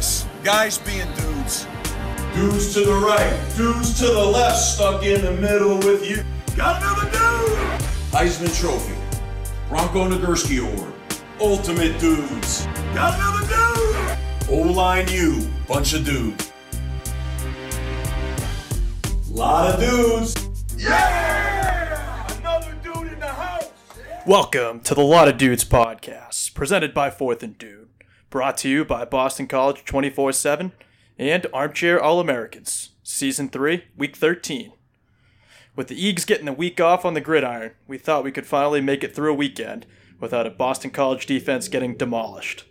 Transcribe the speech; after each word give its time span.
this? 0.00 0.26
Guys 0.42 0.78
being 0.78 1.06
dudes. 1.14 1.66
Dudes 2.34 2.72
to 2.72 2.80
the 2.80 2.94
right, 2.94 3.38
dudes 3.54 3.98
to 3.98 4.06
the 4.06 4.24
left, 4.24 4.56
stuck 4.56 5.04
in 5.04 5.20
the 5.20 5.32
middle 5.32 5.76
with 5.78 6.08
you. 6.08 6.24
Got 6.56 6.80
another 6.80 7.04
dude! 7.10 7.80
Heisman 8.12 8.58
Trophy, 8.58 8.94
Bronco 9.68 10.08
Nagurski 10.08 10.60
Award, 10.60 10.94
Ultimate 11.38 11.98
Dudes. 12.00 12.66
Got 12.94 13.18
another 13.18 13.46
dude! 13.46 14.48
O-line 14.48 15.06
U, 15.08 15.50
bunch 15.68 15.92
of 15.92 16.04
dudes. 16.04 16.50
Lot 19.28 19.74
of 19.74 19.80
dudes. 19.80 20.34
Yeah! 20.78 22.38
Another 22.38 22.74
dude 22.82 23.12
in 23.12 23.20
the 23.20 23.26
house! 23.26 23.68
Welcome 24.26 24.80
to 24.80 24.94
the 24.94 25.02
Lot 25.02 25.28
of 25.28 25.36
Dudes 25.36 25.64
podcast, 25.64 26.54
presented 26.54 26.94
by 26.94 27.10
Fourth 27.10 27.42
and 27.42 27.58
Dude, 27.58 27.79
brought 28.30 28.56
to 28.58 28.68
you 28.68 28.84
by 28.84 29.04
Boston 29.04 29.48
College 29.48 29.84
24 29.84 30.32
7 30.32 30.72
and 31.18 31.46
Armchair 31.52 32.00
All 32.00 32.20
Americans, 32.20 32.90
Season 33.02 33.48
3, 33.48 33.84
Week 33.96 34.16
13. 34.16 34.72
With 35.74 35.88
the 35.88 36.00
Eags 36.00 36.26
getting 36.26 36.46
a 36.46 36.52
week 36.52 36.80
off 36.80 37.04
on 37.04 37.14
the 37.14 37.20
gridiron, 37.20 37.72
we 37.88 37.98
thought 37.98 38.22
we 38.22 38.30
could 38.30 38.46
finally 38.46 38.80
make 38.80 39.02
it 39.02 39.14
through 39.14 39.32
a 39.32 39.36
weekend 39.36 39.84
without 40.20 40.46
a 40.46 40.50
Boston 40.50 40.90
College 40.90 41.26
defense 41.26 41.66
getting 41.66 41.96
demolished. 41.96 42.64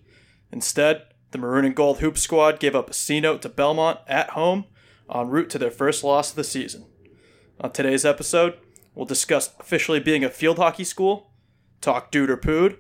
Instead, 0.52 1.04
the 1.32 1.38
Maroon 1.38 1.66
and 1.66 1.76
Gold 1.76 2.00
Hoop 2.00 2.18
Squad 2.18 2.60
gave 2.60 2.76
up 2.76 2.90
a 2.90 2.94
C 2.94 3.20
note 3.20 3.42
to 3.42 3.50
Belmont 3.50 4.00
at 4.08 4.32
home 4.32 4.66
en 5.14 5.28
route 5.28 5.50
to 5.50 5.58
their 5.58 5.72
first 5.72 6.04
loss 6.04 6.30
of 6.30 6.36
the 6.38 6.44
season. 6.44 6.86
On 7.60 7.72
today's 7.72 8.06
episode, 8.06 8.58
we'll 8.96 9.06
discuss 9.06 9.54
officially 9.60 10.00
being 10.00 10.24
a 10.24 10.30
field 10.30 10.58
hockey 10.58 10.86
school, 10.86 11.32
talk 11.82 12.12
dude 12.12 12.30
or 12.30 12.38
pood, 12.38 12.78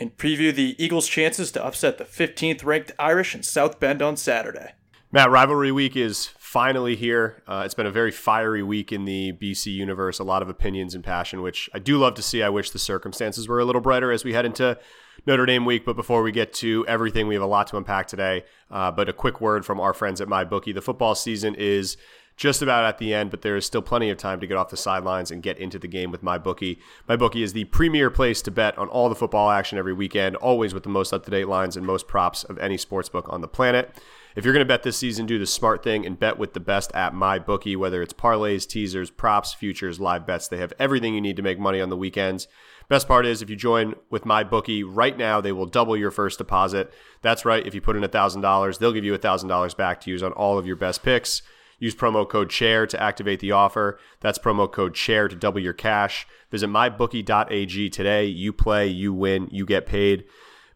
and 0.00 0.16
preview 0.16 0.52
the 0.52 0.74
Eagles' 0.82 1.06
chances 1.06 1.52
to 1.52 1.64
upset 1.64 1.98
the 1.98 2.04
15th 2.04 2.64
ranked 2.64 2.92
Irish 2.98 3.34
in 3.34 3.42
South 3.42 3.78
Bend 3.78 4.00
on 4.00 4.16
Saturday. 4.16 4.72
Matt, 5.12 5.30
rivalry 5.30 5.70
week 5.70 5.94
is 5.94 6.28
finally 6.38 6.96
here. 6.96 7.42
Uh, 7.46 7.62
it's 7.64 7.74
been 7.74 7.86
a 7.86 7.90
very 7.90 8.10
fiery 8.10 8.62
week 8.62 8.92
in 8.92 9.04
the 9.04 9.32
BC 9.32 9.66
universe. 9.66 10.18
A 10.18 10.24
lot 10.24 10.40
of 10.40 10.48
opinions 10.48 10.94
and 10.94 11.04
passion, 11.04 11.42
which 11.42 11.68
I 11.74 11.78
do 11.80 11.98
love 11.98 12.14
to 12.14 12.22
see. 12.22 12.42
I 12.42 12.48
wish 12.48 12.70
the 12.70 12.78
circumstances 12.78 13.46
were 13.46 13.60
a 13.60 13.64
little 13.64 13.80
brighter 13.82 14.10
as 14.10 14.24
we 14.24 14.32
head 14.32 14.46
into 14.46 14.78
Notre 15.26 15.46
Dame 15.46 15.64
week. 15.64 15.84
But 15.84 15.96
before 15.96 16.22
we 16.22 16.32
get 16.32 16.52
to 16.54 16.86
everything, 16.86 17.26
we 17.26 17.34
have 17.34 17.42
a 17.42 17.46
lot 17.46 17.66
to 17.68 17.76
unpack 17.76 18.06
today. 18.06 18.44
Uh, 18.70 18.90
but 18.90 19.08
a 19.08 19.12
quick 19.12 19.40
word 19.40 19.66
from 19.66 19.80
our 19.80 19.92
friends 19.92 20.20
at 20.20 20.28
MyBookie. 20.28 20.74
The 20.74 20.80
football 20.80 21.14
season 21.14 21.54
is 21.56 21.96
just 22.40 22.62
about 22.62 22.86
at 22.86 22.96
the 22.96 23.12
end, 23.12 23.30
but 23.30 23.42
there 23.42 23.54
is 23.54 23.66
still 23.66 23.82
plenty 23.82 24.08
of 24.08 24.16
time 24.16 24.40
to 24.40 24.46
get 24.46 24.56
off 24.56 24.70
the 24.70 24.76
sidelines 24.76 25.30
and 25.30 25.42
get 25.42 25.58
into 25.58 25.78
the 25.78 25.86
game 25.86 26.10
with 26.10 26.22
my 26.22 26.38
bookie. 26.38 26.78
My 27.06 27.14
bookie 27.14 27.42
is 27.42 27.52
the 27.52 27.64
premier 27.64 28.08
place 28.08 28.40
to 28.40 28.50
bet 28.50 28.78
on 28.78 28.88
all 28.88 29.10
the 29.10 29.14
football 29.14 29.50
action 29.50 29.76
every 29.76 29.92
weekend, 29.92 30.36
always 30.36 30.72
with 30.72 30.82
the 30.82 30.88
most 30.88 31.12
up 31.12 31.22
to 31.26 31.30
date 31.30 31.48
lines 31.48 31.76
and 31.76 31.84
most 31.84 32.08
props 32.08 32.42
of 32.44 32.58
any 32.58 32.78
sports 32.78 33.10
book 33.10 33.26
on 33.28 33.42
the 33.42 33.46
planet. 33.46 33.94
If 34.34 34.46
you're 34.46 34.54
going 34.54 34.64
to 34.64 34.68
bet 34.68 34.84
this 34.84 34.96
season, 34.96 35.26
do 35.26 35.38
the 35.38 35.44
smart 35.44 35.84
thing 35.84 36.06
and 36.06 36.18
bet 36.18 36.38
with 36.38 36.54
the 36.54 36.60
best 36.60 36.90
at 36.94 37.12
MyBookie, 37.12 37.76
whether 37.76 38.00
it's 38.00 38.14
parlays, 38.14 38.66
teasers, 38.66 39.10
props, 39.10 39.52
futures, 39.52 40.00
live 40.00 40.24
bets. 40.24 40.48
They 40.48 40.56
have 40.56 40.72
everything 40.78 41.12
you 41.12 41.20
need 41.20 41.36
to 41.36 41.42
make 41.42 41.58
money 41.58 41.82
on 41.82 41.90
the 41.90 41.96
weekends. 41.96 42.48
Best 42.88 43.06
part 43.06 43.26
is 43.26 43.42
if 43.42 43.50
you 43.50 43.56
join 43.56 43.96
with 44.08 44.24
MyBookie 44.24 44.84
right 44.86 45.18
now, 45.18 45.42
they 45.42 45.52
will 45.52 45.66
double 45.66 45.94
your 45.94 46.10
first 46.10 46.38
deposit. 46.38 46.90
That's 47.20 47.44
right. 47.44 47.66
If 47.66 47.74
you 47.74 47.82
put 47.82 47.96
in 47.96 48.02
$1,000, 48.02 48.78
they'll 48.78 48.92
give 48.92 49.04
you 49.04 49.12
$1,000 49.12 49.76
back 49.76 50.00
to 50.00 50.10
use 50.10 50.22
on 50.22 50.32
all 50.32 50.56
of 50.56 50.66
your 50.66 50.76
best 50.76 51.02
picks. 51.02 51.42
Use 51.80 51.94
promo 51.94 52.28
code 52.28 52.50
CHAIR 52.50 52.86
to 52.86 53.02
activate 53.02 53.40
the 53.40 53.50
offer. 53.50 53.98
That's 54.20 54.38
promo 54.38 54.70
code 54.70 54.94
CHAIR 54.94 55.28
to 55.28 55.34
double 55.34 55.60
your 55.60 55.72
cash. 55.72 56.28
Visit 56.50 56.68
mybookie.ag 56.68 57.90
today. 57.90 58.26
You 58.26 58.52
play, 58.52 58.86
you 58.86 59.12
win, 59.12 59.48
you 59.50 59.66
get 59.66 59.86
paid. 59.86 60.24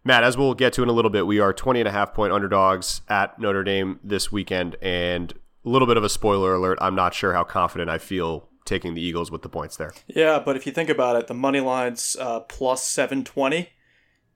Matt, 0.03 0.25
as 0.25 0.37
we'll 0.37 0.55
get 0.55 0.73
to 0.75 0.83
in 0.83 0.89
a 0.89 0.93
little 0.93 1.11
bit, 1.11 1.27
we 1.27 1.39
are 1.41 1.53
20 1.53 1.81
and 1.81 1.89
a 1.89 1.93
half 1.93 2.13
point 2.13 2.33
underdogs 2.33 3.03
at 3.09 3.39
Notre 3.39 3.63
Dame 3.63 4.01
this 4.03 4.33
weekend. 4.33 4.77
And 4.83 5.33
a 5.65 5.69
little 5.69 5.87
bit 5.87 5.97
of 5.97 6.05
a 6.05 6.09
spoiler 6.09 6.55
alert, 6.55 6.79
I'm 6.81 6.95
not 6.95 7.15
sure 7.15 7.33
how 7.35 7.45
confident 7.45 7.89
I 7.89 7.99
feel 7.99 8.49
taking 8.65 8.95
the 8.95 9.03
Eagles 9.03 9.31
with 9.31 9.43
the 9.43 9.49
points 9.49 9.77
there. 9.77 9.93
Yeah, 10.07 10.39
but 10.39 10.57
if 10.57 10.67
you 10.67 10.73
think 10.73 10.89
about 10.89 11.17
it, 11.17 11.27
the 11.27 11.35
money 11.35 11.61
line's 11.61 12.17
uh, 12.19 12.41
plus 12.41 12.83
720. 12.85 13.69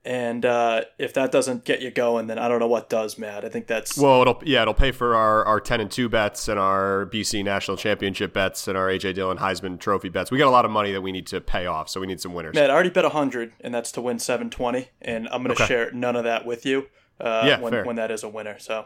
And 0.09 0.43
uh, 0.43 0.85
if 0.97 1.13
that 1.13 1.31
doesn't 1.31 1.65
get 1.65 1.83
you 1.83 1.91
going, 1.91 2.25
then 2.25 2.39
I 2.39 2.47
don't 2.47 2.57
know 2.57 2.65
what 2.67 2.89
does, 2.89 3.19
Matt. 3.19 3.45
I 3.45 3.49
think 3.49 3.67
that's 3.67 3.95
well, 3.95 4.23
it'll 4.23 4.41
yeah, 4.43 4.63
it'll 4.63 4.73
pay 4.73 4.91
for 4.91 5.15
our, 5.15 5.45
our 5.45 5.59
ten 5.61 5.79
and 5.79 5.91
two 5.91 6.09
bets 6.09 6.47
and 6.47 6.59
our 6.59 7.05
BC 7.13 7.43
national 7.43 7.77
championship 7.77 8.33
bets 8.33 8.67
and 8.67 8.75
our 8.75 8.87
AJ 8.87 9.13
Dillon 9.13 9.37
Heisman 9.37 9.79
Trophy 9.79 10.09
bets. 10.09 10.31
We 10.31 10.39
got 10.39 10.47
a 10.47 10.49
lot 10.49 10.65
of 10.65 10.71
money 10.71 10.91
that 10.93 11.01
we 11.01 11.11
need 11.11 11.27
to 11.27 11.39
pay 11.39 11.67
off, 11.67 11.89
so 11.89 11.99
we 12.01 12.07
need 12.07 12.19
some 12.19 12.33
winners. 12.33 12.55
Matt, 12.55 12.71
I 12.71 12.73
already 12.73 12.89
bet 12.89 13.05
hundred, 13.05 13.53
and 13.61 13.71
that's 13.71 13.91
to 13.91 14.01
win 14.01 14.17
seven 14.17 14.49
twenty, 14.49 14.89
and 14.99 15.27
I'm 15.29 15.43
going 15.43 15.55
to 15.55 15.61
Okay. 15.63 15.67
share 15.71 15.91
none 15.91 16.15
of 16.15 16.23
that 16.23 16.43
with 16.43 16.65
you. 16.65 16.87
Uh, 17.21 17.43
Yeah, 17.45 17.59
when, 17.59 17.71
fair. 17.71 17.85
when 17.85 17.95
that 17.97 18.09
is 18.09 18.23
a 18.23 18.29
winner. 18.29 18.57
So 18.57 18.85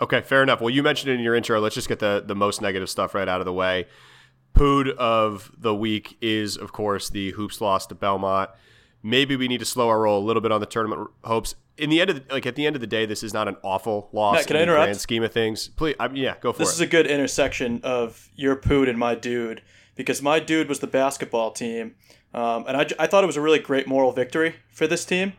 Okay, 0.00 0.22
fair 0.22 0.42
enough. 0.42 0.60
Well, 0.60 0.70
you 0.70 0.82
mentioned 0.82 1.12
it 1.12 1.14
in 1.14 1.20
your 1.20 1.36
intro. 1.36 1.60
Let's 1.60 1.76
just 1.76 1.86
get 1.88 2.00
the 2.00 2.24
the 2.26 2.34
most 2.34 2.60
negative 2.60 2.90
stuff 2.90 3.14
right 3.14 3.28
out 3.28 3.40
of 3.40 3.44
the 3.44 3.52
way. 3.52 3.86
Pood 4.54 4.88
of 4.98 5.52
the 5.56 5.72
week 5.74 6.16
is, 6.20 6.56
of 6.56 6.72
course, 6.72 7.10
the 7.10 7.30
hoops 7.30 7.60
loss 7.60 7.86
to 7.86 7.94
Belmont. 7.94 8.50
Maybe 9.02 9.36
we 9.36 9.46
need 9.48 9.58
to 9.58 9.64
slow 9.64 9.88
our 9.88 10.00
roll 10.00 10.22
a 10.22 10.26
little 10.26 10.42
bit 10.42 10.50
on 10.52 10.60
the 10.60 10.66
tournament 10.66 11.08
hopes. 11.24 11.54
In 11.76 11.88
the 11.90 12.00
end 12.00 12.10
of 12.10 12.16
the, 12.26 12.34
like 12.34 12.46
at 12.46 12.56
the 12.56 12.66
end 12.66 12.74
of 12.74 12.80
the 12.80 12.86
day, 12.88 13.06
this 13.06 13.22
is 13.22 13.32
not 13.32 13.46
an 13.46 13.56
awful 13.62 14.08
loss 14.12 14.34
Matt, 14.36 14.46
can 14.48 14.56
I 14.56 14.60
in 14.60 14.66
the 14.66 14.72
interrupt? 14.72 14.86
grand 14.86 14.98
scheme 15.00 15.22
of 15.22 15.32
things. 15.32 15.68
Please, 15.68 15.94
I, 16.00 16.08
yeah, 16.12 16.34
go 16.40 16.52
for 16.52 16.56
it. 16.62 16.64
this 16.64 16.74
is 16.74 16.80
a 16.80 16.86
good 16.86 17.06
intersection 17.06 17.80
of 17.84 18.28
your 18.34 18.56
pood 18.56 18.88
and 18.88 18.98
my 18.98 19.14
dude 19.14 19.62
because 19.94 20.20
my 20.20 20.40
dude 20.40 20.68
was 20.68 20.80
the 20.80 20.86
basketball 20.88 21.52
team, 21.52 21.94
um, 22.34 22.64
and 22.66 22.76
I, 22.76 22.86
I 22.98 23.06
thought 23.06 23.22
it 23.22 23.28
was 23.28 23.36
a 23.36 23.40
really 23.40 23.60
great 23.60 23.86
moral 23.86 24.10
victory 24.12 24.56
for 24.72 24.86
this 24.88 25.04
team. 25.04 25.34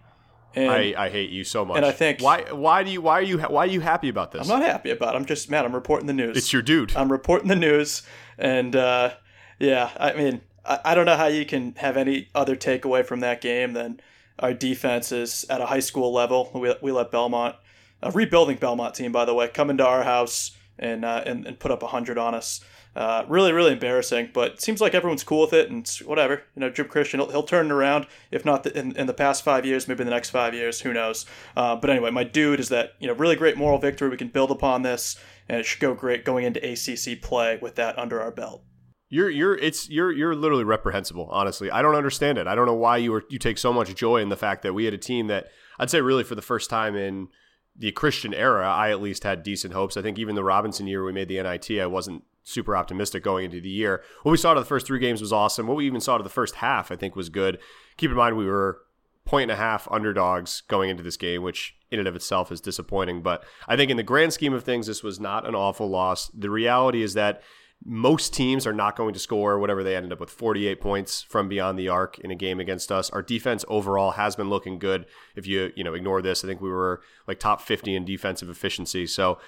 And 0.55 0.71
I, 0.71 0.93
I 0.97 1.09
hate 1.09 1.29
you 1.29 1.43
so 1.43 1.63
much. 1.65 1.77
and 1.77 1.85
I 1.85 1.91
think- 1.91 2.21
why 2.21 2.41
why 2.51 2.83
do 2.83 2.89
you 2.91 3.01
why 3.01 3.19
are 3.19 3.21
you 3.21 3.37
why 3.39 3.65
are 3.65 3.69
you 3.69 3.81
happy 3.81 4.07
about 4.09 4.31
this? 4.31 4.41
I'm 4.49 4.59
not 4.59 4.67
happy 4.67 4.89
about. 4.91 5.13
it. 5.13 5.17
I'm 5.17 5.25
just 5.25 5.49
Matt. 5.51 5.65
I'm 5.65 5.75
reporting 5.75 6.07
the 6.07 6.13
news. 6.13 6.37
it's 6.37 6.51
your 6.53 6.61
dude. 6.61 6.95
I'm 6.95 7.11
reporting 7.11 7.49
the 7.49 7.55
news, 7.57 8.01
and 8.37 8.75
uh, 8.75 9.11
yeah, 9.59 9.91
I 9.99 10.13
mean, 10.13 10.41
I, 10.65 10.95
don't 10.95 11.05
know 11.05 11.15
how 11.15 11.27
you 11.27 11.45
can 11.45 11.73
have 11.75 11.97
any 11.97 12.29
other 12.35 12.55
takeaway 12.55 13.05
from 13.05 13.19
that 13.21 13.41
game 13.41 13.73
than 13.73 13.99
our 14.39 14.53
defense 14.53 15.11
is 15.11 15.45
at 15.49 15.61
a 15.61 15.65
high 15.65 15.79
school 15.79 16.13
level. 16.13 16.51
We, 16.53 16.73
we 16.81 16.91
let 16.91 17.11
Belmont, 17.11 17.55
a 18.01 18.11
rebuilding 18.11 18.57
Belmont 18.57 18.95
team, 18.95 19.11
by 19.11 19.25
the 19.25 19.33
way, 19.33 19.47
come 19.47 19.69
into 19.69 19.85
our 19.85 20.03
house 20.03 20.57
and 20.77 21.03
uh, 21.03 21.23
and, 21.25 21.45
and 21.45 21.59
put 21.59 21.71
up 21.71 21.83
hundred 21.83 22.17
on 22.17 22.33
us. 22.33 22.61
Uh, 22.95 23.23
really, 23.27 23.53
really 23.53 23.71
embarrassing, 23.71 24.31
but 24.33 24.53
it 24.53 24.61
seems 24.61 24.81
like 24.81 24.95
everyone's 24.95 25.23
cool 25.23 25.41
with 25.41 25.53
it, 25.53 25.69
and 25.69 25.87
whatever. 26.05 26.43
You 26.55 26.61
know, 26.61 26.69
Jim 26.69 26.87
Christian, 26.87 27.19
he'll, 27.19 27.29
he'll 27.29 27.43
turn 27.43 27.67
it 27.67 27.71
around. 27.71 28.07
If 28.31 28.45
not 28.45 28.63
the, 28.63 28.77
in, 28.77 28.95
in 28.97 29.05
the 29.05 29.13
past 29.13 29.43
five 29.43 29.65
years, 29.65 29.87
maybe 29.87 30.01
in 30.01 30.07
the 30.07 30.13
next 30.13 30.31
five 30.31 30.55
years, 30.55 30.81
who 30.81 30.91
knows? 30.91 31.25
Uh, 31.55 31.75
but 31.75 31.91
anyway, 31.91 32.09
my 32.09 32.23
dude 32.23 32.59
is 32.59 32.69
that 32.69 32.95
you 32.99 33.07
know 33.07 33.13
really 33.13 33.35
great 33.35 33.57
moral 33.57 33.77
victory. 33.77 34.09
We 34.09 34.17
can 34.17 34.29
build 34.29 34.49
upon 34.49 34.81
this, 34.81 35.19
and 35.47 35.59
it 35.59 35.65
should 35.65 35.79
go 35.79 35.93
great 35.93 36.25
going 36.25 36.45
into 36.45 36.59
ACC 36.59 37.21
play 37.21 37.59
with 37.61 37.75
that 37.75 37.97
under 37.99 38.21
our 38.21 38.31
belt. 38.31 38.63
You're 39.09 39.29
you're 39.29 39.55
it's 39.55 39.89
you're 39.89 40.11
you're 40.11 40.35
literally 40.35 40.63
reprehensible. 40.63 41.27
Honestly, 41.31 41.71
I 41.71 41.81
don't 41.81 41.95
understand 41.95 42.37
it. 42.37 42.47
I 42.47 42.55
don't 42.55 42.67
know 42.67 42.75
why 42.75 42.97
you 42.97 43.11
were 43.11 43.23
you 43.29 43.39
take 43.39 43.57
so 43.57 43.73
much 43.73 43.93
joy 43.95 44.21
in 44.21 44.29
the 44.29 44.37
fact 44.37 44.61
that 44.63 44.73
we 44.73 44.85
had 44.85 44.93
a 44.93 44.99
team 44.99 45.27
that 45.27 45.47
I'd 45.79 45.89
say 45.89 46.01
really 46.01 46.23
for 46.23 46.35
the 46.35 46.41
first 46.41 46.69
time 46.69 46.95
in 46.95 47.29
the 47.75 47.91
Christian 47.91 48.33
era, 48.33 48.69
I 48.69 48.91
at 48.91 49.01
least 49.01 49.23
had 49.23 49.41
decent 49.41 49.73
hopes. 49.73 49.97
I 49.97 50.01
think 50.01 50.19
even 50.19 50.35
the 50.35 50.43
Robinson 50.43 50.85
year 50.85 51.03
we 51.03 51.13
made 51.13 51.29
the 51.29 51.41
NIT, 51.41 51.71
I 51.79 51.85
wasn't 51.85 52.23
super 52.43 52.75
optimistic 52.75 53.23
going 53.23 53.45
into 53.45 53.61
the 53.61 53.69
year. 53.69 54.03
What 54.23 54.31
we 54.31 54.37
saw 54.37 54.53
to 54.53 54.59
the 54.59 54.65
first 54.65 54.85
three 54.85 54.99
games 54.99 55.21
was 55.21 55.31
awesome. 55.31 55.65
What 55.65 55.77
we 55.77 55.85
even 55.85 56.01
saw 56.01 56.17
to 56.17 56.23
the 56.23 56.29
first 56.29 56.55
half, 56.55 56.91
I 56.91 56.95
think, 56.95 57.15
was 57.15 57.29
good. 57.29 57.57
Keep 57.97 58.11
in 58.11 58.17
mind 58.17 58.37
we 58.37 58.45
were 58.45 58.81
point 59.25 59.43
and 59.43 59.51
a 59.51 59.61
half 59.61 59.87
underdogs 59.91 60.61
going 60.67 60.89
into 60.89 61.03
this 61.03 61.15
game, 61.15 61.43
which 61.43 61.75
in 61.91 61.99
and 61.99 62.07
of 62.07 62.15
itself 62.15 62.51
is 62.51 62.59
disappointing. 62.59 63.21
But 63.21 63.43
I 63.67 63.77
think 63.77 63.91
in 63.91 63.97
the 63.97 64.03
grand 64.03 64.33
scheme 64.33 64.53
of 64.53 64.63
things, 64.63 64.87
this 64.87 65.03
was 65.03 65.19
not 65.19 65.47
an 65.47 65.55
awful 65.55 65.87
loss. 65.87 66.29
The 66.29 66.49
reality 66.49 67.01
is 67.01 67.13
that 67.13 67.41
most 67.85 68.33
teams 68.33 68.67
are 68.67 68.73
not 68.73 68.97
going 68.97 69.13
to 69.13 69.19
score 69.19 69.57
whatever 69.57 69.83
they 69.83 69.95
ended 69.95 70.11
up 70.11 70.19
with 70.19 70.29
48 70.29 70.81
points 70.81 71.21
from 71.21 71.47
beyond 71.47 71.79
the 71.79 71.87
arc 71.87 72.19
in 72.19 72.29
a 72.29 72.35
game 72.35 72.59
against 72.59 72.91
us. 72.91 73.09
Our 73.11 73.21
defense 73.21 73.63
overall 73.67 74.11
has 74.11 74.35
been 74.35 74.49
looking 74.49 74.79
good. 74.79 75.05
If 75.35 75.47
you, 75.47 75.71
you 75.75 75.83
know, 75.83 75.93
ignore 75.93 76.21
this, 76.21 76.43
I 76.43 76.47
think 76.47 76.59
we 76.59 76.69
were 76.69 77.01
like 77.27 77.39
top 77.39 77.61
50 77.61 77.95
in 77.95 78.03
defensive 78.03 78.49
efficiency. 78.49 79.07
So 79.07 79.39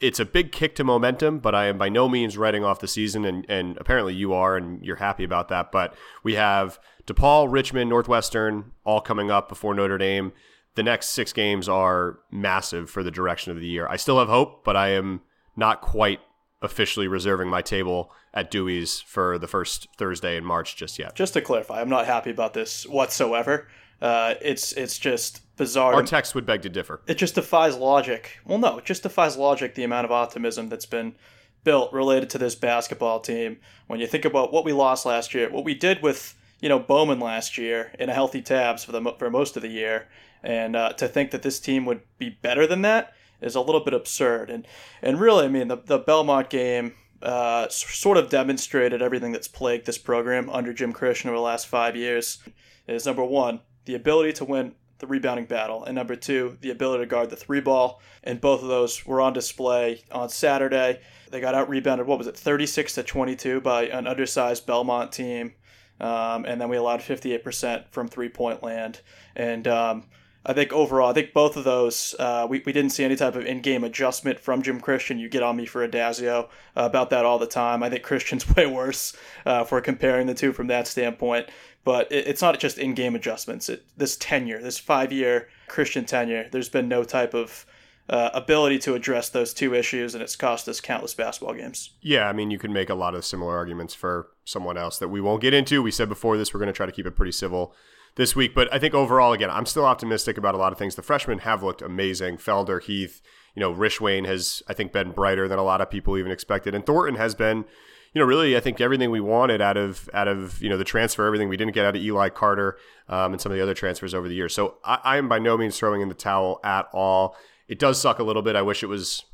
it's 0.00 0.20
a 0.20 0.24
big 0.24 0.52
kick 0.52 0.76
to 0.76 0.84
momentum, 0.84 1.40
but 1.40 1.54
I 1.54 1.66
am 1.66 1.78
by 1.78 1.88
no 1.88 2.08
means 2.08 2.36
writing 2.36 2.64
off 2.64 2.80
the 2.80 2.88
season, 2.88 3.24
and, 3.24 3.46
and 3.48 3.76
apparently 3.78 4.14
you 4.14 4.32
are, 4.32 4.56
and 4.56 4.84
you're 4.84 4.96
happy 4.96 5.24
about 5.24 5.48
that. 5.48 5.72
But 5.72 5.94
we 6.22 6.34
have 6.34 6.78
DePaul, 7.06 7.50
Richmond, 7.50 7.90
Northwestern 7.90 8.72
all 8.84 9.00
coming 9.00 9.30
up 9.30 9.48
before 9.48 9.74
Notre 9.74 9.98
Dame. 9.98 10.32
the 10.74 10.82
next 10.82 11.10
six 11.10 11.32
games 11.32 11.68
are 11.68 12.18
massive 12.30 12.90
for 12.90 13.02
the 13.02 13.10
direction 13.10 13.52
of 13.52 13.60
the 13.60 13.66
year. 13.66 13.86
I 13.88 13.96
still 13.96 14.18
have 14.18 14.28
hope, 14.28 14.64
but 14.64 14.76
I 14.76 14.88
am 14.90 15.20
not 15.56 15.80
quite 15.80 16.20
officially 16.64 17.06
reserving 17.06 17.48
my 17.48 17.62
table 17.62 18.10
at 18.32 18.50
Dewey's 18.50 19.00
for 19.00 19.38
the 19.38 19.46
first 19.46 19.86
Thursday 19.96 20.36
in 20.36 20.44
March 20.44 20.76
just 20.76 20.98
yet. 20.98 21.14
Just 21.14 21.34
to 21.34 21.40
clarify, 21.40 21.80
I'm 21.80 21.90
not 21.90 22.06
happy 22.06 22.30
about 22.30 22.54
this 22.54 22.86
whatsoever. 22.86 23.68
Uh, 24.00 24.34
it's 24.40 24.72
it's 24.72 24.98
just 24.98 25.42
bizarre. 25.56 25.94
Our 25.94 26.02
text 26.02 26.34
would 26.34 26.46
beg 26.46 26.62
to 26.62 26.68
differ. 26.68 27.00
It 27.06 27.16
just 27.16 27.36
defies 27.36 27.76
logic. 27.76 28.40
Well, 28.44 28.58
no, 28.58 28.78
it 28.78 28.84
just 28.84 29.02
defies 29.02 29.36
logic. 29.36 29.74
The 29.74 29.84
amount 29.84 30.06
of 30.06 30.10
optimism 30.10 30.68
that's 30.68 30.86
been 30.86 31.14
built 31.62 31.92
related 31.92 32.28
to 32.30 32.38
this 32.38 32.54
basketball 32.54 33.20
team. 33.20 33.58
When 33.86 34.00
you 34.00 34.06
think 34.06 34.24
about 34.24 34.52
what 34.52 34.64
we 34.64 34.72
lost 34.72 35.06
last 35.06 35.32
year, 35.32 35.50
what 35.50 35.64
we 35.64 35.74
did 35.74 36.02
with 36.02 36.34
you 36.60 36.68
know 36.68 36.78
Bowman 36.78 37.20
last 37.20 37.56
year 37.56 37.92
in 37.98 38.08
a 38.08 38.14
healthy 38.14 38.42
Tabbs 38.42 38.84
for 38.84 38.92
the 38.92 39.02
for 39.18 39.30
most 39.30 39.56
of 39.56 39.62
the 39.62 39.68
year, 39.68 40.08
and 40.42 40.74
uh, 40.74 40.92
to 40.94 41.06
think 41.06 41.30
that 41.30 41.42
this 41.42 41.60
team 41.60 41.84
would 41.86 42.00
be 42.18 42.30
better 42.30 42.66
than 42.66 42.82
that 42.82 43.13
is 43.40 43.54
a 43.54 43.60
little 43.60 43.82
bit 43.82 43.94
absurd. 43.94 44.50
And 44.50 44.66
and 45.02 45.20
really, 45.20 45.44
I 45.44 45.48
mean, 45.48 45.68
the 45.68 45.76
the 45.76 45.98
Belmont 45.98 46.50
game 46.50 46.94
uh, 47.22 47.68
sort 47.68 48.16
of 48.16 48.28
demonstrated 48.28 49.00
everything 49.00 49.32
that's 49.32 49.48
plagued 49.48 49.86
this 49.86 49.98
program 49.98 50.50
under 50.50 50.72
Jim 50.72 50.92
Christian 50.92 51.30
over 51.30 51.38
the 51.38 51.42
last 51.42 51.66
five 51.66 51.96
years. 51.96 52.38
Is 52.86 53.06
number 53.06 53.24
one 53.24 53.60
the 53.86 53.94
ability 53.94 54.32
to 54.34 54.44
win 54.44 54.74
the 54.98 55.06
rebounding 55.06 55.46
battle, 55.46 55.84
and 55.84 55.94
number 55.94 56.16
two, 56.16 56.56
the 56.60 56.70
ability 56.70 57.02
to 57.02 57.06
guard 57.06 57.30
the 57.30 57.36
three 57.36 57.60
ball. 57.60 58.00
And 58.22 58.40
both 58.40 58.62
of 58.62 58.68
those 58.68 59.04
were 59.04 59.20
on 59.20 59.32
display 59.32 60.02
on 60.10 60.28
Saturday. 60.28 61.00
They 61.30 61.40
got 61.40 61.54
out 61.54 61.68
rebounded, 61.68 62.06
what 62.06 62.18
was 62.18 62.26
it, 62.26 62.36
36 62.36 62.94
to 62.94 63.02
22 63.02 63.60
by 63.60 63.86
an 63.86 64.06
undersized 64.06 64.66
Belmont 64.66 65.12
team. 65.12 65.54
Um, 66.00 66.44
and 66.44 66.60
then 66.60 66.68
we 66.68 66.76
allowed 66.76 67.00
58% 67.00 67.90
from 67.90 68.08
three 68.08 68.28
point 68.28 68.62
land. 68.62 69.00
And 69.36 69.66
um, 69.68 70.04
I 70.46 70.52
think 70.52 70.72
overall, 70.72 71.10
I 71.10 71.14
think 71.14 71.32
both 71.32 71.56
of 71.56 71.64
those, 71.64 72.14
uh, 72.18 72.46
we, 72.48 72.62
we 72.66 72.72
didn't 72.72 72.90
see 72.90 73.04
any 73.04 73.16
type 73.16 73.34
of 73.34 73.46
in 73.46 73.62
game 73.62 73.82
adjustment 73.82 74.38
from 74.38 74.62
Jim 74.62 74.78
Christian. 74.78 75.18
You 75.18 75.28
get 75.28 75.42
on 75.42 75.56
me 75.56 75.64
for 75.64 75.86
Addazio 75.86 76.44
uh, 76.44 76.48
about 76.74 77.10
that 77.10 77.24
all 77.24 77.38
the 77.38 77.46
time. 77.46 77.82
I 77.82 77.88
think 77.88 78.02
Christian's 78.02 78.48
way 78.56 78.66
worse 78.66 79.16
uh, 79.46 79.64
for 79.64 79.80
comparing 79.80 80.26
the 80.26 80.34
two 80.34 80.52
from 80.52 80.66
that 80.66 80.86
standpoint. 80.86 81.48
But 81.84 82.12
it, 82.12 82.26
it's 82.26 82.42
not 82.42 82.58
just 82.58 82.78
in 82.78 82.94
game 82.94 83.14
adjustments. 83.14 83.68
It, 83.68 83.84
this 83.96 84.16
tenure, 84.16 84.60
this 84.60 84.78
five 84.78 85.12
year 85.12 85.48
Christian 85.68 86.04
tenure, 86.04 86.48
there's 86.52 86.68
been 86.68 86.88
no 86.88 87.04
type 87.04 87.32
of 87.32 87.64
uh, 88.08 88.30
ability 88.34 88.78
to 88.80 88.94
address 88.94 89.30
those 89.30 89.54
two 89.54 89.74
issues, 89.74 90.14
and 90.14 90.22
it's 90.22 90.36
cost 90.36 90.68
us 90.68 90.80
countless 90.80 91.14
basketball 91.14 91.54
games. 91.54 91.90
Yeah, 92.02 92.28
I 92.28 92.34
mean, 92.34 92.50
you 92.50 92.58
can 92.58 92.70
make 92.70 92.90
a 92.90 92.94
lot 92.94 93.14
of 93.14 93.24
similar 93.24 93.56
arguments 93.56 93.94
for 93.94 94.28
someone 94.44 94.76
else 94.76 94.98
that 94.98 95.08
we 95.08 95.22
won't 95.22 95.40
get 95.40 95.54
into. 95.54 95.82
We 95.82 95.90
said 95.90 96.10
before 96.10 96.36
this, 96.36 96.52
we're 96.52 96.60
going 96.60 96.66
to 96.66 96.74
try 96.74 96.84
to 96.84 96.92
keep 96.92 97.06
it 97.06 97.12
pretty 97.12 97.32
civil 97.32 97.74
this 98.16 98.36
week. 98.36 98.54
But 98.54 98.72
I 98.72 98.78
think 98.78 98.94
overall, 98.94 99.32
again, 99.32 99.50
I'm 99.50 99.66
still 99.66 99.84
optimistic 99.84 100.38
about 100.38 100.54
a 100.54 100.58
lot 100.58 100.72
of 100.72 100.78
things. 100.78 100.94
The 100.94 101.02
freshmen 101.02 101.38
have 101.38 101.62
looked 101.62 101.82
amazing. 101.82 102.38
Felder, 102.38 102.82
Heath, 102.82 103.20
you 103.54 103.60
know, 103.60 103.72
Rishwain 103.72 104.26
has, 104.26 104.62
I 104.68 104.74
think, 104.74 104.92
been 104.92 105.12
brighter 105.12 105.48
than 105.48 105.58
a 105.58 105.64
lot 105.64 105.80
of 105.80 105.90
people 105.90 106.16
even 106.16 106.32
expected. 106.32 106.74
And 106.74 106.84
Thornton 106.84 107.16
has 107.16 107.34
been, 107.34 107.64
you 108.12 108.20
know, 108.20 108.24
really, 108.24 108.56
I 108.56 108.60
think 108.60 108.80
everything 108.80 109.10
we 109.10 109.20
wanted 109.20 109.60
out 109.60 109.76
of 109.76 110.08
out 110.14 110.28
of 110.28 110.62
you 110.62 110.68
know 110.68 110.76
the 110.76 110.84
transfer, 110.84 111.26
everything 111.26 111.48
we 111.48 111.56
didn't 111.56 111.74
get 111.74 111.84
out 111.84 111.96
of 111.96 112.02
Eli 112.02 112.28
Carter 112.28 112.76
um, 113.08 113.32
and 113.32 113.40
some 113.40 113.50
of 113.50 113.56
the 113.56 113.62
other 113.62 113.74
transfers 113.74 114.14
over 114.14 114.28
the 114.28 114.34
years. 114.34 114.54
So 114.54 114.76
I, 114.84 115.00
I 115.02 115.16
am 115.16 115.28
by 115.28 115.38
no 115.38 115.56
means 115.56 115.78
throwing 115.78 116.00
in 116.00 116.08
the 116.08 116.14
towel 116.14 116.60
at 116.62 116.86
all. 116.92 117.36
It 117.66 117.78
does 117.78 118.00
suck 118.00 118.18
a 118.18 118.24
little 118.24 118.42
bit. 118.42 118.56
I 118.56 118.62
wish 118.62 118.82
it 118.82 118.86
was. 118.86 119.24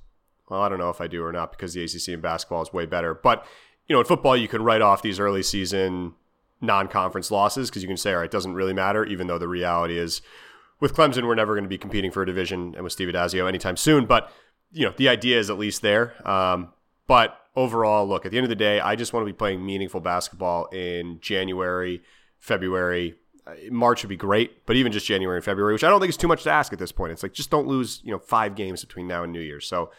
Well, 0.49 0.63
I 0.63 0.69
don't 0.69 0.79
know 0.79 0.91
if 0.91 1.01
I 1.01 1.07
do 1.07 1.23
or 1.23 1.31
not 1.31 1.53
because 1.53 1.75
the 1.75 1.85
ACC 1.85 2.09
in 2.09 2.21
basketball 2.21 2.63
is 2.63 2.73
way 2.73 2.85
better. 2.85 3.15
But 3.15 3.47
you 3.87 3.95
know, 3.95 4.01
in 4.01 4.07
football, 4.07 4.37
you 4.37 4.49
can 4.49 4.63
write 4.63 4.83
off 4.83 5.03
these 5.03 5.21
early 5.21 5.43
season 5.43 6.15
non-conference 6.61 7.31
losses 7.31 7.71
because 7.71 7.83
you 7.83 7.89
can 7.89 7.97
say, 7.97 8.13
all 8.13 8.19
right, 8.19 8.27
it 8.27 8.31
doesn't 8.31 8.55
really 8.55 8.75
matter, 8.75 9.05
even 9.05 9.27
though 9.27 9.39
the 9.39 9.49
reality 9.49 9.99
is 9.99 10.23
with 10.81 10.95
Clemson, 10.95 11.27
we're 11.27 11.35
never 11.35 11.55
going 11.55 11.65
to 11.65 11.69
be 11.69 11.79
competing 11.79 12.11
for 12.11 12.23
a 12.23 12.27
division 12.27 12.75
and 12.75 12.83
with 12.83 12.93
Steve 12.93 13.09
Addazio 13.09 13.47
anytime 13.47 13.77
soon. 13.77 14.07
But 14.07 14.33
you 14.73 14.87
know, 14.87 14.95
the 14.97 15.09
idea 15.09 15.39
is 15.39 15.51
at 15.51 15.59
least 15.59 15.83
there. 15.83 16.15
Um, 16.29 16.73
but 17.07 17.37
overall, 17.57 18.07
look, 18.07 18.25
at 18.25 18.31
the 18.31 18.39
end 18.39 18.45
of 18.45 18.51
the 18.51 18.57
day, 18.57 18.81
I 18.81 18.97
just 18.97 19.13
want 19.13 19.27
to 19.27 19.33
be 19.33 19.37
playing 19.37 19.65
meaningful 19.65 20.01
basketball 20.01 20.67
in 20.67 21.19
January, 21.21 22.03
February. 22.39 23.17
Uh, 23.47 23.55
March 23.71 24.03
would 24.03 24.09
be 24.09 24.17
great, 24.17 24.65
but 24.67 24.77
even 24.77 24.93
just 24.93 25.07
January 25.07 25.39
and 25.39 25.45
February, 25.45 25.73
which 25.73 25.85
I 25.85 25.91
don't 25.91 26.01
think 26.01 26.11
is 26.11 26.17
too 26.17 26.29
much 26.29 26.45
to 26.45 26.51
ask 26.51 26.73
at 26.73 26.79
this 26.79 26.93
point. 26.93 27.13
It's 27.13 27.23
like 27.23 27.33
just 27.33 27.51
don't 27.51 27.67
lose, 27.67 28.01
you 28.05 28.13
know, 28.13 28.19
five 28.19 28.55
games 28.55 28.85
between 28.85 29.07
now 29.07 29.25
and 29.25 29.33
New 29.33 29.41
Year's. 29.41 29.67
So 29.67 29.91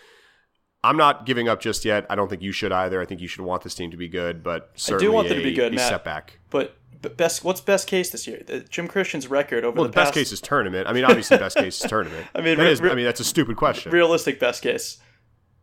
I'm 0.84 0.98
not 0.98 1.26
giving 1.26 1.48
up 1.48 1.62
just 1.62 1.86
yet. 1.86 2.06
I 2.10 2.16
don't 2.16 2.28
think 2.28 2.42
you 2.42 2.52
should 2.52 2.72
either. 2.72 3.02
I 3.02 3.06
think 3.06 3.22
you 3.22 3.28
should 3.28 3.42
want 3.42 3.64
this 3.64 3.76
team 3.76 3.92
to 3.92 3.98
be 3.98 4.08
good, 4.08 4.44
but 4.44 4.72
certainly 4.76 5.06
I 5.06 5.10
do 5.10 5.14
want 5.14 5.30
them 5.30 5.38
to 5.38 5.44
be 5.44 5.54
good. 5.54 5.74
Matt, 5.74 5.90
setback, 5.90 6.40
but 6.50 6.76
but 7.02 7.18
best 7.18 7.44
what's 7.44 7.62
best 7.62 7.88
case 7.88 8.10
this 8.10 8.26
year? 8.28 8.42
The 8.46 8.62
Jim 8.62 8.88
Christian's 8.88 9.28
record 9.28 9.64
over 9.64 9.76
well, 9.76 9.84
the, 9.84 9.90
the 9.90 9.96
best 9.96 10.14
case 10.14 10.32
is 10.32 10.42
tournament. 10.42 10.88
I 10.88 10.94
mean, 10.94 11.06
obviously, 11.06 11.38
best 11.38 11.58
case 11.58 11.84
is 11.84 11.90
tournament. 11.90 12.28
I 12.34 12.42
mean, 12.42 12.58
re- 12.58 12.72
is, 12.72 12.82
I 12.82 12.96
mean 12.96 13.06
that's 13.06 13.20
a 13.20 13.26
stupid 13.26 13.58
question. 13.58 13.92
Realistic 13.92 14.40
best 14.40 14.64
case. 14.64 14.98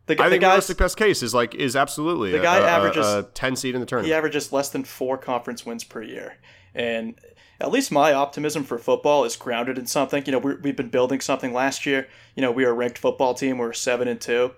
The, 0.05 0.19
I 0.19 0.25
the 0.25 0.29
think 0.31 0.43
realistic 0.43 0.77
best 0.77 0.97
case 0.97 1.21
is 1.21 1.33
like 1.33 1.53
is 1.53 1.75
absolutely 1.75 2.31
the 2.31 2.39
guy 2.39 2.57
a, 2.57 2.63
averages 2.63 3.05
a, 3.05 3.19
a 3.19 3.23
ten 3.23 3.55
seed 3.55 3.75
in 3.75 3.81
the 3.81 3.85
tournament. 3.85 4.07
He 4.07 4.13
averages 4.13 4.51
less 4.53 4.69
than 4.69 4.83
four 4.83 5.17
conference 5.17 5.65
wins 5.65 5.83
per 5.83 6.01
year, 6.01 6.37
and 6.73 7.19
at 7.59 7.71
least 7.71 7.91
my 7.91 8.13
optimism 8.13 8.63
for 8.63 8.77
football 8.77 9.25
is 9.25 9.35
grounded 9.35 9.77
in 9.77 9.85
something. 9.85 10.23
You 10.25 10.31
know, 10.31 10.39
we 10.39 10.69
have 10.69 10.75
been 10.77 10.89
building 10.89 11.19
something 11.19 11.53
last 11.53 11.85
year. 11.85 12.07
You 12.35 12.41
know, 12.41 12.51
we 12.51 12.63
were 12.63 12.71
a 12.71 12.73
ranked 12.73 12.97
football 12.97 13.33
team. 13.33 13.57
We 13.57 13.65
are 13.65 13.73
seven 13.73 14.07
and 14.07 14.19
two. 14.19 14.53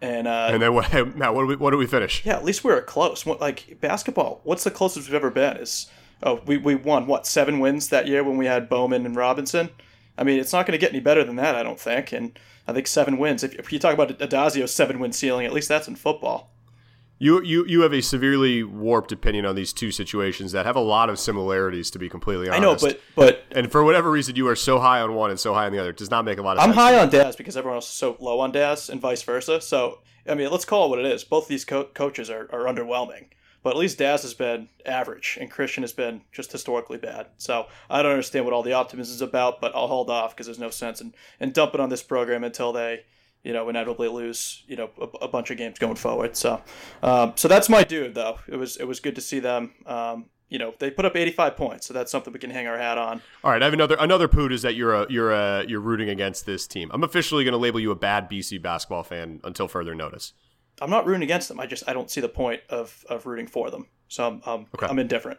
And 0.00 0.26
uh, 0.26 0.50
and 0.52 0.62
then 0.62 0.74
what? 0.74 0.92
Now 1.16 1.32
what 1.32 1.42
do 1.42 1.46
we 1.46 1.56
what 1.56 1.70
do 1.70 1.78
we 1.78 1.86
finish? 1.86 2.24
Yeah, 2.24 2.36
at 2.36 2.44
least 2.44 2.64
we 2.64 2.72
were 2.72 2.82
close. 2.82 3.24
What, 3.24 3.40
like 3.40 3.80
basketball, 3.80 4.40
what's 4.44 4.64
the 4.64 4.70
closest 4.70 5.08
we've 5.08 5.14
ever 5.14 5.30
been? 5.30 5.56
Is 5.56 5.90
oh 6.22 6.40
we, 6.46 6.58
we 6.58 6.74
won 6.74 7.06
what 7.06 7.26
seven 7.26 7.60
wins 7.60 7.88
that 7.88 8.06
year 8.06 8.22
when 8.22 8.36
we 8.36 8.46
had 8.46 8.68
Bowman 8.68 9.06
and 9.06 9.16
Robinson. 9.16 9.70
I 10.18 10.24
mean, 10.24 10.38
it's 10.38 10.52
not 10.52 10.66
going 10.66 10.72
to 10.72 10.78
get 10.78 10.92
any 10.92 11.00
better 11.00 11.24
than 11.24 11.36
that, 11.36 11.54
I 11.54 11.62
don't 11.62 11.80
think. 11.80 12.12
And 12.12 12.38
I 12.66 12.72
think 12.72 12.86
seven 12.86 13.18
wins. 13.18 13.44
If, 13.44 13.54
if 13.54 13.72
you 13.72 13.78
talk 13.78 13.94
about 13.94 14.18
Addazio's 14.18 14.74
seven 14.74 14.98
win 14.98 15.12
ceiling, 15.12 15.46
at 15.46 15.52
least 15.52 15.68
that's 15.68 15.88
in 15.88 15.96
football. 15.96 16.50
You, 17.18 17.42
you 17.42 17.64
you 17.66 17.80
have 17.80 17.94
a 17.94 18.02
severely 18.02 18.62
warped 18.62 19.10
opinion 19.10 19.46
on 19.46 19.54
these 19.54 19.72
two 19.72 19.90
situations 19.90 20.52
that 20.52 20.66
have 20.66 20.76
a 20.76 20.80
lot 20.80 21.08
of 21.08 21.18
similarities, 21.18 21.90
to 21.92 21.98
be 21.98 22.10
completely 22.10 22.48
honest. 22.48 22.84
I 22.84 22.88
know, 22.88 22.94
but 22.94 23.00
but 23.14 23.44
and 23.52 23.72
for 23.72 23.82
whatever 23.84 24.10
reason, 24.10 24.36
you 24.36 24.46
are 24.48 24.56
so 24.56 24.78
high 24.78 25.00
on 25.00 25.14
one 25.14 25.30
and 25.30 25.40
so 25.40 25.54
high 25.54 25.64
on 25.64 25.72
the 25.72 25.78
other. 25.78 25.90
It 25.90 25.96
does 25.96 26.10
not 26.10 26.26
make 26.26 26.38
a 26.38 26.42
lot 26.42 26.58
of 26.58 26.62
I'm 26.62 26.70
sense. 26.70 26.78
I'm 26.78 26.94
high 26.94 26.98
on 27.00 27.08
Daz 27.08 27.34
because 27.34 27.56
everyone 27.56 27.76
else 27.76 27.88
is 27.88 27.94
so 27.94 28.16
low 28.20 28.40
on 28.40 28.52
Daz, 28.52 28.90
and 28.90 29.00
vice 29.00 29.22
versa. 29.22 29.62
So 29.62 30.00
I 30.28 30.34
mean, 30.34 30.50
let's 30.50 30.66
call 30.66 30.86
it 30.86 30.88
what 30.90 30.98
it 30.98 31.06
is. 31.06 31.24
Both 31.24 31.48
these 31.48 31.64
co- 31.64 31.84
coaches 31.84 32.28
are, 32.28 32.48
are 32.52 32.64
underwhelming, 32.64 33.28
but 33.62 33.70
at 33.70 33.76
least 33.76 33.98
Daz 33.98 34.22
has 34.22 34.34
been 34.34 34.68
average, 34.84 35.38
and 35.40 35.50
Christian 35.50 35.82
has 35.82 35.92
been 35.92 36.20
just 36.32 36.52
historically 36.52 36.98
bad. 36.98 37.28
So 37.38 37.66
I 37.88 38.02
don't 38.02 38.12
understand 38.12 38.44
what 38.44 38.52
all 38.52 38.62
the 38.62 38.74
optimism 38.74 39.14
is 39.14 39.22
about, 39.22 39.60
but 39.60 39.74
I'll 39.74 39.88
hold 39.88 40.10
off 40.10 40.34
because 40.34 40.46
there's 40.46 40.58
no 40.58 40.70
sense 40.70 41.00
in, 41.00 41.14
in 41.40 41.52
dumping 41.52 41.80
on 41.80 41.88
this 41.88 42.02
program 42.02 42.44
until 42.44 42.72
they 42.72 43.04
you 43.46 43.52
know, 43.52 43.68
inevitably 43.68 44.08
lose, 44.08 44.64
you 44.66 44.74
know, 44.74 44.90
a, 45.00 45.04
a 45.26 45.28
bunch 45.28 45.52
of 45.52 45.56
games 45.56 45.78
going 45.78 45.94
forward. 45.94 46.36
So, 46.36 46.60
um, 47.00 47.32
so 47.36 47.46
that's 47.46 47.68
my 47.68 47.84
dude, 47.84 48.16
though. 48.16 48.40
It 48.48 48.56
was 48.56 48.76
it 48.76 48.88
was 48.88 48.98
good 48.98 49.14
to 49.14 49.20
see 49.20 49.38
them. 49.38 49.72
Um, 49.86 50.26
you 50.48 50.58
know, 50.58 50.74
they 50.80 50.90
put 50.90 51.04
up 51.04 51.14
85 51.14 51.56
points, 51.56 51.86
so 51.86 51.94
that's 51.94 52.10
something 52.10 52.32
we 52.32 52.40
can 52.40 52.50
hang 52.50 52.66
our 52.66 52.76
hat 52.76 52.98
on. 52.98 53.22
All 53.44 53.52
right, 53.52 53.62
I 53.62 53.64
have 53.64 53.72
another 53.72 53.96
another 54.00 54.26
poot 54.26 54.52
is 54.52 54.62
that 54.62 54.74
you're 54.74 54.94
a 54.94 55.06
you're 55.08 55.30
a 55.30 55.64
you're 55.64 55.80
rooting 55.80 56.08
against 56.08 56.44
this 56.44 56.66
team. 56.66 56.90
I'm 56.92 57.04
officially 57.04 57.44
going 57.44 57.52
to 57.52 57.58
label 57.58 57.78
you 57.78 57.92
a 57.92 57.96
bad 57.96 58.28
BC 58.28 58.60
basketball 58.60 59.04
fan 59.04 59.40
until 59.44 59.68
further 59.68 59.94
notice. 59.94 60.32
I'm 60.82 60.90
not 60.90 61.06
rooting 61.06 61.22
against 61.22 61.48
them. 61.48 61.60
I 61.60 61.66
just 61.66 61.84
I 61.88 61.92
don't 61.92 62.10
see 62.10 62.20
the 62.20 62.28
point 62.28 62.62
of 62.68 63.04
of 63.08 63.26
rooting 63.26 63.46
for 63.46 63.70
them. 63.70 63.86
So 64.08 64.26
I'm 64.26 64.42
um, 64.44 64.66
okay. 64.74 64.86
I'm 64.88 64.98
indifferent. 64.98 65.38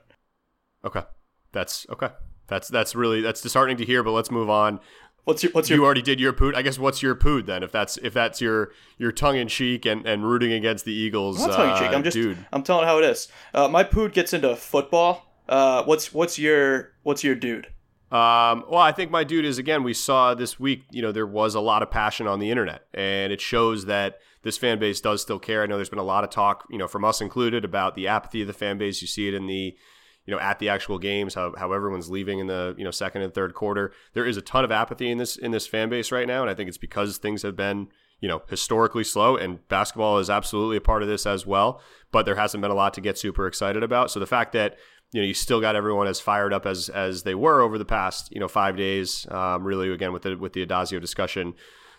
Okay, 0.86 1.04
that's 1.52 1.86
okay. 1.90 2.12
That's 2.48 2.70
that's 2.70 2.96
really 2.96 3.20
that's 3.20 3.42
disheartening 3.42 3.78
to 3.78 3.86
hear. 3.86 4.02
But 4.02 4.12
let's 4.12 4.32
move 4.32 4.50
on. 4.50 4.80
What's 5.27 5.43
your 5.43 5.51
what's 5.51 5.69
your 5.69 5.79
You 5.79 5.84
already 5.84 6.01
did 6.01 6.22
your 6.22 6.31
poot. 6.31 6.55
I 6.55 6.62
guess 6.62 6.79
what's 6.79 7.01
your 7.01 7.13
poot 7.13 7.48
then? 7.48 7.62
If 7.62 7.69
that's 7.69 7.98
if 7.98 8.13
that's 8.13 8.39
your 8.39 8.72
your 8.98 9.12
tongue 9.12 9.36
in 9.36 9.50
cheek 9.50 9.86
and, 9.86 10.05
and 10.05 10.25
rooting 10.25 10.53
against 10.53 10.86
the 10.86 10.93
Eagles. 10.93 11.43
I'm 11.43 11.50
not 11.50 11.55
tongue 11.57 11.69
in 11.72 11.77
cheek. 11.77 11.89
I'm 11.89 12.00
uh, 12.00 12.03
just 12.03 12.15
dude. 12.15 12.38
I'm 12.53 12.63
telling 12.63 12.86
how 12.86 12.98
it 13.00 13.03
is. 13.03 13.27
Uh, 13.53 13.67
my 13.67 13.84
poot 13.84 14.13
gets 14.13 14.31
into 14.31 14.55
football. 14.55 15.29
Uh, 15.50 15.84
what's 15.84 16.13
what's 16.13 16.39
your 16.39 16.93
what's 17.03 17.25
your 17.25 17.36
dude? 17.36 17.65
Um, 18.10 18.63
well, 18.69 18.77
I 18.77 18.93
think 18.93 19.12
my 19.12 19.25
dude 19.25 19.43
is 19.43 19.57
again. 19.57 19.84
We 19.84 19.93
saw 19.93 20.34
this 20.34 20.62
week. 20.62 20.86
You 20.91 21.01
know, 21.01 21.12
there 21.12 21.27
was 21.27 21.55
a 21.55 21.60
lot 21.60 21.84
of 21.84 21.91
passion 21.91 22.25
on 22.25 22.39
the 22.39 22.50
internet, 22.50 22.84
and 22.93 23.34
it 23.34 23.41
shows 23.41 23.84
that 23.88 24.19
this 24.43 24.57
fan 24.57 24.79
base 24.79 25.01
does 25.01 25.22
still 25.22 25.39
care. 25.39 25.62
I 25.62 25.65
know 25.65 25.75
there's 25.75 25.89
been 25.89 26.00
a 26.00 26.03
lot 26.03 26.24
of 26.24 26.29
talk, 26.29 26.65
you 26.69 26.77
know, 26.77 26.88
from 26.88 27.03
us 27.03 27.19
included, 27.19 27.65
about 27.65 27.96
the 27.96 28.07
apathy 28.07 28.43
of 28.43 28.48
the 28.48 28.53
fan 28.53 28.77
base. 28.77 29.01
You 29.01 29.10
see 29.10 29.27
it 29.27 29.34
in 29.34 29.46
the 29.46 29.75
you 30.27 30.36
know, 30.36 30.39
at 30.39 30.60
the 30.60 30.69
actual 30.69 31.00
games, 31.00 31.34
how, 31.34 31.53
how 31.57 31.72
everyone's 31.72 32.10
leaving 32.10 32.39
in 32.39 32.48
the, 32.48 32.75
you 32.77 32.84
know, 32.84 32.91
second 32.91 33.24
and 33.24 33.34
third 33.34 33.53
quarter. 33.53 33.91
There 34.13 34.25
is 34.25 34.38
a 34.38 34.41
ton 34.41 34.65
of 34.65 34.72
apathy 34.72 35.10
in 35.10 35.17
this 35.17 35.38
in 35.38 35.51
this 35.51 35.65
fan 35.65 35.89
base 35.89 36.12
right 36.12 36.27
now. 36.27 36.41
And 36.41 36.51
I 36.51 36.53
think 36.53 36.67
it's 36.67 36.77
because 36.77 37.17
things 37.17 37.41
have 37.41 37.55
been, 37.55 37.88
you 38.19 38.27
know, 38.27 38.43
historically 38.50 39.05
slow 39.05 39.38
and 39.38 39.65
basketball 39.69 40.19
is 40.19 40.29
absolutely 40.29 40.77
a 40.77 40.81
part 40.81 41.01
of 41.01 41.07
this 41.07 41.25
as 41.25 41.48
well. 41.48 41.81
But 42.12 42.25
there 42.25 42.36
hasn't 42.36 42.62
been 42.62 42.72
a 42.72 42.75
lot 42.75 42.93
to 42.96 43.01
get 43.01 43.17
super 43.17 43.48
excited 43.48 43.84
about. 43.84 44.12
So 44.12 44.19
the 44.19 44.27
fact 44.27 44.51
that 44.51 44.77
you 45.13 45.22
know 45.22 45.25
you 45.25 45.34
still 45.34 45.62
got 45.62 45.77
everyone 45.77 46.07
as 46.07 46.19
fired 46.19 46.51
up 46.51 46.65
as 46.65 46.89
as 46.89 47.24
they 47.24 47.34
were 47.34 47.62
over 47.62 47.77
the 47.77 47.86
past 47.86 48.29
you 48.31 48.41
know 48.41 48.50
five 48.50 48.75
days. 48.75 49.25
Um, 49.31 49.63
really, 49.63 49.91
again 49.91 50.12
with 50.12 50.24
the 50.24 50.36
with 50.36 50.51
the 50.51 50.65
Addazio 50.65 51.00
discussion 51.00 51.53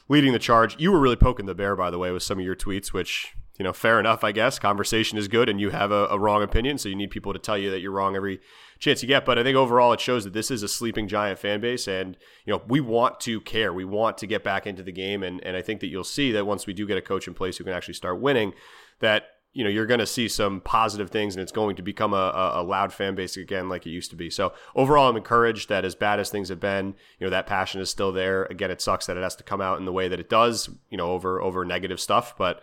leading 0.08 0.32
the 0.32 0.38
charge. 0.38 0.78
You 0.78 0.92
were 0.92 1.00
really 1.00 1.16
poking 1.16 1.46
the 1.46 1.54
bear, 1.54 1.76
by 1.76 1.90
the 1.90 1.98
way, 1.98 2.10
with 2.10 2.22
some 2.22 2.38
of 2.38 2.44
your 2.44 2.56
tweets, 2.56 2.92
which 2.92 3.34
you 3.58 3.64
know, 3.64 3.72
fair 3.72 3.98
enough, 3.98 4.22
I 4.22 4.30
guess. 4.30 4.58
Conversation 4.58 5.18
is 5.18 5.26
good, 5.26 5.48
and 5.48 5.60
you 5.60 5.70
have 5.70 5.90
a, 5.90 6.06
a, 6.06 6.18
wrong 6.18 6.42
opinion, 6.42 6.78
so 6.78 6.88
you 6.88 6.94
need 6.94 7.10
people 7.10 7.32
to 7.32 7.38
tell 7.38 7.58
you 7.58 7.70
that 7.70 7.80
you're 7.80 7.92
wrong 7.92 8.14
every 8.14 8.40
chance 8.78 9.02
you 9.02 9.08
get. 9.08 9.24
But 9.24 9.38
I 9.38 9.42
think 9.42 9.56
overall, 9.56 9.92
it 9.92 10.00
shows 10.00 10.24
that 10.24 10.32
this 10.32 10.50
is 10.50 10.62
a 10.62 10.68
sleeping 10.68 11.08
giant 11.08 11.40
fan 11.40 11.60
base, 11.60 11.88
and 11.88 12.16
you 12.46 12.52
know, 12.52 12.62
we 12.68 12.80
want 12.80 13.18
to 13.20 13.40
care, 13.40 13.72
we 13.72 13.84
want 13.84 14.16
to 14.18 14.26
get 14.26 14.44
back 14.44 14.66
into 14.66 14.82
the 14.82 14.92
game, 14.92 15.22
and 15.24 15.44
and 15.44 15.56
I 15.56 15.62
think 15.62 15.80
that 15.80 15.88
you'll 15.88 16.04
see 16.04 16.30
that 16.32 16.46
once 16.46 16.66
we 16.66 16.72
do 16.72 16.86
get 16.86 16.96
a 16.96 17.02
coach 17.02 17.26
in 17.26 17.34
place 17.34 17.58
who 17.58 17.64
can 17.64 17.72
actually 17.72 17.94
start 17.94 18.20
winning, 18.20 18.54
that 19.00 19.24
you 19.54 19.64
know 19.64 19.70
you're 19.70 19.86
going 19.86 19.98
to 19.98 20.06
see 20.06 20.28
some 20.28 20.60
positive 20.60 21.10
things 21.10 21.34
and 21.34 21.42
it's 21.42 21.50
going 21.50 21.74
to 21.74 21.82
become 21.82 22.12
a, 22.12 22.52
a, 22.54 22.62
loud 22.62 22.92
fan 22.92 23.14
base 23.14 23.36
again 23.36 23.68
like 23.68 23.86
it 23.86 23.90
used 23.90 24.10
to 24.10 24.16
be 24.16 24.28
so 24.28 24.52
overall 24.76 25.08
i'm 25.08 25.16
encouraged 25.16 25.70
that 25.70 25.86
as 25.86 25.94
bad 25.94 26.20
as 26.20 26.28
things 26.28 26.50
have 26.50 26.60
been 26.60 26.94
you 27.18 27.26
know 27.26 27.30
that 27.30 27.46
passion 27.46 27.80
is 27.80 27.88
still 27.88 28.12
there 28.12 28.44
again 28.44 28.70
it 28.70 28.80
sucks 28.80 29.06
that 29.06 29.16
it 29.16 29.22
has 29.22 29.34
to 29.34 29.42
come 29.42 29.62
out 29.62 29.78
in 29.78 29.86
the 29.86 29.92
way 29.92 30.06
that 30.06 30.20
it 30.20 30.28
does 30.28 30.68
you 30.90 30.98
know 30.98 31.10
over 31.10 31.40
over 31.40 31.64
negative 31.64 31.98
stuff 31.98 32.36
but 32.36 32.62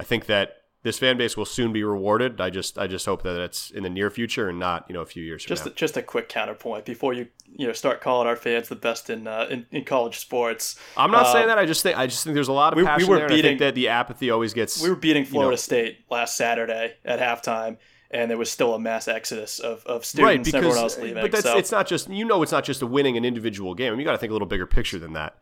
i 0.00 0.04
think 0.04 0.26
that 0.26 0.60
this 0.82 0.98
fan 0.98 1.18
base 1.18 1.36
will 1.36 1.44
soon 1.44 1.72
be 1.72 1.84
rewarded. 1.84 2.40
I 2.40 2.48
just 2.48 2.78
I 2.78 2.86
just 2.86 3.04
hope 3.04 3.22
that 3.22 3.38
it's 3.40 3.70
in 3.70 3.82
the 3.82 3.90
near 3.90 4.10
future 4.10 4.48
and 4.48 4.58
not 4.58 4.86
you 4.88 4.94
know 4.94 5.02
a 5.02 5.06
few 5.06 5.22
years 5.22 5.44
just 5.44 5.64
from 5.64 5.72
now. 5.72 5.76
just 5.76 5.96
a 5.96 6.02
quick 6.02 6.28
counterpoint 6.28 6.86
before 6.86 7.12
you 7.12 7.28
you 7.46 7.66
know 7.66 7.72
start 7.72 8.00
calling 8.00 8.26
our 8.26 8.36
fans 8.36 8.68
the 8.68 8.76
best 8.76 9.10
in 9.10 9.26
uh, 9.26 9.46
in, 9.50 9.66
in, 9.70 9.84
college 9.84 10.18
sports. 10.18 10.76
I'm 10.96 11.10
not 11.10 11.32
saying 11.32 11.44
um, 11.44 11.48
that. 11.48 11.58
I 11.58 11.66
just 11.66 11.82
think 11.82 11.98
I 11.98 12.06
just 12.06 12.24
think 12.24 12.34
there's 12.34 12.48
a 12.48 12.52
lot 12.52 12.72
of 12.72 12.78
we, 12.78 12.84
passion 12.84 13.08
we 13.08 13.12
were 13.12 13.18
there. 13.18 13.28
Beating, 13.28 13.44
I 13.44 13.48
think 13.48 13.60
that 13.60 13.74
the 13.74 13.88
apathy 13.88 14.30
always 14.30 14.54
gets. 14.54 14.82
We 14.82 14.88
were 14.88 14.96
beating 14.96 15.24
Florida 15.24 15.48
you 15.48 15.52
know, 15.52 15.56
State 15.56 15.98
last 16.10 16.36
Saturday 16.36 16.94
at 17.04 17.20
halftime. 17.20 17.78
And 18.12 18.28
there 18.28 18.38
was 18.38 18.50
still 18.50 18.74
a 18.74 18.78
mass 18.80 19.06
exodus 19.06 19.60
of, 19.60 19.86
of 19.86 20.04
students 20.04 20.26
right, 20.26 20.38
because, 20.38 20.54
and 20.54 20.64
everyone 20.64 20.78
else 20.78 20.98
leaving. 20.98 21.22
But 21.22 21.30
that's, 21.30 21.44
so. 21.44 21.56
it's 21.56 21.70
not 21.70 21.86
just 21.86 22.10
you 22.10 22.24
know 22.24 22.42
it's 22.42 22.50
not 22.50 22.64
just 22.64 22.82
a 22.82 22.86
winning 22.86 23.16
an 23.16 23.24
individual 23.24 23.72
game. 23.72 23.86
I 23.86 23.90
mean, 23.90 24.00
you 24.00 24.04
got 24.04 24.12
to 24.12 24.18
think 24.18 24.30
a 24.30 24.32
little 24.32 24.48
bigger 24.48 24.66
picture 24.66 24.98
than 24.98 25.12
that. 25.12 25.36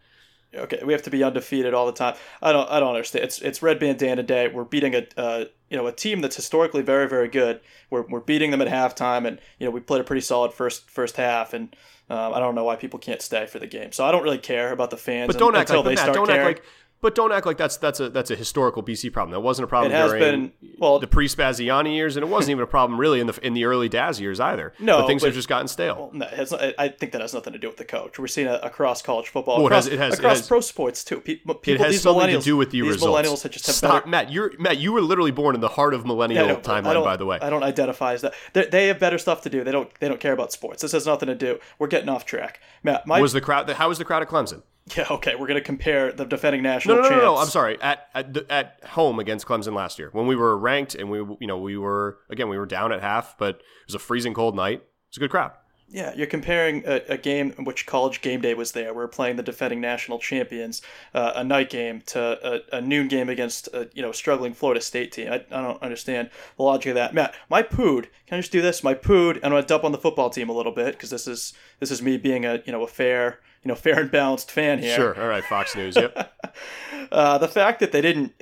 Okay, 0.54 0.80
we 0.82 0.94
have 0.94 1.02
to 1.02 1.10
be 1.10 1.22
undefeated 1.22 1.74
all 1.74 1.84
the 1.84 1.92
time. 1.92 2.14
I 2.40 2.52
don't. 2.52 2.68
I 2.70 2.80
don't 2.80 2.88
understand. 2.88 3.24
It's 3.24 3.40
it's 3.40 3.62
red 3.62 3.78
bandana 3.78 4.22
day. 4.22 4.48
We're 4.48 4.64
beating 4.64 4.94
a 4.94 5.06
uh, 5.16 5.44
you 5.68 5.76
know 5.76 5.86
a 5.86 5.92
team 5.92 6.22
that's 6.22 6.36
historically 6.36 6.80
very 6.80 7.06
very 7.06 7.28
good. 7.28 7.60
We're, 7.90 8.02
we're 8.02 8.20
beating 8.20 8.50
them 8.50 8.62
at 8.62 8.68
halftime, 8.68 9.26
and 9.26 9.38
you 9.58 9.66
know 9.66 9.70
we 9.70 9.80
played 9.80 10.00
a 10.00 10.04
pretty 10.04 10.22
solid 10.22 10.54
first 10.54 10.88
first 10.88 11.16
half. 11.16 11.52
And 11.52 11.76
um, 12.08 12.32
I 12.32 12.38
don't 12.38 12.54
know 12.54 12.64
why 12.64 12.76
people 12.76 12.98
can't 12.98 13.20
stay 13.20 13.46
for 13.46 13.58
the 13.58 13.66
game. 13.66 13.92
So 13.92 14.06
I 14.06 14.10
don't 14.10 14.22
really 14.22 14.38
care 14.38 14.72
about 14.72 14.88
the 14.90 14.96
fans. 14.96 15.26
But 15.26 15.38
don't 15.38 15.54
act 15.54 15.68
like 15.68 15.84
they 15.84 15.90
Matt, 15.90 15.98
start 15.98 16.14
don't 16.14 16.26
caring. 16.26 16.48
act 16.48 16.58
like 16.60 16.66
but 17.00 17.14
don't 17.14 17.32
act 17.32 17.46
like 17.46 17.56
that's 17.56 17.76
that's 17.76 18.00
a 18.00 18.08
that's 18.08 18.30
a 18.30 18.36
historical 18.36 18.82
BC 18.82 19.12
problem. 19.12 19.32
That 19.32 19.40
wasn't 19.40 19.64
a 19.64 19.68
problem. 19.68 19.92
It 19.92 19.94
has 19.94 20.12
been 20.12 20.52
well 20.78 20.98
the 20.98 21.06
pre 21.06 21.28
Spaziani 21.28 21.94
years, 21.94 22.16
and 22.16 22.24
it 22.24 22.28
wasn't 22.28 22.52
even 22.52 22.64
a 22.64 22.66
problem 22.66 22.98
really 22.98 23.20
in 23.20 23.28
the 23.28 23.38
in 23.46 23.54
the 23.54 23.64
early 23.64 23.88
Daz 23.88 24.20
years 24.20 24.40
either. 24.40 24.72
No, 24.88 25.00
but 25.00 25.06
things 25.06 25.20
but, 25.20 25.28
have 25.28 25.34
just 25.34 25.48
gotten 25.48 25.68
stale. 25.68 26.10
Well, 26.14 26.30
no, 26.30 26.72
I 26.78 26.88
think 26.88 27.12
that 27.12 27.20
has 27.20 27.34
nothing 27.34 27.52
to 27.52 27.58
do 27.58 27.66
with 27.66 27.76
the 27.76 27.84
coach. 27.84 28.18
We're 28.18 28.26
seeing 28.26 28.46
it 28.46 28.58
across 28.62 29.02
college 29.02 29.28
football, 29.28 29.58
well, 29.58 29.66
across, 29.66 29.86
it 29.86 29.98
has, 29.98 29.98
it 29.98 29.98
has, 29.98 30.18
across 30.18 30.32
it 30.32 30.40
has, 30.40 30.48
pro 30.48 30.60
sports 30.60 31.04
too. 31.04 31.20
People, 31.20 31.60
it 31.66 31.78
has 31.78 32.00
something 32.00 32.28
to 32.28 32.40
do 32.40 32.56
with 32.56 32.70
the 32.70 32.80
these 32.80 32.92
results. 32.92 33.28
millennials 33.28 33.50
just 33.50 33.66
have 33.66 33.74
Stop, 33.74 33.92
better... 33.92 34.08
Matt. 34.08 34.32
You're 34.32 34.52
Matt. 34.58 34.78
You 34.78 34.92
were 34.92 35.02
literally 35.02 35.30
born 35.30 35.54
in 35.54 35.60
the 35.60 35.68
heart 35.68 35.92
of 35.92 36.06
millennial 36.06 36.46
yeah, 36.46 36.54
timeline. 36.54 37.04
By 37.04 37.16
the 37.16 37.26
way, 37.26 37.38
I 37.42 37.50
don't 37.50 37.62
identify 37.62 38.14
as 38.14 38.22
that. 38.22 38.34
They, 38.54 38.66
they, 38.66 38.86
have 38.86 38.98
better 38.98 39.18
stuff 39.18 39.42
to 39.42 39.50
do. 39.50 39.62
They 39.62 39.72
don't. 39.72 39.92
They 40.00 40.08
don't 40.08 40.20
care 40.20 40.32
about 40.32 40.52
sports. 40.52 40.80
This 40.80 40.92
has 40.92 41.04
nothing 41.04 41.26
to 41.26 41.34
do. 41.34 41.58
We're 41.78 41.88
getting 41.88 42.08
off 42.08 42.24
track. 42.24 42.60
Matt, 42.82 43.06
my, 43.06 43.20
was 43.20 43.34
the 43.34 43.42
crowd? 43.42 43.68
How 43.68 43.88
was 43.88 43.98
the 43.98 44.04
crowd 44.06 44.22
at 44.22 44.28
Clemson? 44.28 44.62
Yeah, 44.96 45.06
okay. 45.10 45.34
We're 45.34 45.46
going 45.46 45.60
to 45.60 45.64
compare 45.64 46.12
the 46.12 46.24
defending 46.24 46.62
national 46.62 46.96
no, 46.96 47.02
no, 47.02 47.08
no, 47.08 47.16
no, 47.16 47.22
no, 47.22 47.36
I'm 47.36 47.48
sorry. 47.48 47.80
At, 47.80 48.08
at 48.14 48.36
at 48.50 48.84
home 48.84 49.18
against 49.18 49.46
Clemson 49.46 49.74
last 49.74 49.98
year, 49.98 50.10
when 50.12 50.26
we 50.26 50.36
were 50.36 50.56
ranked 50.56 50.94
and 50.94 51.10
we 51.10 51.18
you 51.18 51.46
know 51.46 51.58
we 51.58 51.76
were 51.76 52.18
again 52.30 52.48
we 52.48 52.58
were 52.58 52.66
down 52.66 52.92
at 52.92 53.00
half, 53.00 53.36
but 53.38 53.56
it 53.56 53.86
was 53.86 53.94
a 53.94 53.98
freezing 53.98 54.34
cold 54.34 54.54
night. 54.54 54.78
It 54.78 55.10
was 55.10 55.16
a 55.16 55.20
good 55.20 55.30
crowd. 55.30 55.52
Yeah, 55.90 56.12
you're 56.14 56.26
comparing 56.26 56.82
a, 56.86 57.00
a 57.08 57.16
game 57.16 57.54
in 57.56 57.64
which 57.64 57.86
College 57.86 58.20
Game 58.20 58.42
Day 58.42 58.52
was 58.52 58.72
there. 58.72 58.92
We 58.92 59.02
are 59.02 59.08
playing 59.08 59.36
the 59.36 59.42
defending 59.42 59.80
national 59.80 60.18
champions, 60.18 60.82
uh, 61.14 61.32
a 61.34 61.42
night 61.42 61.70
game 61.70 62.02
to 62.08 62.66
a, 62.72 62.76
a 62.76 62.80
noon 62.82 63.08
game 63.08 63.30
against 63.30 63.68
a 63.68 63.88
you 63.94 64.02
know 64.02 64.12
struggling 64.12 64.52
Florida 64.52 64.82
State 64.82 65.12
team. 65.12 65.32
I, 65.32 65.36
I 65.50 65.62
don't 65.62 65.82
understand 65.82 66.28
the 66.58 66.62
logic 66.62 66.90
of 66.90 66.94
that. 66.96 67.14
Matt, 67.14 67.34
my 67.48 67.62
pood. 67.62 68.10
Can 68.26 68.36
I 68.36 68.40
just 68.40 68.52
do 68.52 68.60
this? 68.60 68.84
My 68.84 68.92
pood. 68.92 69.36
I'm 69.36 69.50
gonna 69.50 69.62
dump 69.62 69.84
on 69.84 69.92
the 69.92 69.98
football 69.98 70.28
team 70.28 70.50
a 70.50 70.52
little 70.52 70.72
bit 70.72 70.92
because 70.92 71.08
this 71.10 71.26
is 71.26 71.54
this 71.80 71.90
is 71.90 72.02
me 72.02 72.18
being 72.18 72.44
a 72.44 72.62
you 72.66 72.72
know 72.72 72.82
a 72.82 72.88
fair 72.88 73.40
you 73.68 73.74
know 73.74 73.78
fair 73.78 74.00
and 74.00 74.10
balanced 74.10 74.50
fan 74.50 74.78
here. 74.78 74.96
Sure. 74.96 75.20
All 75.20 75.28
right. 75.28 75.44
Fox 75.44 75.76
News. 75.76 75.94
Yep. 75.94 76.32
uh, 77.12 77.36
the 77.36 77.48
fact 77.48 77.80
that 77.80 77.92
they 77.92 78.00
didn't, 78.00 78.32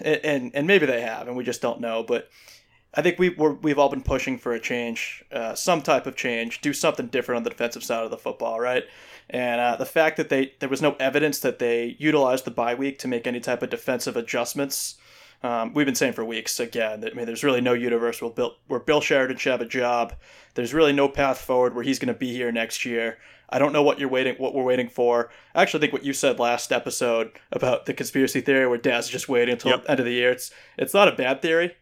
and 0.00 0.52
and 0.54 0.66
maybe 0.68 0.86
they 0.86 1.00
have, 1.00 1.26
and 1.26 1.36
we 1.36 1.42
just 1.42 1.60
don't 1.60 1.80
know, 1.80 2.04
but 2.04 2.30
I 2.94 3.02
think 3.02 3.18
we 3.18 3.30
we 3.30 3.48
we've 3.50 3.78
all 3.80 3.88
been 3.88 4.02
pushing 4.02 4.38
for 4.38 4.52
a 4.52 4.60
change, 4.60 5.24
uh, 5.32 5.56
some 5.56 5.82
type 5.82 6.06
of 6.06 6.14
change, 6.14 6.60
do 6.60 6.72
something 6.72 7.08
different 7.08 7.38
on 7.38 7.42
the 7.42 7.50
defensive 7.50 7.82
side 7.82 8.04
of 8.04 8.12
the 8.12 8.16
football, 8.16 8.60
right? 8.60 8.84
And 9.28 9.60
uh, 9.60 9.74
the 9.74 9.86
fact 9.86 10.18
that 10.18 10.28
they 10.28 10.54
there 10.60 10.68
was 10.68 10.80
no 10.80 10.94
evidence 11.00 11.40
that 11.40 11.58
they 11.58 11.96
utilized 11.98 12.44
the 12.44 12.52
bye 12.52 12.76
week 12.76 13.00
to 13.00 13.08
make 13.08 13.26
any 13.26 13.40
type 13.40 13.64
of 13.64 13.70
defensive 13.70 14.16
adjustments. 14.16 14.98
Um, 15.42 15.74
we've 15.74 15.84
been 15.84 15.96
saying 15.96 16.12
for 16.12 16.24
weeks 16.24 16.60
again 16.60 17.00
that 17.00 17.12
I 17.12 17.16
mean, 17.16 17.26
there's 17.26 17.42
really 17.42 17.60
no 17.60 17.72
universe 17.72 18.22
where 18.22 18.30
Bill, 18.30 18.54
where 18.68 18.80
Bill 18.80 19.00
Sheridan 19.00 19.36
should 19.36 19.50
have 19.50 19.60
a 19.60 19.66
job. 19.66 20.14
There's 20.54 20.72
really 20.72 20.92
no 20.92 21.08
path 21.08 21.38
forward 21.38 21.74
where 21.74 21.82
he's 21.82 21.98
going 21.98 22.14
to 22.14 22.18
be 22.18 22.32
here 22.32 22.52
next 22.52 22.84
year. 22.84 23.18
I 23.48 23.58
don't 23.58 23.72
know 23.72 23.82
what 23.82 23.98
you're 23.98 24.08
waiting, 24.08 24.34
what 24.36 24.54
we're 24.54 24.64
waiting 24.64 24.88
for. 24.88 25.30
I 25.54 25.62
actually 25.62 25.80
think 25.80 25.92
what 25.92 26.04
you 26.04 26.12
said 26.12 26.38
last 26.38 26.72
episode 26.72 27.32
about 27.52 27.86
the 27.86 27.94
conspiracy 27.94 28.40
theory, 28.40 28.66
where 28.66 28.78
Daz 28.78 29.06
is 29.06 29.10
just 29.10 29.28
waiting 29.28 29.52
until 29.52 29.72
yep. 29.72 29.84
the 29.84 29.90
end 29.90 30.00
of 30.00 30.06
the 30.06 30.12
year. 30.12 30.30
It's 30.30 30.50
it's 30.76 30.94
not 30.94 31.08
a 31.08 31.12
bad 31.12 31.42
theory. 31.42 31.74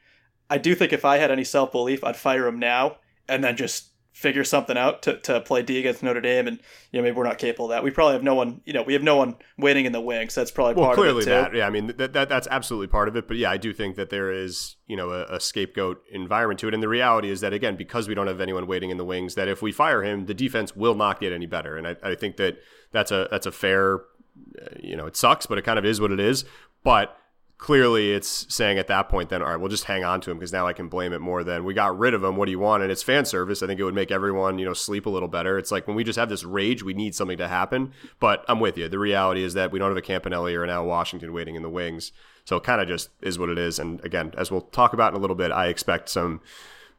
I 0.50 0.58
do 0.58 0.74
think 0.74 0.92
if 0.92 1.04
I 1.04 1.16
had 1.18 1.30
any 1.30 1.44
self 1.44 1.72
belief, 1.72 2.04
I'd 2.04 2.16
fire 2.16 2.46
him 2.46 2.58
now 2.58 2.98
and 3.28 3.42
then 3.42 3.56
just 3.56 3.88
figure 4.14 4.44
something 4.44 4.78
out 4.78 5.02
to, 5.02 5.18
to 5.18 5.40
play 5.40 5.60
D 5.60 5.80
against 5.80 6.02
Notre 6.02 6.20
Dame, 6.20 6.46
and 6.46 6.60
you 6.92 6.98
know 6.98 7.02
maybe 7.02 7.16
we're 7.16 7.24
not 7.24 7.36
capable 7.36 7.66
of 7.66 7.70
that. 7.70 7.82
We 7.82 7.90
probably 7.90 8.14
have 8.14 8.22
no 8.22 8.36
one, 8.36 8.60
you 8.64 8.72
know, 8.72 8.82
we 8.82 8.92
have 8.92 9.02
no 9.02 9.16
one 9.16 9.34
waiting 9.58 9.86
in 9.86 9.92
the 9.92 10.00
wings. 10.00 10.36
That's 10.36 10.52
probably 10.52 10.74
well, 10.74 10.86
part 10.86 10.96
clearly 10.96 11.22
of 11.22 11.28
it 11.28 11.30
too. 11.30 11.30
that. 11.30 11.54
Yeah, 11.54 11.66
I 11.66 11.70
mean 11.70 11.88
that, 11.96 12.12
that 12.12 12.28
that's 12.28 12.46
absolutely 12.48 12.86
part 12.86 13.08
of 13.08 13.16
it. 13.16 13.26
But 13.26 13.36
yeah, 13.36 13.50
I 13.50 13.56
do 13.56 13.74
think 13.74 13.96
that 13.96 14.10
there 14.10 14.30
is 14.30 14.76
you 14.86 14.96
know 14.96 15.10
a, 15.10 15.24
a, 15.24 15.40
scapegoat 15.40 16.00
environment 16.12 16.60
to 16.60 16.68
it, 16.68 16.74
and 16.74 16.82
the 16.82 16.88
reality 16.88 17.28
is 17.28 17.40
that 17.40 17.52
again, 17.52 17.76
because 17.76 18.06
we 18.06 18.14
don't 18.14 18.28
have 18.28 18.40
anyone 18.40 18.68
waiting 18.68 18.90
in 18.90 18.96
the 18.96 19.04
wings, 19.04 19.34
that 19.34 19.48
if 19.48 19.60
we 19.60 19.72
fire 19.72 20.02
him, 20.04 20.26
the 20.26 20.34
defense 20.34 20.76
will 20.76 20.94
not 20.94 21.20
get 21.20 21.32
any 21.32 21.46
better. 21.46 21.76
And 21.76 21.88
I, 21.88 21.96
I 22.02 22.14
think 22.14 22.36
that 22.36 22.58
that's 22.92 23.10
a 23.10 23.26
that's 23.32 23.46
a 23.46 23.52
fair, 23.52 23.96
uh, 23.96 24.76
you 24.80 24.96
know, 24.96 25.06
it 25.06 25.16
sucks, 25.16 25.44
but 25.44 25.58
it 25.58 25.62
kind 25.62 25.78
of 25.78 25.84
is 25.84 26.00
what 26.00 26.12
it 26.12 26.20
is. 26.20 26.44
But 26.84 27.16
clearly 27.64 28.12
it's 28.12 28.44
saying 28.54 28.78
at 28.78 28.88
that 28.88 29.08
point 29.08 29.30
then 29.30 29.40
all 29.40 29.48
right 29.48 29.56
we'll 29.56 29.70
just 29.70 29.84
hang 29.84 30.04
on 30.04 30.20
to 30.20 30.30
him 30.30 30.36
because 30.36 30.52
now 30.52 30.66
i 30.66 30.74
can 30.74 30.86
blame 30.86 31.14
it 31.14 31.18
more 31.18 31.42
than 31.42 31.64
we 31.64 31.72
got 31.72 31.98
rid 31.98 32.12
of 32.12 32.22
him. 32.22 32.36
What 32.36 32.44
do 32.44 32.50
you 32.50 32.58
want? 32.58 32.82
And 32.82 32.92
it's 32.92 33.02
fan 33.02 33.24
service. 33.24 33.62
I 33.62 33.66
think 33.66 33.80
it 33.80 33.84
would 33.84 33.94
make 33.94 34.10
everyone 34.10 34.58
you 34.58 34.66
know 34.66 34.74
sleep 34.74 35.06
a 35.06 35.08
little 35.08 35.28
better. 35.28 35.56
It's 35.56 35.72
like 35.72 35.86
when 35.86 35.96
we 35.96 36.04
just 36.04 36.18
have 36.18 36.28
this 36.28 36.44
rage 36.44 36.82
we 36.82 36.92
need 36.92 37.14
something 37.14 37.38
to 37.38 37.48
happen. 37.48 37.94
But 38.20 38.44
i'm 38.48 38.60
with 38.60 38.76
you. 38.76 38.86
The 38.90 38.98
reality 38.98 39.42
is 39.42 39.54
that 39.54 39.72
we 39.72 39.78
don't 39.78 39.88
have 39.88 39.96
a 39.96 40.02
Campanile 40.02 40.54
or 40.54 40.62
an 40.62 40.68
al 40.68 40.84
washington 40.84 41.32
waiting 41.32 41.54
in 41.54 41.62
the 41.62 41.70
wings. 41.70 42.12
So 42.44 42.56
it 42.56 42.64
kind 42.64 42.82
of 42.82 42.86
just 42.86 43.08
is 43.22 43.38
what 43.38 43.48
it 43.48 43.56
is. 43.56 43.78
And 43.78 43.98
again 44.04 44.34
as 44.36 44.50
we'll 44.50 44.60
talk 44.60 44.92
about 44.92 45.14
in 45.14 45.16
a 45.16 45.20
little 45.20 45.34
bit 45.34 45.50
i 45.50 45.68
expect 45.68 46.10
some 46.10 46.42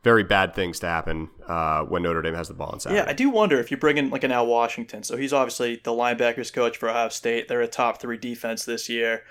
very 0.04 0.24
bad 0.24 0.56
things 0.56 0.80
to 0.80 0.88
happen 0.88 1.30
uh, 1.48 1.84
when 1.84 2.02
Notre 2.02 2.24
Dame 2.24 2.34
has 2.34 2.48
the 2.48 2.54
ball 2.56 2.72
in 2.74 2.80
Saturday. 2.80 3.04
Yeah, 3.04 3.10
I 3.10 3.14
do 3.14 3.30
wonder 3.30 3.60
if 3.60 3.70
you 3.70 3.78
bring 3.78 3.98
in 3.98 4.12
like 4.12 4.24
an 4.24 4.32
Al 4.32 4.46
Washington. 4.46 5.02
So 5.02 5.18
he's 5.18 5.34
obviously 5.34 5.82
the 5.84 5.92
linebackers 5.92 6.54
coach 6.54 6.78
for 6.78 6.90
Ohio 6.90 7.10
State. 7.10 7.48
They're 7.48 7.62
a 7.62 7.68
top 7.68 8.00
three 8.00 8.18
defense 8.18 8.66
this 8.66 8.88
year 8.88 9.24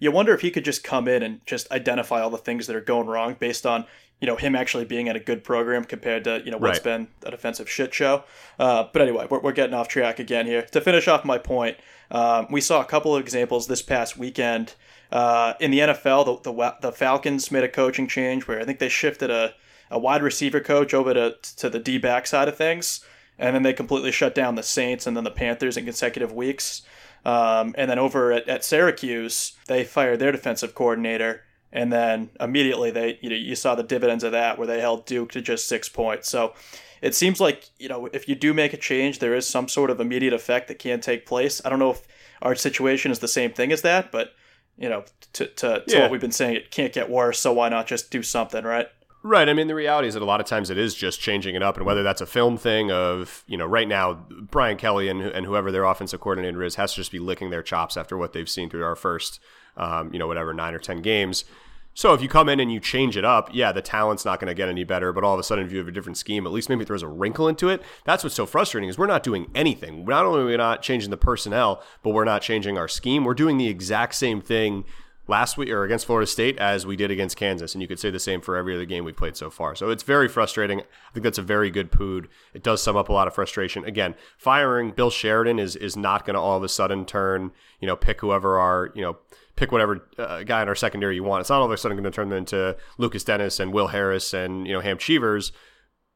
you 0.00 0.10
wonder 0.10 0.34
if 0.34 0.40
he 0.40 0.50
could 0.50 0.64
just 0.64 0.82
come 0.82 1.06
in 1.06 1.22
and 1.22 1.46
just 1.46 1.70
identify 1.70 2.20
all 2.20 2.30
the 2.30 2.38
things 2.38 2.66
that 2.66 2.74
are 2.74 2.80
going 2.80 3.06
wrong 3.06 3.36
based 3.38 3.64
on 3.64 3.84
you 4.20 4.26
know 4.26 4.36
him 4.36 4.54
actually 4.54 4.84
being 4.84 5.08
at 5.08 5.16
a 5.16 5.20
good 5.20 5.44
program 5.44 5.84
compared 5.84 6.24
to 6.24 6.42
you 6.44 6.50
know 6.50 6.58
what's 6.58 6.78
right. 6.78 6.84
been 6.84 7.08
a 7.24 7.30
defensive 7.30 7.70
shit 7.70 7.94
show. 7.94 8.24
Uh, 8.58 8.86
but 8.92 9.02
anyway, 9.02 9.26
we're, 9.30 9.40
we're 9.40 9.52
getting 9.52 9.74
off 9.74 9.88
track 9.88 10.18
again 10.18 10.46
here. 10.46 10.62
To 10.62 10.80
finish 10.80 11.08
off 11.08 11.24
my 11.24 11.38
point, 11.38 11.76
um, 12.10 12.46
we 12.50 12.60
saw 12.60 12.80
a 12.80 12.84
couple 12.84 13.14
of 13.14 13.22
examples 13.22 13.66
this 13.66 13.82
past 13.82 14.18
weekend 14.18 14.74
uh, 15.12 15.54
in 15.60 15.70
the 15.70 15.78
NFL. 15.78 16.42
The, 16.42 16.52
the, 16.52 16.76
the 16.80 16.92
Falcons 16.92 17.50
made 17.50 17.64
a 17.64 17.68
coaching 17.68 18.06
change 18.06 18.46
where 18.46 18.60
I 18.60 18.64
think 18.64 18.78
they 18.78 18.88
shifted 18.88 19.30
a, 19.30 19.54
a 19.90 19.98
wide 19.98 20.22
receiver 20.22 20.60
coach 20.60 20.92
over 20.92 21.14
to 21.14 21.36
to 21.56 21.70
the 21.70 21.78
D 21.78 21.98
back 21.98 22.26
side 22.26 22.48
of 22.48 22.56
things, 22.56 23.04
and 23.38 23.54
then 23.54 23.62
they 23.62 23.72
completely 23.72 24.12
shut 24.12 24.34
down 24.34 24.54
the 24.54 24.62
Saints 24.62 25.06
and 25.06 25.16
then 25.16 25.24
the 25.24 25.30
Panthers 25.30 25.76
in 25.76 25.84
consecutive 25.84 26.32
weeks. 26.32 26.82
Um, 27.24 27.74
and 27.76 27.90
then 27.90 27.98
over 27.98 28.32
at, 28.32 28.48
at 28.48 28.64
Syracuse, 28.64 29.56
they 29.66 29.84
fired 29.84 30.18
their 30.18 30.32
defensive 30.32 30.74
coordinator. 30.74 31.42
And 31.72 31.92
then 31.92 32.30
immediately 32.40 32.90
they, 32.90 33.18
you 33.20 33.30
know, 33.30 33.36
you 33.36 33.54
saw 33.54 33.74
the 33.74 33.82
dividends 33.82 34.24
of 34.24 34.32
that 34.32 34.58
where 34.58 34.66
they 34.66 34.80
held 34.80 35.06
Duke 35.06 35.30
to 35.32 35.40
just 35.40 35.68
six 35.68 35.88
points. 35.88 36.28
So 36.28 36.54
it 37.00 37.14
seems 37.14 37.40
like, 37.40 37.70
you 37.78 37.88
know, 37.88 38.06
if 38.12 38.28
you 38.28 38.34
do 38.34 38.52
make 38.52 38.72
a 38.72 38.76
change, 38.76 39.18
there 39.18 39.34
is 39.34 39.46
some 39.46 39.68
sort 39.68 39.90
of 39.90 40.00
immediate 40.00 40.32
effect 40.32 40.68
that 40.68 40.78
can 40.78 41.00
take 41.00 41.26
place. 41.26 41.62
I 41.64 41.68
don't 41.68 41.78
know 41.78 41.90
if 41.90 42.06
our 42.42 42.54
situation 42.54 43.12
is 43.12 43.20
the 43.20 43.28
same 43.28 43.52
thing 43.52 43.70
as 43.70 43.82
that, 43.82 44.10
but, 44.10 44.32
you 44.76 44.88
know, 44.88 45.04
to, 45.34 45.46
to, 45.46 45.84
to 45.84 45.84
yeah. 45.86 46.00
what 46.00 46.10
we've 46.10 46.20
been 46.20 46.32
saying, 46.32 46.56
it 46.56 46.70
can't 46.70 46.92
get 46.92 47.08
worse. 47.08 47.38
So 47.38 47.52
why 47.52 47.68
not 47.68 47.86
just 47.86 48.10
do 48.10 48.22
something, 48.22 48.64
right? 48.64 48.88
Right. 49.22 49.48
I 49.50 49.52
mean, 49.52 49.66
the 49.66 49.74
reality 49.74 50.08
is 50.08 50.14
that 50.14 50.22
a 50.22 50.26
lot 50.26 50.40
of 50.40 50.46
times 50.46 50.70
it 50.70 50.78
is 50.78 50.94
just 50.94 51.20
changing 51.20 51.54
it 51.54 51.62
up, 51.62 51.76
and 51.76 51.84
whether 51.84 52.02
that's 52.02 52.22
a 52.22 52.26
film 52.26 52.56
thing 52.56 52.90
of 52.90 53.44
you 53.46 53.58
know 53.58 53.66
right 53.66 53.86
now 53.86 54.14
Brian 54.14 54.78
Kelly 54.78 55.08
and 55.08 55.20
and 55.20 55.44
whoever 55.44 55.70
their 55.70 55.84
offensive 55.84 56.20
coordinator 56.20 56.62
is 56.62 56.76
has 56.76 56.92
to 56.92 56.96
just 56.96 57.12
be 57.12 57.18
licking 57.18 57.50
their 57.50 57.62
chops 57.62 57.98
after 57.98 58.16
what 58.16 58.32
they've 58.32 58.48
seen 58.48 58.70
through 58.70 58.84
our 58.84 58.96
first 58.96 59.38
um, 59.76 60.10
you 60.12 60.18
know 60.18 60.26
whatever 60.26 60.54
nine 60.54 60.74
or 60.74 60.78
ten 60.78 61.02
games. 61.02 61.44
So 61.92 62.14
if 62.14 62.22
you 62.22 62.28
come 62.28 62.48
in 62.48 62.60
and 62.60 62.72
you 62.72 62.80
change 62.80 63.16
it 63.16 63.24
up, 63.24 63.50
yeah, 63.52 63.72
the 63.72 63.82
talent's 63.82 64.24
not 64.24 64.38
going 64.38 64.48
to 64.48 64.54
get 64.54 64.68
any 64.68 64.84
better. 64.84 65.12
But 65.12 65.24
all 65.24 65.34
of 65.34 65.40
a 65.40 65.42
sudden, 65.42 65.66
if 65.66 65.72
you 65.72 65.78
have 65.78 65.88
a 65.88 65.92
different 65.92 66.16
scheme, 66.16 66.46
at 66.46 66.52
least 66.52 66.68
maybe 66.68 66.84
throws 66.84 67.02
a 67.02 67.08
wrinkle 67.08 67.48
into 67.48 67.68
it. 67.68 67.82
That's 68.04 68.22
what's 68.22 68.36
so 68.36 68.46
frustrating 68.46 68.88
is 68.88 68.96
we're 68.96 69.06
not 69.06 69.22
doing 69.22 69.50
anything. 69.54 70.04
Not 70.04 70.24
only 70.24 70.40
are 70.40 70.46
we 70.46 70.56
not 70.56 70.82
changing 70.82 71.10
the 71.10 71.16
personnel, 71.16 71.82
but 72.02 72.10
we're 72.10 72.24
not 72.24 72.42
changing 72.42 72.78
our 72.78 72.88
scheme. 72.88 73.24
We're 73.24 73.34
doing 73.34 73.58
the 73.58 73.68
exact 73.68 74.14
same 74.14 74.40
thing 74.40 74.84
last 75.30 75.56
week 75.56 75.70
or 75.70 75.84
against 75.84 76.04
Florida 76.04 76.26
State 76.26 76.58
as 76.58 76.84
we 76.84 76.96
did 76.96 77.10
against 77.10 77.36
Kansas, 77.36 77.74
and 77.74 77.80
you 77.80 77.88
could 77.88 77.98
say 77.98 78.10
the 78.10 78.18
same 78.18 78.42
for 78.42 78.56
every 78.56 78.74
other 78.74 78.84
game 78.84 79.04
we've 79.04 79.16
played 79.16 79.36
so 79.36 79.48
far. 79.48 79.74
So 79.74 79.88
it's 79.88 80.02
very 80.02 80.28
frustrating. 80.28 80.80
I 80.80 81.12
think 81.14 81.24
that's 81.24 81.38
a 81.38 81.42
very 81.42 81.70
good 81.70 81.90
pood. 81.90 82.28
It 82.52 82.62
does 82.62 82.82
sum 82.82 82.96
up 82.96 83.08
a 83.08 83.12
lot 83.12 83.26
of 83.26 83.34
frustration. 83.34 83.84
Again, 83.84 84.14
firing 84.36 84.90
Bill 84.90 85.10
Sheridan 85.10 85.58
is 85.58 85.76
is 85.76 85.96
not 85.96 86.26
going 86.26 86.34
to 86.34 86.40
all 86.40 86.58
of 86.58 86.62
a 86.62 86.68
sudden 86.68 87.06
turn 87.06 87.52
you 87.80 87.86
know 87.86 87.96
pick 87.96 88.20
whoever 88.20 88.58
our 88.58 88.92
you 88.94 89.02
know 89.02 89.16
pick 89.56 89.72
whatever 89.72 90.06
uh, 90.18 90.42
guy 90.42 90.60
in 90.60 90.68
our 90.68 90.74
secondary 90.74 91.14
you 91.14 91.24
want. 91.24 91.40
It's 91.40 91.50
not 91.50 91.60
all 91.60 91.66
of 91.66 91.72
a 91.72 91.78
sudden 91.78 91.96
going 91.96 92.04
to 92.04 92.10
turn 92.10 92.28
them 92.28 92.38
into 92.38 92.76
Lucas 92.98 93.24
Dennis 93.24 93.60
and 93.60 93.72
Will 93.72 93.88
Harris 93.88 94.34
and 94.34 94.66
you 94.66 94.74
know 94.74 94.80
Hamp 94.80 95.00
Cheevers 95.00 95.52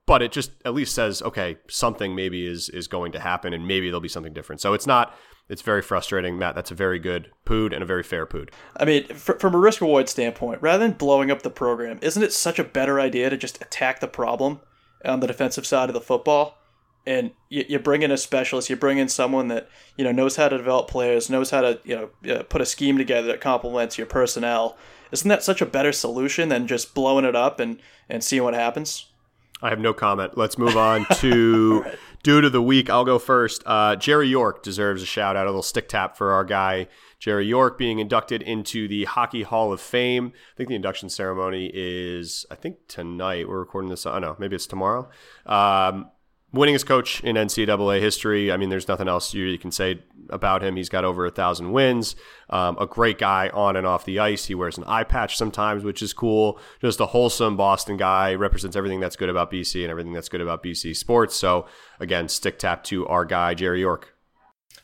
but 0.06 0.20
it 0.20 0.32
just 0.32 0.50
at 0.64 0.74
least 0.74 0.94
says 0.94 1.22
okay 1.22 1.56
something 1.68 2.14
maybe 2.14 2.46
is 2.46 2.68
is 2.68 2.88
going 2.88 3.12
to 3.12 3.20
happen 3.20 3.54
and 3.54 3.66
maybe 3.66 3.88
there'll 3.88 4.00
be 4.00 4.08
something 4.08 4.34
different 4.34 4.60
so 4.60 4.74
it's 4.74 4.86
not 4.86 5.16
it's 5.48 5.62
very 5.62 5.82
frustrating 5.82 6.38
matt. 6.38 6.54
That's 6.54 6.70
a 6.70 6.74
very 6.74 6.98
good 6.98 7.30
pood 7.44 7.72
and 7.72 7.82
a 7.82 7.86
very 7.86 8.02
fair 8.02 8.26
pood. 8.26 8.50
I 8.76 8.84
mean 8.84 9.06
from 9.08 9.54
a 9.54 9.58
risk 9.58 9.80
reward 9.80 10.08
standpoint 10.08 10.62
rather 10.62 10.86
than 10.86 10.96
blowing 10.96 11.30
up 11.30 11.42
the 11.42 11.50
program 11.50 11.98
isn't 12.02 12.22
it 12.22 12.32
such 12.32 12.58
a 12.58 12.64
better 12.64 13.00
idea 13.00 13.30
to 13.30 13.36
just 13.36 13.60
attack 13.62 14.00
the 14.00 14.08
problem 14.08 14.60
on 15.04 15.20
the 15.20 15.26
defensive 15.26 15.66
side 15.66 15.88
of 15.88 15.94
the 15.94 16.00
football? 16.00 16.58
And 17.06 17.32
you, 17.50 17.66
you 17.68 17.78
bring 17.78 18.02
in 18.02 18.10
a 18.10 18.16
specialist 18.16 18.70
you 18.70 18.76
bring 18.76 18.98
in 18.98 19.08
someone 19.08 19.48
that 19.48 19.68
you 19.96 20.04
know 20.04 20.12
knows 20.12 20.36
how 20.36 20.48
to 20.48 20.56
develop 20.56 20.88
players 20.88 21.28
knows 21.28 21.50
how 21.50 21.60
to 21.60 21.80
you 21.84 22.10
know 22.22 22.42
put 22.44 22.62
a 22.62 22.66
scheme 22.66 22.96
together 22.96 23.26
that 23.28 23.40
complements 23.40 23.98
your 23.98 24.06
personnel. 24.06 24.76
Isn't 25.12 25.28
that 25.28 25.44
such 25.44 25.60
a 25.60 25.66
better 25.66 25.92
solution 25.92 26.48
than 26.48 26.66
just 26.66 26.94
blowing 26.94 27.24
it 27.24 27.36
up 27.36 27.60
and 27.60 27.80
and 28.08 28.24
seeing 28.24 28.42
what 28.42 28.54
happens? 28.54 29.06
I 29.62 29.70
have 29.70 29.80
no 29.80 29.94
comment. 29.94 30.36
Let's 30.36 30.58
move 30.58 30.76
on 30.76 31.06
to 31.16 31.82
right. 31.84 31.98
Dude 32.24 32.44
of 32.44 32.52
the 32.52 32.62
week. 32.62 32.90
I'll 32.90 33.04
go 33.04 33.20
first. 33.20 33.62
Uh, 33.64 33.94
Jerry 33.94 34.28
York 34.28 34.64
deserves 34.64 35.02
a 35.02 35.06
shout 35.06 35.36
out, 35.36 35.46
a 35.46 35.50
little 35.50 35.62
stick 35.62 35.88
tap 35.88 36.16
for 36.16 36.32
our 36.32 36.42
guy 36.42 36.88
Jerry 37.20 37.46
York 37.46 37.78
being 37.78 38.00
inducted 38.00 38.42
into 38.42 38.88
the 38.88 39.04
Hockey 39.04 39.42
Hall 39.42 39.72
of 39.72 39.80
Fame. 39.80 40.32
I 40.34 40.56
think 40.56 40.68
the 40.68 40.74
induction 40.74 41.08
ceremony 41.08 41.70
is, 41.72 42.44
I 42.50 42.54
think 42.54 42.88
tonight. 42.88 43.48
We're 43.48 43.60
recording 43.60 43.90
this. 43.90 44.04
I 44.04 44.12
don't 44.12 44.22
know, 44.22 44.36
maybe 44.38 44.56
it's 44.56 44.66
tomorrow. 44.66 45.08
Um, 45.46 46.10
winningest 46.54 46.86
coach 46.86 47.22
in 47.24 47.36
NCAA 47.36 48.00
history. 48.00 48.52
I 48.52 48.56
mean, 48.56 48.68
there's 48.68 48.88
nothing 48.88 49.08
else 49.08 49.34
you, 49.34 49.58
can 49.58 49.70
say 49.70 50.02
about 50.30 50.62
him. 50.62 50.76
He's 50.76 50.88
got 50.88 51.04
over 51.04 51.26
a 51.26 51.30
thousand 51.30 51.72
wins. 51.72 52.16
Um, 52.48 52.76
a 52.78 52.86
great 52.86 53.18
guy 53.18 53.50
on 53.52 53.76
and 53.76 53.86
off 53.86 54.04
the 54.04 54.18
ice. 54.18 54.46
He 54.46 54.54
wears 54.54 54.78
an 54.78 54.84
eye 54.84 55.04
patch 55.04 55.36
sometimes, 55.36 55.84
which 55.84 56.02
is 56.02 56.12
cool. 56.12 56.58
Just 56.80 57.00
a 57.00 57.06
wholesome 57.06 57.56
Boston 57.56 57.96
guy. 57.96 58.34
Represents 58.34 58.76
everything 58.76 59.00
that's 59.00 59.16
good 59.16 59.28
about 59.28 59.50
BC 59.50 59.82
and 59.82 59.90
everything 59.90 60.12
that's 60.12 60.28
good 60.28 60.40
about 60.40 60.62
BC 60.62 60.96
sports. 60.96 61.36
So 61.36 61.66
again, 62.00 62.28
stick 62.28 62.58
tap 62.58 62.84
to 62.84 63.06
our 63.08 63.24
guy 63.24 63.54
Jerry 63.54 63.80
York. 63.80 64.14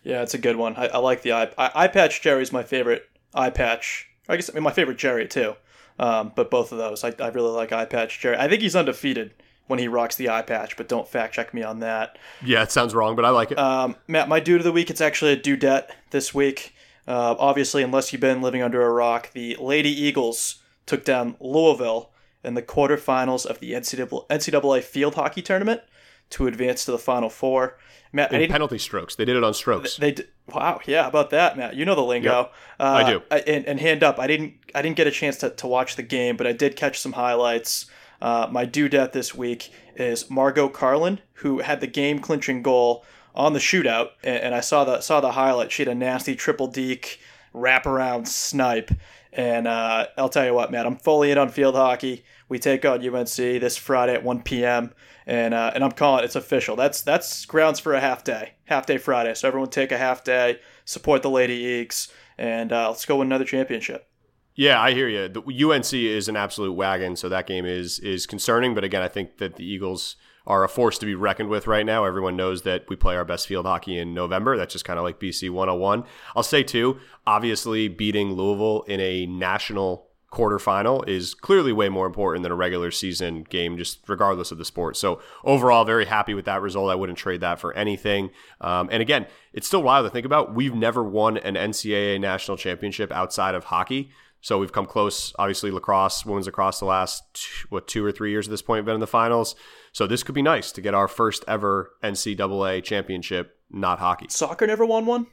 Yeah, 0.02 0.22
it's 0.22 0.34
a 0.34 0.38
good 0.38 0.56
one. 0.56 0.76
I, 0.76 0.88
I 0.88 0.98
like 0.98 1.22
the 1.22 1.32
eye, 1.32 1.52
eye, 1.58 1.70
eye 1.74 1.88
patch. 1.88 2.22
Jerry's 2.22 2.52
my 2.52 2.62
favorite 2.62 3.04
eye 3.34 3.50
patch. 3.50 4.08
I 4.28 4.36
guess 4.36 4.50
I 4.50 4.54
mean 4.54 4.62
my 4.62 4.72
favorite 4.72 4.98
Jerry 4.98 5.28
too. 5.28 5.54
Um, 5.98 6.32
but 6.34 6.50
both 6.50 6.72
of 6.72 6.78
those, 6.78 7.04
I, 7.04 7.12
I 7.20 7.28
really 7.28 7.50
like 7.50 7.72
eye 7.72 7.84
patch 7.84 8.20
Jerry. 8.20 8.36
I 8.36 8.48
think 8.48 8.62
he's 8.62 8.74
undefeated 8.74 9.34
when 9.70 9.78
he 9.78 9.86
rocks 9.86 10.16
the 10.16 10.28
eye 10.28 10.42
patch, 10.42 10.76
but 10.76 10.88
don't 10.88 11.08
fact 11.08 11.32
check 11.32 11.54
me 11.54 11.62
on 11.62 11.78
that. 11.78 12.18
Yeah, 12.44 12.64
it 12.64 12.72
sounds 12.72 12.92
wrong, 12.92 13.14
but 13.14 13.24
I 13.24 13.30
like 13.30 13.52
it. 13.52 13.58
Um, 13.58 13.94
Matt, 14.08 14.28
my 14.28 14.40
dude 14.40 14.60
of 14.60 14.64
the 14.64 14.72
week, 14.72 14.90
it's 14.90 15.00
actually 15.00 15.32
a 15.32 15.36
dudette 15.36 15.90
this 16.10 16.34
week. 16.34 16.74
Uh, 17.06 17.36
obviously, 17.38 17.82
unless 17.82 18.12
you've 18.12 18.20
been 18.20 18.42
living 18.42 18.62
under 18.62 18.82
a 18.82 18.90
rock, 18.90 19.30
the 19.32 19.56
Lady 19.60 19.88
Eagles 19.88 20.56
took 20.86 21.04
down 21.04 21.36
Louisville 21.40 22.10
in 22.42 22.54
the 22.54 22.62
quarterfinals 22.62 23.46
of 23.46 23.60
the 23.60 23.72
NCAA, 23.72 24.26
NCAA 24.28 24.82
field 24.82 25.14
hockey 25.14 25.40
tournament 25.40 25.82
to 26.30 26.48
advance 26.48 26.84
to 26.84 26.90
the 26.90 26.98
Final 26.98 27.30
Four. 27.30 27.78
Matt, 28.12 28.32
in 28.32 28.50
penalty 28.50 28.78
strokes. 28.78 29.14
They 29.14 29.24
did 29.24 29.36
it 29.36 29.44
on 29.44 29.54
strokes. 29.54 29.96
They, 29.96 30.10
they 30.10 30.24
wow, 30.52 30.80
yeah, 30.84 31.06
about 31.06 31.30
that, 31.30 31.56
Matt. 31.56 31.76
You 31.76 31.84
know 31.84 31.94
the 31.94 32.02
lingo. 32.02 32.38
Yep, 32.38 32.52
uh, 32.80 32.82
I 32.82 33.10
do. 33.10 33.22
and, 33.30 33.64
and 33.66 33.80
hand 33.80 34.02
up, 34.02 34.18
I 34.18 34.26
didn't 34.26 34.54
I 34.74 34.82
didn't 34.82 34.96
get 34.96 35.06
a 35.06 35.12
chance 35.12 35.36
to, 35.38 35.50
to 35.50 35.68
watch 35.68 35.94
the 35.94 36.02
game, 36.02 36.36
but 36.36 36.46
I 36.46 36.52
did 36.52 36.74
catch 36.74 36.98
some 36.98 37.12
highlights. 37.12 37.86
Uh, 38.20 38.46
my 38.50 38.66
dudette 38.66 39.12
this 39.12 39.34
week 39.34 39.72
is 39.96 40.30
Margot 40.30 40.68
Carlin, 40.68 41.20
who 41.34 41.60
had 41.60 41.80
the 41.80 41.86
game 41.86 42.18
clinching 42.18 42.62
goal 42.62 43.04
on 43.34 43.52
the 43.52 43.58
shootout, 43.58 44.10
and, 44.24 44.54
I 44.54 44.60
saw 44.60 44.84
the 44.84 45.00
saw 45.00 45.20
the 45.20 45.32
highlight. 45.32 45.72
She 45.72 45.82
had 45.82 45.88
a 45.88 45.94
nasty 45.94 46.34
triple 46.34 46.66
deke 46.66 47.20
wraparound 47.54 48.26
snipe, 48.26 48.90
and 49.32 49.66
uh, 49.68 50.06
I'll 50.18 50.28
tell 50.28 50.44
you 50.44 50.54
what, 50.54 50.70
man, 50.70 50.87
I'm 50.87 50.96
fully 50.96 51.30
in 51.30 51.38
on 51.38 51.48
field 51.48 51.76
hockey. 51.76 52.24
We 52.48 52.59
take 52.59 52.85
on 52.85 53.06
UNC 53.06 53.37
this 53.37 53.76
Friday 53.76 54.14
at 54.14 54.24
1 54.24 54.42
p.m. 54.42 54.92
and 55.26 55.54
uh, 55.54 55.70
and 55.74 55.85
I'm 55.85 55.92
calling 55.92 56.22
it. 56.22 56.26
It's 56.26 56.37
official. 56.37 56.74
That's 56.76 57.02
that's 57.02 57.44
grounds 57.46 57.78
for 57.78 57.94
a 57.94 58.00
half 58.00 58.24
day, 58.24 58.54
half 58.64 58.87
day 58.87 58.98
Friday. 58.98 59.35
So 59.35 59.46
everyone 59.46 59.70
take 59.70 59.92
a 59.92 59.98
half 59.98 60.24
day, 60.24 60.59
support 60.85 61.22
the 61.22 61.30
Lady 61.30 61.54
Eagles, 61.54 62.09
and 62.37 62.72
uh, 62.72 62.88
let's 62.88 63.06
go 63.06 63.16
win 63.18 63.28
another 63.28 63.44
championship. 63.44 64.10
Yeah, 64.54 64.80
I 64.80 64.92
hear 64.92 65.08
you. 65.08 65.28
The 65.28 65.70
UNC 65.70 65.92
is 65.92 66.28
an 66.28 66.36
absolute 66.36 66.72
wagon, 66.72 67.16
so 67.16 67.28
that 67.28 67.46
game 67.46 67.64
is 67.64 67.98
is 68.00 68.26
concerning. 68.26 68.74
But 68.74 68.84
again, 68.84 69.02
I 69.02 69.08
think 69.08 69.38
that 69.38 69.56
the 69.56 69.64
Eagles 69.64 70.16
are 70.46 70.64
a 70.64 70.68
force 70.68 70.98
to 70.98 71.06
be 71.06 71.14
reckoned 71.14 71.48
with 71.48 71.66
right 71.66 71.86
now. 71.86 72.04
Everyone 72.04 72.36
knows 72.36 72.62
that 72.62 72.88
we 72.88 72.96
play 72.96 73.16
our 73.16 73.24
best 73.24 73.46
field 73.46 73.66
hockey 73.66 73.98
in 73.98 74.14
November. 74.14 74.56
That's 74.56 74.72
just 74.72 74.84
kind 74.84 74.98
of 74.98 75.04
like 75.04 75.20
BC 75.20 75.50
101. 75.50 76.04
I'll 76.34 76.42
say 76.42 76.62
too, 76.62 76.98
obviously 77.26 77.88
beating 77.88 78.32
Louisville 78.32 78.82
in 78.82 79.00
a 79.00 79.26
national 79.26 80.10
quarterfinal 80.32 81.06
is 81.08 81.34
clearly 81.34 81.72
way 81.72 81.88
more 81.88 82.06
important 82.06 82.42
than 82.44 82.52
a 82.52 82.56
regular 82.56 82.90
season 82.90 83.42
game, 83.42 83.76
just 83.76 84.08
regardless 84.08 84.52
of 84.52 84.58
the 84.58 84.64
sport. 84.64 84.96
So 84.96 85.20
overall, 85.44 85.84
very 85.84 86.06
happy 86.06 86.34
with 86.34 86.44
that 86.44 86.62
result. 86.62 86.90
I 86.90 86.94
wouldn't 86.94 87.18
trade 87.18 87.40
that 87.40 87.58
for 87.58 87.74
anything. 87.74 88.30
Um, 88.60 88.88
and 88.92 89.02
again, 89.02 89.26
it's 89.52 89.66
still 89.66 89.82
wild 89.82 90.06
to 90.06 90.10
think 90.10 90.26
about. 90.26 90.54
We've 90.54 90.74
never 90.74 91.02
won 91.02 91.36
an 91.36 91.54
NCAA 91.54 92.20
national 92.20 92.56
championship 92.56 93.10
outside 93.10 93.54
of 93.54 93.64
hockey. 93.64 94.10
So 94.40 94.59
we've 94.59 94.72
come 94.72 94.87
close. 94.87 95.35
Obviously, 95.38 95.70
lacrosse, 95.70 96.24
women's 96.24 96.46
lacrosse, 96.46 96.79
the 96.79 96.87
last 96.87 97.22
two, 97.35 97.66
what 97.68 97.87
two 97.87 98.05
or 98.05 98.12
three 98.12 98.31
years 98.31 98.46
at 98.48 98.50
this 98.50 98.62
point, 98.62 98.85
been 98.87 98.94
in 98.94 99.00
the 99.00 99.07
finals. 99.07 99.55
So 99.92 100.07
this 100.07 100.22
could 100.22 100.35
be 100.35 100.42
nice 100.42 100.72
to 100.72 100.81
get 100.81 100.94
our 100.94 101.09
first 101.09 101.44
ever 101.46 101.92
NCAA 102.03 102.83
championship, 102.83 103.59
not 103.70 103.98
hockey. 103.98 104.26
Soccer 104.31 104.66
never 104.66 104.87
won 104.87 105.07
one. 105.07 105.26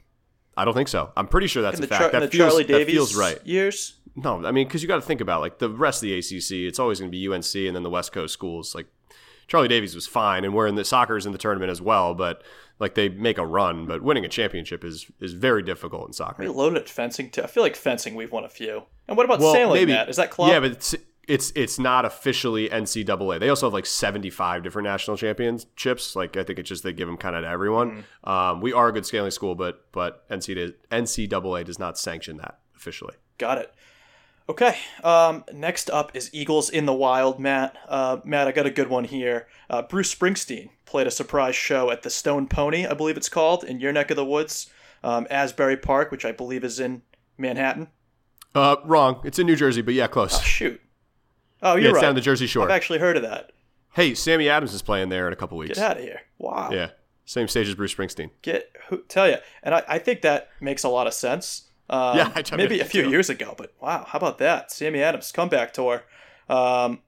I 0.56 0.64
don't 0.64 0.74
think 0.74 0.88
so. 0.88 1.12
I'm 1.16 1.28
pretty 1.28 1.46
sure 1.46 1.62
that's 1.62 1.78
in 1.78 1.84
a 1.84 1.86
fact. 1.86 2.12
Char- 2.12 2.20
that, 2.20 2.32
feels, 2.32 2.50
Charlie 2.50 2.64
Davies 2.64 2.86
that 2.86 2.92
feels 2.92 3.16
right. 3.16 3.46
Years. 3.46 4.00
No, 4.16 4.44
I 4.44 4.50
mean 4.50 4.66
because 4.66 4.82
you 4.82 4.88
got 4.88 4.96
to 4.96 5.02
think 5.02 5.20
about 5.20 5.40
like 5.40 5.58
the 5.58 5.70
rest 5.70 6.02
of 6.02 6.08
the 6.08 6.18
ACC. 6.18 6.66
It's 6.68 6.80
always 6.80 6.98
going 6.98 7.10
to 7.10 7.16
be 7.16 7.28
UNC 7.28 7.54
and 7.54 7.76
then 7.76 7.84
the 7.84 7.90
West 7.90 8.12
Coast 8.12 8.34
schools. 8.34 8.74
Like 8.74 8.86
Charlie 9.48 9.68
Davies 9.68 9.94
was 9.94 10.06
fine, 10.06 10.44
and 10.44 10.54
we're 10.54 10.66
in 10.66 10.76
the 10.76 10.84
soccer's 10.84 11.26
in 11.26 11.32
the 11.32 11.38
tournament 11.38 11.70
as 11.70 11.80
well. 11.80 12.14
But 12.14 12.42
like 12.78 12.94
they 12.94 13.08
make 13.08 13.38
a 13.38 13.46
run, 13.46 13.86
but 13.86 14.02
winning 14.02 14.24
a 14.24 14.28
championship 14.28 14.84
is 14.84 15.10
is 15.20 15.32
very 15.32 15.62
difficult 15.62 16.06
in 16.06 16.12
soccer. 16.12 16.42
We 16.42 16.48
loaded 16.48 16.82
at 16.82 16.88
fencing 16.88 17.30
too. 17.30 17.42
I 17.42 17.46
feel 17.46 17.62
like 17.62 17.74
fencing 17.74 18.14
we've 18.14 18.30
won 18.30 18.44
a 18.44 18.48
few. 18.48 18.84
And 19.08 19.16
what 19.16 19.24
about 19.24 19.40
well, 19.40 19.52
sailing? 19.52 19.80
Maybe, 19.80 19.92
Matt? 19.92 20.08
Is 20.08 20.16
that 20.16 20.30
club? 20.30 20.50
Yeah, 20.50 20.60
but 20.60 20.72
it's, 20.72 20.94
it's 21.26 21.52
it's 21.56 21.78
not 21.78 22.04
officially 22.04 22.68
NCAA. 22.68 23.40
They 23.40 23.48
also 23.48 23.66
have 23.66 23.72
like 23.72 23.86
seventy 23.86 24.30
five 24.30 24.62
different 24.62 24.86
national 24.86 25.16
championships. 25.16 26.14
Like 26.14 26.36
I 26.36 26.44
think 26.44 26.58
it's 26.58 26.68
just 26.68 26.82
they 26.82 26.92
give 26.92 27.08
them 27.08 27.16
kind 27.16 27.34
of 27.34 27.42
to 27.42 27.48
everyone. 27.48 28.04
Mm. 28.24 28.30
Um, 28.30 28.60
we 28.60 28.72
are 28.72 28.88
a 28.88 28.92
good 28.92 29.06
sailing 29.06 29.30
school, 29.30 29.54
but 29.54 29.90
but 29.92 30.28
NCAA 30.28 31.64
does 31.64 31.78
not 31.78 31.98
sanction 31.98 32.36
that 32.36 32.58
officially. 32.76 33.14
Got 33.38 33.58
it. 33.58 33.72
Okay. 34.48 34.76
Um, 35.04 35.44
next 35.52 35.90
up 35.90 36.16
is 36.16 36.30
Eagles 36.32 36.70
in 36.70 36.86
the 36.86 36.92
Wild. 36.92 37.38
Matt, 37.38 37.76
uh, 37.86 38.18
Matt, 38.24 38.48
I 38.48 38.52
got 38.52 38.66
a 38.66 38.70
good 38.70 38.88
one 38.88 39.04
here. 39.04 39.46
Uh, 39.68 39.82
Bruce 39.82 40.14
Springsteen 40.14 40.70
played 40.86 41.06
a 41.06 41.10
surprise 41.10 41.54
show 41.54 41.90
at 41.90 42.02
the 42.02 42.10
Stone 42.10 42.48
Pony, 42.48 42.86
I 42.86 42.94
believe 42.94 43.16
it's 43.16 43.28
called, 43.28 43.62
in 43.62 43.78
your 43.78 43.92
neck 43.92 44.10
of 44.10 44.16
the 44.16 44.24
woods, 44.24 44.70
um, 45.04 45.26
Asbury 45.30 45.76
Park, 45.76 46.10
which 46.10 46.24
I 46.24 46.32
believe 46.32 46.64
is 46.64 46.80
in 46.80 47.02
Manhattan. 47.36 47.88
Uh, 48.54 48.76
wrong. 48.84 49.20
It's 49.24 49.38
in 49.38 49.46
New 49.46 49.56
Jersey, 49.56 49.82
but 49.82 49.92
yeah, 49.92 50.06
close. 50.06 50.38
Oh, 50.38 50.42
shoot. 50.42 50.80
Oh, 51.62 51.74
you're 51.74 51.82
yeah, 51.82 51.88
it's 51.88 51.94
right. 51.96 52.02
down 52.02 52.14
the 52.14 52.20
Jersey 52.20 52.46
Shore. 52.46 52.64
I've 52.64 52.70
actually 52.70 53.00
heard 53.00 53.16
of 53.16 53.22
that. 53.24 53.52
Hey, 53.92 54.14
Sammy 54.14 54.48
Adams 54.48 54.72
is 54.72 54.80
playing 54.80 55.10
there 55.10 55.26
in 55.26 55.32
a 55.32 55.36
couple 55.36 55.58
weeks. 55.58 55.78
Get 55.78 55.90
out 55.90 55.96
of 55.98 56.02
here! 56.02 56.20
Wow. 56.38 56.70
Yeah, 56.72 56.90
same 57.24 57.48
stage 57.48 57.68
as 57.68 57.74
Bruce 57.74 57.94
Springsteen. 57.94 58.30
Get 58.42 58.70
who, 58.88 59.02
tell 59.08 59.28
you, 59.28 59.36
and 59.62 59.74
I, 59.74 59.82
I 59.88 59.98
think 59.98 60.22
that 60.22 60.50
makes 60.60 60.84
a 60.84 60.88
lot 60.88 61.06
of 61.06 61.14
sense. 61.14 61.67
Um, 61.90 62.16
yeah, 62.18 62.42
maybe 62.56 62.80
a 62.80 62.84
few 62.84 63.04
too. 63.04 63.10
years 63.10 63.30
ago, 63.30 63.54
but 63.56 63.72
wow, 63.80 64.04
how 64.06 64.18
about 64.18 64.38
that? 64.38 64.70
Sammy 64.70 65.02
Adams 65.02 65.32
comeback 65.32 65.72
tour. 65.72 66.04
Um, 66.48 67.00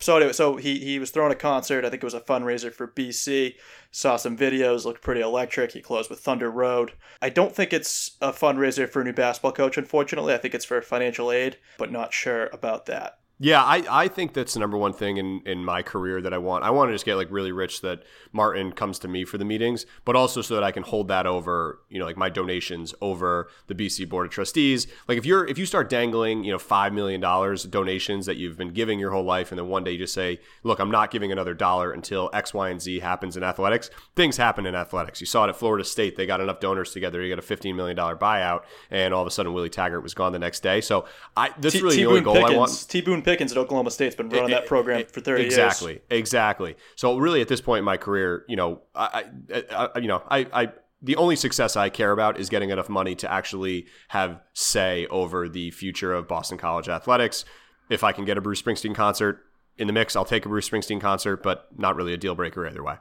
so 0.00 0.16
anyway, 0.16 0.32
so 0.32 0.56
he 0.56 0.78
he 0.78 0.98
was 0.98 1.10
throwing 1.10 1.32
a 1.32 1.36
concert. 1.36 1.84
I 1.84 1.90
think 1.90 2.02
it 2.02 2.06
was 2.06 2.14
a 2.14 2.20
fundraiser 2.20 2.72
for 2.72 2.86
BC. 2.86 3.54
Saw 3.90 4.16
some 4.16 4.36
videos, 4.36 4.84
looked 4.84 5.02
pretty 5.02 5.20
electric. 5.20 5.72
He 5.72 5.80
closed 5.80 6.10
with 6.10 6.20
Thunder 6.20 6.50
Road. 6.50 6.92
I 7.20 7.30
don't 7.30 7.54
think 7.54 7.72
it's 7.72 8.16
a 8.20 8.32
fundraiser 8.32 8.88
for 8.88 9.00
a 9.00 9.04
new 9.04 9.12
basketball 9.12 9.52
coach. 9.52 9.76
Unfortunately, 9.76 10.34
I 10.34 10.38
think 10.38 10.54
it's 10.54 10.64
for 10.64 10.80
financial 10.82 11.32
aid, 11.32 11.56
but 11.78 11.90
not 11.90 12.12
sure 12.12 12.46
about 12.52 12.86
that. 12.86 13.17
Yeah, 13.40 13.62
I, 13.62 13.84
I 13.88 14.08
think 14.08 14.32
that's 14.32 14.54
the 14.54 14.60
number 14.60 14.76
one 14.76 14.92
thing 14.92 15.16
in, 15.16 15.42
in 15.46 15.64
my 15.64 15.82
career 15.82 16.20
that 16.20 16.34
I 16.34 16.38
want. 16.38 16.64
I 16.64 16.70
want 16.70 16.88
to 16.88 16.94
just 16.94 17.04
get 17.04 17.14
like 17.14 17.30
really 17.30 17.52
rich 17.52 17.82
that 17.82 18.02
Martin 18.32 18.72
comes 18.72 18.98
to 19.00 19.08
me 19.08 19.24
for 19.24 19.38
the 19.38 19.44
meetings, 19.44 19.86
but 20.04 20.16
also 20.16 20.42
so 20.42 20.54
that 20.54 20.64
I 20.64 20.72
can 20.72 20.82
hold 20.82 21.06
that 21.08 21.24
over, 21.24 21.78
you 21.88 22.00
know, 22.00 22.04
like 22.04 22.16
my 22.16 22.28
donations 22.30 22.96
over 23.00 23.48
the 23.68 23.76
BC 23.76 24.08
Board 24.08 24.26
of 24.26 24.32
Trustees. 24.32 24.88
Like 25.06 25.18
if 25.18 25.24
you're 25.24 25.46
if 25.46 25.56
you 25.56 25.66
start 25.66 25.88
dangling, 25.88 26.42
you 26.42 26.50
know, 26.50 26.58
five 26.58 26.92
million 26.92 27.20
dollars 27.20 27.62
donations 27.62 28.26
that 28.26 28.38
you've 28.38 28.58
been 28.58 28.72
giving 28.72 28.98
your 28.98 29.12
whole 29.12 29.24
life, 29.24 29.52
and 29.52 29.58
then 29.58 29.68
one 29.68 29.84
day 29.84 29.92
you 29.92 29.98
just 29.98 30.14
say, 30.14 30.40
look, 30.64 30.80
I'm 30.80 30.90
not 30.90 31.12
giving 31.12 31.30
another 31.30 31.54
dollar 31.54 31.92
until 31.92 32.30
X, 32.32 32.52
Y, 32.52 32.68
and 32.70 32.82
Z 32.82 32.98
happens 32.98 33.36
in 33.36 33.44
athletics. 33.44 33.88
Things 34.16 34.36
happen 34.36 34.66
in 34.66 34.74
athletics. 34.74 35.20
You 35.20 35.26
saw 35.28 35.44
it 35.44 35.50
at 35.50 35.56
Florida 35.56 35.84
State. 35.84 36.16
They 36.16 36.26
got 36.26 36.40
enough 36.40 36.58
donors 36.58 36.90
together. 36.90 37.22
You 37.22 37.34
got 37.34 37.44
a 37.44 37.56
$15 37.56 37.76
million 37.76 37.96
buyout, 37.96 38.64
and 38.90 39.14
all 39.14 39.22
of 39.22 39.28
a 39.28 39.30
sudden 39.30 39.52
Willie 39.52 39.70
Taggart 39.70 40.02
was 40.02 40.14
gone 40.14 40.32
the 40.32 40.40
next 40.40 40.60
day. 40.60 40.80
So 40.80 41.04
I 41.36 41.50
this 41.56 41.76
is 41.76 41.82
really 41.82 41.94
T- 41.94 42.02
the 42.02 42.08
only 42.08 42.20
goal 42.20 42.34
Pickens, 42.34 42.52
I 42.52 42.56
want. 42.56 42.86
T. 42.88 43.00
Boone 43.00 43.22
Pickens 43.28 43.52
at 43.52 43.58
Oklahoma 43.58 43.90
State's 43.90 44.16
been 44.16 44.30
running 44.30 44.50
that 44.50 44.66
program 44.66 45.04
for 45.04 45.20
30 45.20 45.44
exactly, 45.44 45.92
years. 45.92 46.00
Exactly, 46.08 46.18
exactly. 46.18 46.76
So 46.96 47.18
really, 47.18 47.42
at 47.42 47.48
this 47.48 47.60
point 47.60 47.80
in 47.80 47.84
my 47.84 47.98
career, 47.98 48.44
you 48.48 48.56
know, 48.56 48.80
I, 48.94 49.24
I, 49.52 49.88
I 49.94 49.98
you 49.98 50.08
know, 50.08 50.22
I, 50.30 50.46
I, 50.52 50.72
the 51.02 51.16
only 51.16 51.36
success 51.36 51.76
I 51.76 51.90
care 51.90 52.12
about 52.12 52.40
is 52.40 52.48
getting 52.48 52.70
enough 52.70 52.88
money 52.88 53.14
to 53.16 53.30
actually 53.30 53.86
have 54.08 54.40
say 54.54 55.06
over 55.08 55.46
the 55.46 55.70
future 55.72 56.14
of 56.14 56.26
Boston 56.26 56.56
College 56.56 56.88
athletics. 56.88 57.44
If 57.90 58.02
I 58.02 58.12
can 58.12 58.24
get 58.24 58.38
a 58.38 58.40
Bruce 58.40 58.62
Springsteen 58.62 58.94
concert 58.94 59.44
in 59.76 59.86
the 59.88 59.92
mix, 59.92 60.16
I'll 60.16 60.24
take 60.24 60.46
a 60.46 60.48
Bruce 60.48 60.68
Springsteen 60.68 61.00
concert, 61.00 61.42
but 61.42 61.68
not 61.76 61.96
really 61.96 62.14
a 62.14 62.16
deal 62.16 62.34
breaker 62.34 62.66
either 62.66 62.82
way. 62.82 62.94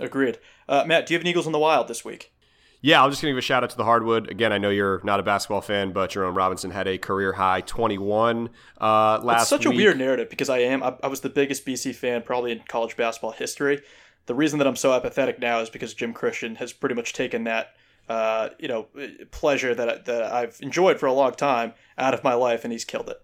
Agreed. 0.00 0.38
Uh, 0.68 0.82
Matt, 0.84 1.06
do 1.06 1.14
you 1.14 1.18
have 1.18 1.22
an 1.22 1.28
Eagles 1.28 1.46
in 1.46 1.52
the 1.52 1.58
Wild 1.60 1.86
this 1.86 2.04
week? 2.04 2.32
Yeah, 2.82 3.02
I'm 3.02 3.10
just 3.10 3.20
going 3.20 3.30
to 3.30 3.34
give 3.34 3.38
a 3.38 3.42
shout 3.42 3.62
out 3.62 3.70
to 3.70 3.76
the 3.76 3.84
hardwood. 3.84 4.30
Again, 4.30 4.52
I 4.52 4.58
know 4.58 4.70
you're 4.70 5.02
not 5.04 5.20
a 5.20 5.22
basketball 5.22 5.60
fan, 5.60 5.92
but 5.92 6.10
Jerome 6.10 6.34
Robinson 6.34 6.70
had 6.70 6.88
a 6.88 6.96
career 6.96 7.32
high 7.32 7.60
21 7.60 8.48
uh, 8.80 9.20
last 9.22 9.24
year. 9.24 9.36
It's 9.36 9.48
such 9.48 9.66
week. 9.66 9.74
a 9.74 9.76
weird 9.76 9.98
narrative 9.98 10.30
because 10.30 10.48
I 10.48 10.58
am. 10.60 10.82
I, 10.82 10.96
I 11.02 11.08
was 11.08 11.20
the 11.20 11.28
biggest 11.28 11.66
BC 11.66 11.94
fan 11.94 12.22
probably 12.22 12.52
in 12.52 12.60
college 12.68 12.96
basketball 12.96 13.32
history. 13.32 13.82
The 14.26 14.34
reason 14.34 14.58
that 14.58 14.66
I'm 14.66 14.76
so 14.76 14.92
apathetic 14.94 15.38
now 15.38 15.60
is 15.60 15.68
because 15.68 15.92
Jim 15.92 16.14
Christian 16.14 16.54
has 16.56 16.72
pretty 16.72 16.94
much 16.94 17.12
taken 17.12 17.44
that, 17.44 17.74
uh, 18.08 18.50
you 18.58 18.68
know, 18.68 18.86
pleasure 19.30 19.74
that 19.74 20.06
that 20.06 20.22
I've 20.32 20.58
enjoyed 20.60 20.98
for 20.98 21.06
a 21.06 21.12
long 21.12 21.32
time 21.32 21.74
out 21.98 22.14
of 22.14 22.24
my 22.24 22.34
life, 22.34 22.64
and 22.64 22.72
he's 22.72 22.84
killed 22.86 23.10
it. 23.10 23.18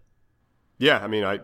Yeah, 0.78 0.98
I 0.98 1.06
mean, 1.06 1.24
I 1.24 1.40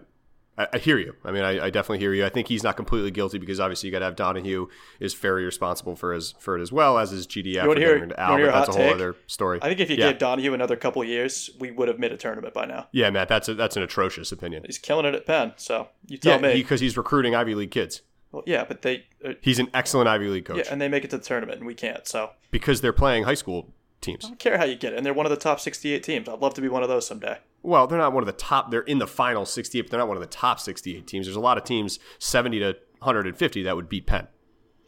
I, 0.58 0.68
I 0.74 0.78
hear 0.78 0.98
you. 0.98 1.14
I 1.24 1.32
mean, 1.32 1.44
I, 1.44 1.66
I, 1.66 1.70
definitely 1.70 1.98
hear 1.98 2.12
you. 2.12 2.26
I 2.26 2.28
think 2.28 2.48
he's 2.48 2.62
not 2.62 2.76
completely 2.76 3.10
guilty 3.10 3.38
because 3.38 3.58
obviously 3.58 3.88
you 3.88 3.92
got 3.92 4.00
to 4.00 4.04
have 4.04 4.16
Donahue 4.16 4.68
is 5.00 5.14
very 5.14 5.44
responsible 5.44 5.96
for 5.96 6.12
his 6.12 6.34
for 6.38 6.58
it 6.58 6.62
as 6.62 6.70
well 6.70 6.98
as 6.98 7.10
his 7.10 7.26
GDF. 7.26 7.62
You 7.62 7.68
want 7.68 7.78
to 7.78 7.86
hear, 7.86 8.12
Al, 8.18 8.36
hear 8.36 8.48
a 8.48 8.52
that's 8.52 8.68
a 8.68 8.72
whole 8.72 8.82
take? 8.82 8.94
other 8.94 9.16
story. 9.26 9.58
I 9.62 9.68
think 9.68 9.80
if 9.80 9.88
you 9.88 9.96
yeah. 9.96 10.10
gave 10.10 10.18
Donahue 10.18 10.52
another 10.52 10.76
couple 10.76 11.02
years, 11.04 11.50
we 11.58 11.70
would 11.70 11.88
have 11.88 11.98
made 11.98 12.12
a 12.12 12.16
tournament 12.16 12.52
by 12.52 12.66
now. 12.66 12.88
Yeah, 12.92 13.10
Matt, 13.10 13.28
that's 13.28 13.48
a, 13.48 13.54
that's 13.54 13.76
an 13.76 13.82
atrocious 13.82 14.30
opinion. 14.30 14.64
He's 14.66 14.78
killing 14.78 15.06
it 15.06 15.14
at 15.14 15.26
Penn, 15.26 15.52
so 15.56 15.88
you 16.06 16.18
tell 16.18 16.40
yeah, 16.40 16.48
me. 16.48 16.54
because 16.54 16.80
he's 16.80 16.96
recruiting 16.96 17.34
Ivy 17.34 17.54
League 17.54 17.70
kids. 17.70 18.02
well, 18.30 18.42
yeah, 18.46 18.64
but 18.64 18.82
they, 18.82 19.06
uh, 19.24 19.32
He's 19.40 19.58
an 19.58 19.68
excellent 19.72 20.08
Ivy 20.08 20.28
League 20.28 20.44
coach 20.44 20.58
yeah, 20.58 20.64
and 20.70 20.80
they 20.80 20.88
make 20.88 21.04
it 21.04 21.10
to 21.10 21.18
the 21.18 21.24
tournament, 21.24 21.58
and 21.58 21.66
we 21.66 21.74
can't. 21.74 22.06
So 22.06 22.30
because 22.50 22.82
they're 22.82 22.92
playing 22.92 23.24
high 23.24 23.34
school 23.34 23.72
teams. 24.02 24.24
I 24.24 24.28
don't 24.28 24.38
care 24.38 24.58
how 24.58 24.64
you 24.64 24.76
get 24.76 24.92
it, 24.92 24.96
and 24.96 25.06
they're 25.06 25.14
one 25.14 25.26
of 25.26 25.30
the 25.30 25.36
top 25.36 25.60
68 25.60 26.02
teams. 26.02 26.28
I'd 26.28 26.40
love 26.40 26.54
to 26.54 26.60
be 26.60 26.68
one 26.68 26.82
of 26.82 26.88
those 26.88 27.06
someday. 27.06 27.38
Well, 27.62 27.86
they're 27.86 27.98
not 27.98 28.12
one 28.12 28.22
of 28.22 28.26
the 28.26 28.32
top. 28.32 28.70
They're 28.70 28.80
in 28.82 28.98
the 28.98 29.06
final 29.06 29.46
68, 29.46 29.82
but 29.82 29.90
they're 29.90 29.98
not 30.00 30.08
one 30.08 30.16
of 30.16 30.22
the 30.22 30.26
top 30.28 30.58
68 30.60 31.06
teams. 31.06 31.26
There's 31.26 31.36
a 31.36 31.40
lot 31.40 31.56
of 31.58 31.64
teams 31.64 31.98
70 32.18 32.58
to 32.58 32.76
150 32.98 33.62
that 33.62 33.76
would 33.76 33.88
beat 33.88 34.06
Penn. 34.06 34.26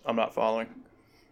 I'm 0.05 0.17
not 0.17 0.35
following. 0.35 0.67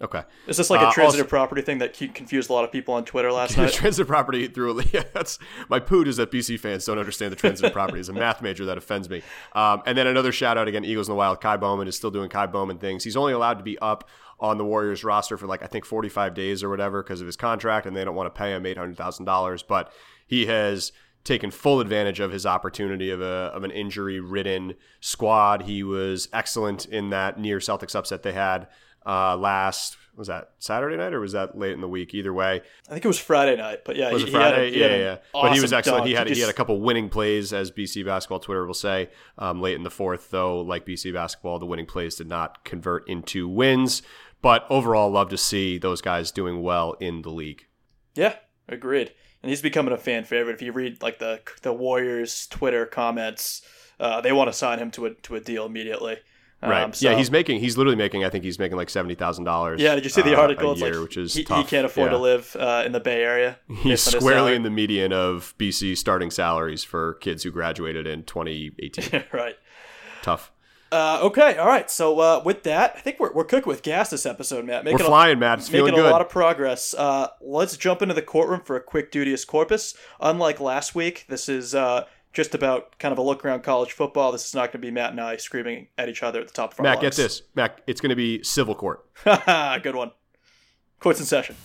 Okay. 0.01 0.23
Is 0.49 0.57
this 0.57 0.69
like 0.69 0.81
a 0.81 0.89
Uh, 0.89 0.93
transitive 0.93 1.27
also- 1.27 1.29
property 1.31 1.63
thing 1.63 1.79
that 1.79 1.95
confused 1.95 2.51
a 2.51 2.53
lot 2.53 2.65
of 2.65 2.73
people 2.73 2.93
on 2.95 3.05
Twitter 3.05 3.31
last 3.31 3.57
night? 3.59 3.73
transitive 3.73 4.09
property 4.09 4.49
through 4.49 4.81
yeah, 4.93 5.05
that's 5.15 5.39
my 5.69 5.79
poot 5.79 6.09
is 6.09 6.17
that 6.17 6.33
BC 6.33 6.59
fans 6.59 6.85
don't 6.85 6.99
understand 6.99 7.31
the 7.31 7.37
transitive 7.37 7.73
property. 7.75 8.01
It's 8.01 8.09
a 8.09 8.13
math 8.13 8.43
major 8.43 8.65
that 8.65 8.77
offends 8.79 9.09
me. 9.09 9.23
Um, 9.53 9.81
and 9.87 9.97
then 9.97 10.09
another 10.09 10.33
shout 10.33 10.59
out 10.59 10.67
again, 10.67 10.85
Eagles 10.85 11.09
in 11.09 11.13
the 11.13 11.17
Wild. 11.17 11.41
Ky 11.41 11.57
Bowman 11.57 11.87
is 11.87 11.95
still 11.97 12.11
doing 12.11 12.29
Ky 12.31 12.47
Bowman 12.49 12.79
things. 12.79 13.05
He's 13.05 13.17
only 13.17 13.33
allowed 13.33 13.59
to 13.59 13.65
be 13.65 13.79
up 13.79 14.09
on 14.43 14.59
the 14.59 14.65
Warriors 14.65 15.05
roster 15.05 15.39
for 15.39 15.47
like 15.47 15.63
I 15.63 15.67
think 15.67 15.85
45 15.87 16.35
days 16.35 16.63
or 16.63 16.69
whatever 16.69 17.03
because 17.03 17.21
of 17.21 17.27
his 17.27 17.37
contract, 17.37 17.87
and 17.87 17.97
they 17.97 18.05
don't 18.05 18.17
want 18.17 18.27
to 18.35 18.37
pay 18.39 18.51
him 18.53 18.67
eight 18.67 18.77
hundred 18.77 18.99
thousand 18.99 19.25
dollars. 19.25 19.63
But 19.63 19.91
he 20.27 20.47
has 20.47 20.93
taken 21.25 21.53
full 21.53 21.81
advantage 21.81 22.19
of 22.19 22.33
his 22.33 22.45
opportunity 22.45 23.11
of 23.11 23.21
a 23.21 23.51
of 23.55 23.63
an 23.63 23.71
injury 23.71 24.19
ridden 24.19 24.75
squad. 25.01 25.63
He 25.63 25.85
was 25.85 26.29
excellent 26.33 26.85
in 26.87 27.11
that 27.11 27.39
near 27.39 27.61
Celtics 27.61 27.95
upset 27.95 28.25
they 28.25 28.33
had 28.33 28.67
uh, 29.07 29.37
last 29.37 29.97
was 30.15 30.29
that 30.29 30.51
Saturday 30.59 30.97
night 30.97 31.15
or 31.15 31.21
was 31.21 31.33
that 31.33 31.57
late 31.57 31.73
in 31.73 31.81
the 31.81 31.89
week? 31.89 32.13
Either 32.13 32.35
way, 32.35 32.61
I 32.87 32.93
think 32.93 33.05
it 33.05 33.09
was 33.09 33.19
Friday 33.19 33.57
night, 33.57 33.81
but 33.85 33.97
yeah, 33.97 34.13
was 34.13 34.23
he, 34.23 34.29
it 34.29 34.31
he 34.33 34.37
had 34.37 34.53
a- 34.53 34.55
Friday? 34.57 34.73
he 34.73 34.81
had 34.81 34.91
yeah, 34.91 34.97
yeah. 34.97 35.17
But 35.33 35.53
he 35.55 35.61
was 35.61 35.73
awesome 35.73 35.79
excellent. 35.79 36.07
He 36.07 36.15
had 36.15 36.29
he 36.29 36.41
had 36.41 36.51
a 36.51 36.55
couple 36.55 36.81
winning 36.81 37.09
plays, 37.09 37.53
as 37.53 37.71
BC 37.71 38.05
basketball 38.05 38.41
Twitter 38.41 38.67
will 38.67 38.75
say. 38.75 39.09
Um, 39.39 39.61
late 39.63 39.77
in 39.77 39.85
the 39.85 39.91
fourth, 39.91 40.31
though, 40.31 40.61
like 40.61 40.85
BC 40.85 41.15
basketball, 41.15 41.59
the 41.59 41.67
winning 41.67 41.87
plays 41.87 42.17
did 42.17 42.29
not 42.29 42.65
convert 42.65 43.09
into 43.09 43.49
wins. 43.49 44.03
But 44.43 44.67
overall, 44.69 45.11
love 45.11 45.29
to 45.31 45.39
see 45.39 45.79
those 45.79 46.01
guys 46.03 46.31
doing 46.33 46.63
well 46.63 46.95
in 47.01 47.23
the 47.23 47.31
league. 47.31 47.67
Yeah, 48.15 48.35
agreed. 48.69 49.13
And 49.43 49.51
he's 49.51 49.63
becoming 49.63 49.93
a 49.95 49.99
fan 49.99 50.25
favorite. 50.25 50.55
If 50.55 50.63
you 50.63 50.73
read 50.73 51.03
like 51.03 51.19
the 51.19 51.41
the 51.63 51.73
Warriors 51.73 52.47
Twitter 52.49 52.85
comments, 52.87 53.63
uh, 53.99 54.21
they 54.21 54.33
want 54.33 54.49
to 54.49 54.53
sign 54.53 54.79
him 54.79 54.91
to 54.93 55.07
a 55.07 55.15
to 55.15 55.37
a 55.37 55.41
deal 55.41 55.65
immediately. 55.65 56.19
Right? 56.65 56.83
Um, 56.85 56.93
so- 56.93 57.11
yeah, 57.11 57.17
he's 57.17 57.31
making. 57.31 57.59
He's 57.59 57.77
literally 57.77 57.97
making. 57.97 58.25
I 58.25 58.29
think 58.31 58.45
he's 58.45 58.59
making 58.61 58.77
like 58.77 58.89
seventy 58.89 59.17
thousand 59.17 59.45
dollars. 59.45 59.81
Yeah, 59.81 59.97
did 59.97 60.05
you 60.05 60.11
see 60.11 60.23
the 60.23 60.37
article? 60.39 60.69
A 60.71 60.73
It's 60.73 60.81
year, 60.81 60.95
like 60.95 61.03
which 61.03 61.17
is 61.17 61.35
he, 61.35 61.41
he 61.41 61.65
can't 61.65 61.85
afford 61.87 62.13
Yeah. 62.13 62.17
to 62.17 62.19
live 62.19 62.57
uh, 62.57 62.83
in 62.87 62.93
the 62.93 63.01
Bay 63.01 63.21
Area. 63.23 63.59
He's 63.79 64.01
squarely 64.01 64.55
in 64.55 64.63
the 64.63 64.71
median 64.71 65.13
of 65.13 65.55
BC 65.59 65.97
starting 65.99 66.31
salaries 66.31 66.85
for 66.85 67.15
kids 67.15 67.43
who 67.43 67.51
graduated 67.51 68.07
in 68.07 68.23
2018. 68.23 69.25
right. 69.33 69.57
Tough. 70.23 70.53
Uh, 70.93 71.21
okay, 71.23 71.57
all 71.57 71.67
right. 71.67 71.91
So 71.91 72.21
uh, 72.21 72.43
with 72.45 72.65
that, 72.65 72.93
I 72.97 73.01
think 73.01 73.19
we're, 73.19 73.33
we're 73.33 73.45
cooking 73.45 73.69
with 73.69 73.83
gas 73.83 74.11
this 74.11 74.27
episode, 74.27 74.67
Matt. 74.67 74.85
We're 74.85 74.93
Making 74.93 75.07
a- 75.07 75.09
flying, 75.09 75.39
Matt. 75.39 75.59
It's 75.61 75.69
feeling 75.69 75.93
making 75.93 76.07
a 76.07 76.11
lot 76.11 76.21
of 76.21 76.29
progress. 76.29 76.93
Uh, 76.95 77.29
let's 77.41 77.77
jump 77.79 78.03
into 78.03 78.15
the 78.15 78.21
courtroom 78.23 78.61
for 78.63 78.77
a 78.77 78.81
quick 78.83 79.11
duteous 79.11 79.45
corpus. 79.47 79.95
Unlike 80.21 80.61
last 80.61 80.95
week, 80.95 81.25
this 81.29 81.49
is 81.49 81.75
uh, 81.75 82.05
just 82.35 82.55
about 82.55 82.99
kind 82.99 83.11
of 83.13 83.19
a 83.19 83.23
look 83.23 83.43
around 83.43 83.63
college 83.63 83.93
football. 83.93 84.33
This 84.33 84.45
is 84.45 84.55
not 84.55 84.67
going 84.67 84.73
to 84.83 84.87
be 84.87 84.91
Matt 84.91 85.13
and 85.13 85.21
I 85.21 85.37
screaming 85.39 85.89
at 85.97 86.11
each 86.11 86.23
other 86.23 86.41
at 86.41 86.47
the 86.49 86.53
top 86.53 86.75
of 86.75 86.81
our 86.81 86.85
Matt, 86.85 87.01
get 87.01 87.15
this. 87.15 87.43
Matt, 87.55 87.81
it's 87.87 88.01
going 88.03 88.11
to 88.11 88.17
be 88.17 88.43
civil 88.43 88.75
court. 88.75 89.07
Good 89.25 89.95
one. 89.97 90.11
Courts 91.01 91.21
in 91.21 91.27
session. 91.27 91.57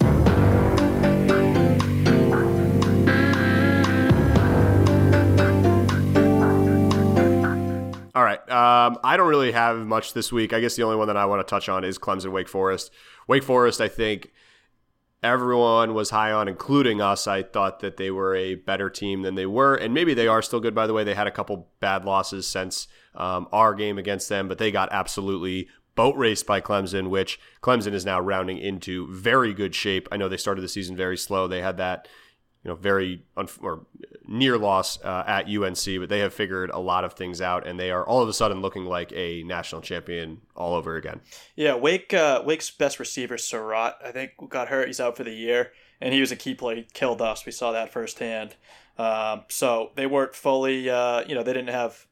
Right. 8.28 8.40
Um, 8.50 8.98
I 9.04 9.18
don't 9.18 9.28
really 9.28 9.52
have 9.52 9.78
much 9.86 10.14
this 10.14 10.32
week. 10.32 10.54
I 10.54 10.60
guess 10.60 10.76
the 10.76 10.84
only 10.84 10.98
one 10.98 11.08
that 11.08 11.18
I 11.18 11.26
want 11.26 11.46
to 11.46 11.50
touch 11.50 11.70
on 11.70 11.84
is 11.84 11.98
Clemson 11.98 12.32
Wake 12.32 12.50
Forest. 12.50 12.92
Wake 13.28 13.44
Forest, 13.44 13.82
I 13.82 13.88
think 13.88 14.32
everyone 15.24 15.94
was 15.94 16.12
high 16.12 16.32
on, 16.32 16.48
including 16.48 17.02
us. 17.02 17.28
I 17.28 17.44
thought 17.44 17.80
that 17.80 17.98
they 17.98 18.12
were 18.12 18.36
a 18.36 18.56
better 18.56 18.90
team 18.90 19.24
than 19.24 19.36
they 19.36 19.46
were. 19.46 19.76
And 19.76 19.94
maybe 19.94 20.14
they 20.14 20.28
are 20.28 20.42
still 20.42 20.60
good, 20.60 20.76
by 20.76 20.88
the 20.88 20.94
way. 20.94 21.04
They 21.04 21.16
had 21.16 21.28
a 21.28 21.32
couple 21.32 21.70
bad 21.80 22.06
losses 22.06 22.48
since 22.48 22.88
um, 23.16 23.48
our 23.52 23.74
game 23.74 23.98
against 23.98 24.30
them, 24.30 24.48
but 24.48 24.58
they 24.58 24.72
got 24.72 24.90
absolutely 24.92 25.68
boat 25.96 26.16
raced 26.16 26.46
by 26.46 26.62
Clemson, 26.62 27.10
which 27.10 27.40
Clemson 27.62 27.94
is 27.94 28.06
now 28.06 28.20
rounding 28.20 28.60
into 28.60 29.08
very 29.12 29.54
good 29.54 29.74
shape. 29.74 30.08
I 30.12 30.18
know 30.18 30.30
they 30.30 30.38
started 30.38 30.62
the 30.62 30.70
season 30.70 30.96
very 30.96 31.18
slow. 31.18 31.48
They 31.48 31.62
had 31.62 31.78
that 31.78 32.08
you 32.68 32.74
know, 32.74 32.76
very 32.76 33.24
unf- 33.38 33.64
or 33.64 33.86
near 34.28 34.58
loss 34.58 35.02
uh, 35.02 35.24
at 35.26 35.48
UNC, 35.48 35.86
but 36.00 36.10
they 36.10 36.20
have 36.20 36.34
figured 36.34 36.70
a 36.70 36.80
lot 36.80 37.06
of 37.06 37.14
things 37.14 37.40
out, 37.40 37.66
and 37.66 37.80
they 37.80 37.92
are 37.92 38.06
all 38.06 38.22
of 38.22 38.28
a 38.28 38.34
sudden 38.34 38.62
looking 38.62 38.84
like 38.84 39.10
a 39.14 39.42
national 39.44 39.80
champion 39.80 40.42
all 40.54 40.74
over 40.74 40.98
again. 40.98 41.22
Yeah, 41.56 41.76
Wake 41.76 42.14
uh, 42.14 42.44
Wake's 42.46 42.70
best 42.70 43.00
receiver, 43.00 43.38
Surratt, 43.38 43.96
I 44.04 44.12
think 44.12 44.32
got 44.50 44.68
hurt. 44.68 44.88
He's 44.88 45.00
out 45.00 45.16
for 45.16 45.24
the 45.24 45.32
year, 45.32 45.72
and 46.02 46.14
he 46.14 46.20
was 46.20 46.34
a 46.34 46.36
key 46.36 46.56
play. 46.56 46.86
Killed 46.92 47.22
us. 47.22 47.46
We 47.46 47.54
saw 47.54 47.72
that 47.72 47.94
firsthand. 47.94 48.56
Um, 48.98 49.44
so 49.48 49.92
they 49.96 50.06
weren't 50.06 50.36
fully, 50.36 50.90
uh, 50.90 51.24
you 51.26 51.36
know, 51.36 51.44
they 51.44 51.54
didn't 51.54 51.74
have 51.74 52.06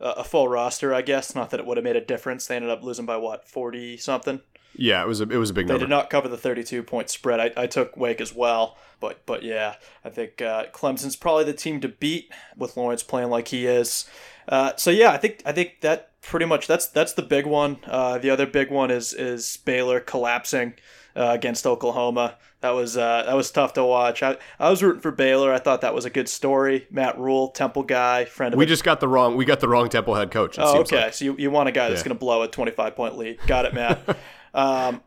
a 0.00 0.24
full 0.24 0.48
roster. 0.48 0.92
I 0.92 1.00
guess 1.00 1.34
not 1.34 1.48
that 1.48 1.60
it 1.60 1.64
would 1.64 1.78
have 1.78 1.84
made 1.84 1.96
a 1.96 2.04
difference. 2.04 2.46
They 2.46 2.56
ended 2.56 2.70
up 2.70 2.82
losing 2.82 3.06
by 3.06 3.16
what 3.16 3.48
forty 3.48 3.96
something. 3.96 4.42
Yeah, 4.76 5.02
it 5.02 5.06
was 5.08 5.20
a, 5.20 5.24
it 5.24 5.36
was 5.36 5.50
a 5.50 5.54
big 5.54 5.66
They 5.66 5.72
number. 5.74 5.86
did 5.86 5.90
not 5.90 6.10
cover 6.10 6.28
the 6.28 6.36
32 6.36 6.82
point 6.82 7.10
spread. 7.10 7.40
I, 7.40 7.62
I 7.62 7.66
took 7.66 7.96
Wake 7.96 8.20
as 8.20 8.34
well, 8.34 8.76
but 9.00 9.24
but 9.26 9.42
yeah, 9.42 9.76
I 10.04 10.08
think 10.10 10.42
uh, 10.42 10.66
Clemson's 10.72 11.16
probably 11.16 11.44
the 11.44 11.52
team 11.52 11.80
to 11.80 11.88
beat 11.88 12.32
with 12.56 12.76
Lawrence 12.76 13.02
playing 13.02 13.30
like 13.30 13.48
he 13.48 13.66
is. 13.66 14.08
Uh, 14.48 14.72
so 14.76 14.90
yeah, 14.90 15.10
I 15.12 15.16
think 15.16 15.42
I 15.46 15.52
think 15.52 15.80
that 15.82 16.10
pretty 16.22 16.46
much 16.46 16.66
that's 16.66 16.86
that's 16.86 17.12
the 17.12 17.22
big 17.22 17.46
one. 17.46 17.78
Uh, 17.86 18.18
the 18.18 18.30
other 18.30 18.46
big 18.46 18.70
one 18.70 18.90
is 18.90 19.12
is 19.12 19.58
Baylor 19.64 20.00
collapsing 20.00 20.74
uh, 21.16 21.30
against 21.32 21.66
Oklahoma. 21.66 22.36
That 22.60 22.70
was 22.70 22.96
uh, 22.96 23.22
that 23.26 23.34
was 23.34 23.50
tough 23.50 23.74
to 23.74 23.84
watch. 23.84 24.22
I, 24.22 24.36
I 24.58 24.70
was 24.70 24.82
rooting 24.82 25.02
for 25.02 25.12
Baylor. 25.12 25.52
I 25.52 25.58
thought 25.58 25.82
that 25.82 25.94
was 25.94 26.04
a 26.06 26.10
good 26.10 26.28
story. 26.30 26.86
Matt 26.90 27.18
Rhule, 27.18 27.48
Temple 27.48 27.82
guy, 27.84 28.24
friend 28.24 28.54
of 28.54 28.58
we 28.58 28.64
just 28.66 28.84
got 28.84 29.00
the 29.00 29.08
wrong 29.08 29.36
we 29.36 29.44
got 29.44 29.60
the 29.60 29.68
wrong 29.68 29.88
Temple 29.88 30.14
head 30.14 30.30
coach. 30.30 30.58
It 30.58 30.62
Oh, 30.64 30.80
okay. 30.80 31.04
like. 31.04 31.14
So 31.14 31.26
you, 31.26 31.36
you 31.38 31.50
want 31.50 31.68
a 31.68 31.72
guy 31.72 31.88
that's 31.90 32.00
Yeah. 32.00 32.06
going 32.08 32.16
to 32.16 32.20
blow 32.20 32.42
a 32.42 32.48
25 32.48 32.96
point 32.96 33.16
lead. 33.18 33.38
Got 33.46 33.66
it, 33.66 33.74
Matt. 33.74 34.16
um, 34.54 35.02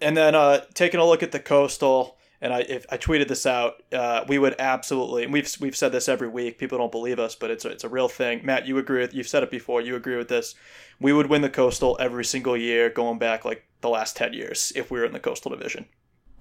and 0.00 0.16
then 0.16 0.34
uh, 0.34 0.62
taking 0.74 1.00
a 1.00 1.04
look 1.04 1.22
at 1.22 1.32
the 1.32 1.40
Coastal 1.40 2.16
and 2.42 2.52
I 2.52 2.60
if 2.60 2.84
I 2.90 2.98
tweeted 2.98 3.28
this 3.28 3.46
out, 3.46 3.82
uh, 3.92 4.24
we 4.26 4.36
would 4.36 4.56
absolutely. 4.58 5.22
And 5.22 5.32
we've 5.32 5.48
we've 5.60 5.76
said 5.76 5.92
this 5.92 6.08
every 6.08 6.28
week. 6.28 6.58
People 6.58 6.76
don't 6.76 6.90
believe 6.90 7.20
us, 7.20 7.36
but 7.36 7.52
it's 7.52 7.64
a, 7.64 7.68
it's 7.68 7.84
a 7.84 7.88
real 7.88 8.08
thing. 8.08 8.44
Matt, 8.44 8.66
you 8.66 8.78
agree 8.78 9.00
with? 9.00 9.14
You've 9.14 9.28
said 9.28 9.44
it 9.44 9.50
before. 9.50 9.80
You 9.80 9.94
agree 9.94 10.16
with 10.16 10.28
this? 10.28 10.56
We 11.00 11.12
would 11.12 11.28
win 11.28 11.42
the 11.42 11.48
Coastal 11.48 11.96
every 12.00 12.24
single 12.24 12.56
year, 12.56 12.90
going 12.90 13.20
back 13.20 13.44
like 13.44 13.64
the 13.80 13.88
last 13.88 14.16
ten 14.16 14.32
years, 14.32 14.72
if 14.74 14.90
we 14.90 14.98
were 14.98 15.06
in 15.06 15.12
the 15.12 15.20
Coastal 15.20 15.52
Division. 15.52 15.86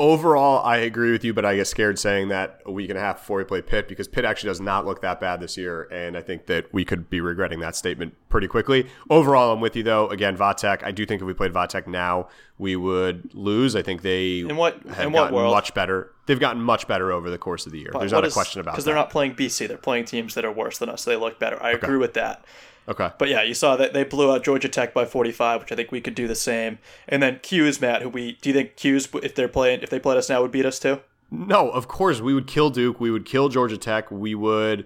Overall, 0.01 0.65
I 0.65 0.77
agree 0.77 1.11
with 1.11 1.23
you, 1.23 1.31
but 1.31 1.45
I 1.45 1.55
get 1.57 1.67
scared 1.67 1.99
saying 1.99 2.29
that 2.29 2.59
a 2.65 2.71
week 2.71 2.89
and 2.89 2.97
a 2.97 3.01
half 3.01 3.19
before 3.19 3.37
we 3.37 3.43
play 3.43 3.61
Pitt 3.61 3.87
because 3.87 4.07
Pitt 4.07 4.25
actually 4.25 4.49
does 4.49 4.59
not 4.59 4.83
look 4.83 5.01
that 5.03 5.19
bad 5.19 5.39
this 5.41 5.57
year, 5.57 5.83
and 5.91 6.17
I 6.17 6.21
think 6.21 6.47
that 6.47 6.73
we 6.73 6.83
could 6.83 7.07
be 7.07 7.21
regretting 7.21 7.59
that 7.59 7.75
statement 7.75 8.15
pretty 8.27 8.47
quickly. 8.47 8.87
Overall, 9.11 9.53
I'm 9.53 9.61
with 9.61 9.75
you 9.75 9.83
though. 9.83 10.09
Again, 10.09 10.35
Vatek, 10.35 10.83
I 10.83 10.89
do 10.91 11.05
think 11.05 11.21
if 11.21 11.27
we 11.27 11.35
played 11.35 11.53
Vatek 11.53 11.85
now, 11.85 12.29
we 12.57 12.75
would 12.75 13.29
lose. 13.35 13.75
I 13.75 13.83
think 13.83 14.01
they 14.01 14.39
in 14.39 14.55
what 14.57 14.81
have 14.87 15.05
in 15.05 15.11
what 15.11 15.25
gotten 15.25 15.35
world? 15.35 15.53
much 15.53 15.71
better. 15.75 16.11
They've 16.25 16.39
gotten 16.39 16.63
much 16.63 16.87
better 16.87 17.11
over 17.11 17.29
the 17.29 17.37
course 17.37 17.67
of 17.67 17.71
the 17.71 17.77
year. 17.77 17.91
There's 17.93 18.11
What 18.11 18.17
not 18.17 18.23
a 18.23 18.27
is- 18.29 18.33
question 18.33 18.59
about 18.59 18.71
because 18.71 18.85
they're 18.85 18.95
not 18.95 19.11
playing 19.11 19.35
BC. 19.35 19.67
They're 19.67 19.77
playing 19.77 20.05
teams 20.05 20.33
that 20.33 20.43
are 20.43 20.51
worse 20.51 20.79
than 20.79 20.89
us. 20.89 21.05
They 21.05 21.15
look 21.15 21.37
better. 21.37 21.61
I 21.61 21.73
agree 21.73 21.97
with 21.97 22.15
that. 22.15 22.43
Okay. 22.87 23.11
But 23.17 23.29
yeah, 23.29 23.43
you 23.43 23.53
saw 23.53 23.75
that 23.77 23.93
they 23.93 24.03
blew 24.03 24.31
out 24.31 24.43
Georgia 24.43 24.69
Tech 24.69 24.93
by 24.93 25.05
45, 25.05 25.61
which 25.61 25.71
I 25.71 25.75
think 25.75 25.91
we 25.91 26.01
could 26.01 26.15
do 26.15 26.27
the 26.27 26.35
same. 26.35 26.79
And 27.07 27.21
then 27.21 27.39
Q's 27.41 27.79
Matt, 27.81 28.01
who 28.01 28.09
we 28.09 28.33
do 28.41 28.49
you 28.49 28.53
think 28.53 28.75
Q's 28.75 29.07
if 29.23 29.35
they're 29.35 29.47
playing 29.47 29.81
if 29.81 29.89
they 29.89 29.99
played 29.99 30.17
us 30.17 30.29
now 30.29 30.41
would 30.41 30.51
beat 30.51 30.65
us 30.65 30.79
too? 30.79 31.01
No, 31.29 31.69
of 31.69 31.87
course 31.87 32.19
we 32.19 32.33
would 32.33 32.47
kill 32.47 32.69
Duke. 32.69 32.99
We 32.99 33.09
would 33.11 33.25
kill 33.25 33.49
Georgia 33.49 33.77
Tech. 33.77 34.11
We 34.11 34.35
would. 34.35 34.85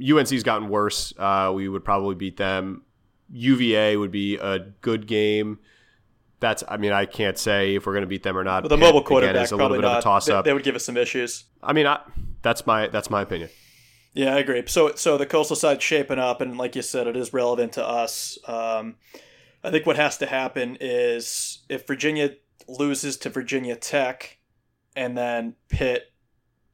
UNC's 0.00 0.42
gotten 0.42 0.68
worse. 0.68 1.12
Uh, 1.18 1.52
we 1.54 1.68
would 1.68 1.84
probably 1.84 2.14
beat 2.14 2.36
them. 2.36 2.82
UVA 3.32 3.96
would 3.96 4.10
be 4.10 4.36
a 4.36 4.58
good 4.80 5.06
game. 5.06 5.58
That's. 6.40 6.64
I 6.68 6.76
mean, 6.78 6.92
I 6.92 7.04
can't 7.06 7.38
say 7.38 7.74
if 7.76 7.86
we're 7.86 7.92
going 7.92 8.02
to 8.02 8.08
beat 8.08 8.22
them 8.22 8.36
or 8.36 8.44
not. 8.44 8.62
With 8.62 8.72
a 8.72 8.76
Pitt, 8.76 8.80
mobile 8.80 8.98
again, 9.00 9.06
quarterback, 9.08 9.44
is 9.44 9.52
a 9.52 9.56
little 9.56 9.76
bit 9.76 9.82
not. 9.82 9.92
of 9.92 9.98
a 9.98 10.02
toss 10.02 10.26
They- 10.26 10.32
up. 10.32 10.44
They, 10.44 10.52
would 10.52 10.62
give 10.64 10.74
us 10.74 10.84
some 10.84 10.96
issues. 10.96 11.44
I 11.62 11.72
mean, 11.72 11.86
I, 11.86 12.00
that's 12.42 12.66
my 12.66 12.88
that's 12.88 13.10
my 13.10 13.22
opinion. 13.22 13.50
Yeah, 14.12 14.34
I 14.34 14.38
agree. 14.38 14.62
So 14.66 14.94
so 14.94 15.16
the 15.16 15.26
coastal 15.26 15.56
side's 15.56 15.84
shaping 15.84 16.18
up, 16.18 16.40
and 16.40 16.58
like 16.58 16.74
you 16.74 16.82
said, 16.82 17.06
it 17.06 17.16
is 17.16 17.32
relevant 17.32 17.72
to 17.74 17.86
us. 17.86 18.38
Um, 18.46 18.96
I 19.62 19.70
think 19.70 19.86
what 19.86 19.96
has 19.96 20.18
to 20.18 20.26
happen 20.26 20.76
is 20.80 21.60
if 21.68 21.86
Virginia 21.86 22.30
loses 22.68 23.16
to 23.18 23.30
Virginia 23.30 23.76
Tech, 23.76 24.38
and 24.96 25.16
then 25.16 25.54
Pitt 25.68 26.12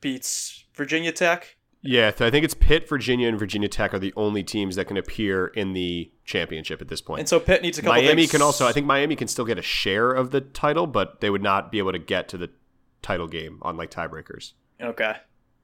beats 0.00 0.64
Virginia 0.74 1.12
Tech. 1.12 1.56
Yeah, 1.82 2.08
I 2.08 2.30
think 2.30 2.44
it's 2.44 2.54
Pitt, 2.54 2.88
Virginia, 2.88 3.28
and 3.28 3.38
Virginia 3.38 3.68
Tech 3.68 3.94
are 3.94 3.98
the 3.98 4.12
only 4.16 4.42
teams 4.42 4.74
that 4.74 4.86
can 4.86 4.96
appear 4.96 5.46
in 5.48 5.72
the 5.72 6.10
championship 6.24 6.80
at 6.80 6.88
this 6.88 7.00
point. 7.00 7.20
And 7.20 7.28
so 7.28 7.38
Pitt 7.38 7.62
needs 7.62 7.78
a 7.78 7.82
couple. 7.82 8.02
Miami 8.02 8.22
things- 8.22 8.32
can 8.32 8.42
also. 8.42 8.66
I 8.66 8.72
think 8.72 8.86
Miami 8.86 9.14
can 9.14 9.28
still 9.28 9.44
get 9.44 9.58
a 9.58 9.62
share 9.62 10.10
of 10.10 10.30
the 10.30 10.40
title, 10.40 10.86
but 10.86 11.20
they 11.20 11.30
would 11.30 11.42
not 11.42 11.70
be 11.70 11.78
able 11.78 11.92
to 11.92 11.98
get 11.98 12.28
to 12.30 12.38
the 12.38 12.50
title 13.02 13.28
game 13.28 13.58
on 13.62 13.76
like 13.76 13.90
tiebreakers. 13.90 14.52
Okay, 14.80 15.16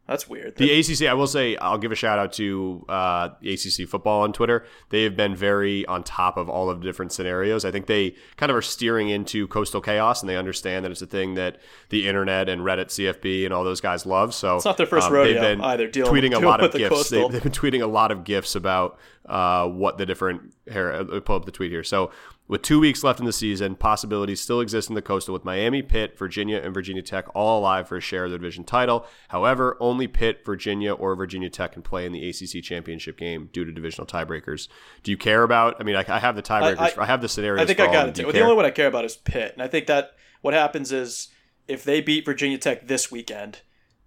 that's 0.06 0.28
weird. 0.28 0.56
The 0.56 0.80
ACC, 0.80 1.02
I 1.08 1.14
will 1.14 1.26
say, 1.28 1.56
I'll 1.56 1.78
give 1.78 1.92
a 1.92 1.94
shout 1.94 2.18
out 2.18 2.32
to 2.34 2.84
uh, 2.88 3.28
ACC 3.42 3.88
football 3.88 4.22
on 4.22 4.32
Twitter. 4.32 4.66
They 4.90 5.04
have 5.04 5.16
been 5.16 5.34
very 5.36 5.86
on 5.86 6.02
top 6.02 6.36
of 6.36 6.48
all 6.48 6.68
of 6.68 6.80
the 6.80 6.84
different 6.84 7.12
scenarios. 7.12 7.64
I 7.64 7.70
think 7.70 7.86
they 7.86 8.16
kind 8.36 8.50
of 8.50 8.56
are 8.56 8.62
steering 8.62 9.08
into 9.10 9.46
coastal 9.48 9.80
chaos, 9.80 10.20
and 10.20 10.28
they 10.28 10.36
understand 10.36 10.84
that 10.84 10.90
it's 10.90 11.02
a 11.02 11.06
thing 11.06 11.34
that 11.34 11.58
the 11.90 12.08
internet 12.08 12.48
and 12.48 12.62
Reddit, 12.62 12.86
CFB, 12.86 13.44
and 13.44 13.54
all 13.54 13.62
those 13.64 13.80
guys 13.80 14.04
love. 14.04 14.34
So 14.34 14.56
It's 14.56 14.64
not 14.64 14.76
their 14.76 14.86
first 14.86 15.06
um, 15.06 15.12
rodeo 15.14 15.32
they've 15.34 15.40
been 15.40 15.60
either, 15.60 15.86
dealing- 15.88 16.12
tweeting 16.12 16.26
a 16.26 16.30
dealing 16.30 16.44
lot 16.46 16.60
of 16.60 16.64
with 16.64 16.72
the 16.72 16.88
gifs. 16.88 17.08
they, 17.10 17.28
they've 17.28 17.42
been 17.42 17.52
tweeting 17.52 17.82
a 17.82 17.86
lot 17.86 18.10
of 18.10 18.24
gifs 18.24 18.54
about 18.56 18.98
uh, 19.26 19.68
what 19.68 19.98
the 19.98 20.04
different. 20.06 20.52
Here, 20.70 20.92
I'll 20.92 21.20
pull 21.20 21.36
up 21.36 21.44
the 21.44 21.52
tweet 21.52 21.70
here. 21.70 21.84
So 21.84 22.10
with 22.52 22.60
two 22.62 22.78
weeks 22.78 23.02
left 23.02 23.18
in 23.18 23.24
the 23.24 23.32
season, 23.32 23.74
possibilities 23.74 24.38
still 24.40 24.60
exist 24.60 24.90
in 24.90 24.94
the 24.94 25.00
coastal 25.00 25.32
with 25.32 25.42
Miami, 25.42 25.80
Pitt, 25.80 26.18
Virginia, 26.18 26.60
and 26.62 26.74
Virginia 26.74 27.00
Tech 27.00 27.24
all 27.34 27.58
alive 27.60 27.88
for 27.88 27.96
a 27.96 28.00
share 28.00 28.26
of 28.26 28.30
the 28.30 28.36
division 28.36 28.62
title. 28.62 29.06
However, 29.28 29.76
only 29.80 30.06
Pitt, 30.06 30.44
Virginia, 30.44 30.92
or 30.92 31.16
Virginia 31.16 31.48
Tech 31.48 31.72
can 31.72 31.80
play 31.80 32.04
in 32.04 32.12
the 32.12 32.28
ACC 32.28 32.62
championship 32.62 33.16
game 33.16 33.48
due 33.54 33.64
to 33.64 33.72
divisional 33.72 34.06
tiebreakers. 34.06 34.68
Do 35.02 35.10
you 35.10 35.16
care 35.16 35.42
about? 35.44 35.76
I 35.80 35.84
mean, 35.84 35.96
I, 35.96 36.04
I 36.06 36.18
have 36.18 36.36
the 36.36 36.42
tiebreakers. 36.42 36.98
I, 36.98 37.02
I- 37.02 37.06
have 37.06 37.22
the 37.22 37.28
scenarios. 37.28 37.62
I 37.62 37.66
think 37.66 37.80
I 37.80 37.86
got 37.86 38.02
it 38.08 38.14
them. 38.14 38.14
Do 38.14 38.20
too. 38.22 38.26
you 38.28 38.32
The 38.34 38.40
only 38.42 38.54
one 38.56 38.66
I 38.66 38.70
care 38.70 38.86
about 38.86 39.06
is 39.06 39.16
Pitt, 39.16 39.54
and 39.54 39.62
I 39.62 39.66
think 39.66 39.86
that 39.86 40.12
what 40.42 40.52
happens 40.52 40.92
is 40.92 41.28
if 41.66 41.84
they 41.84 42.02
beat 42.02 42.26
Virginia 42.26 42.58
Tech 42.58 42.86
this 42.86 43.10
weekend, 43.10 43.62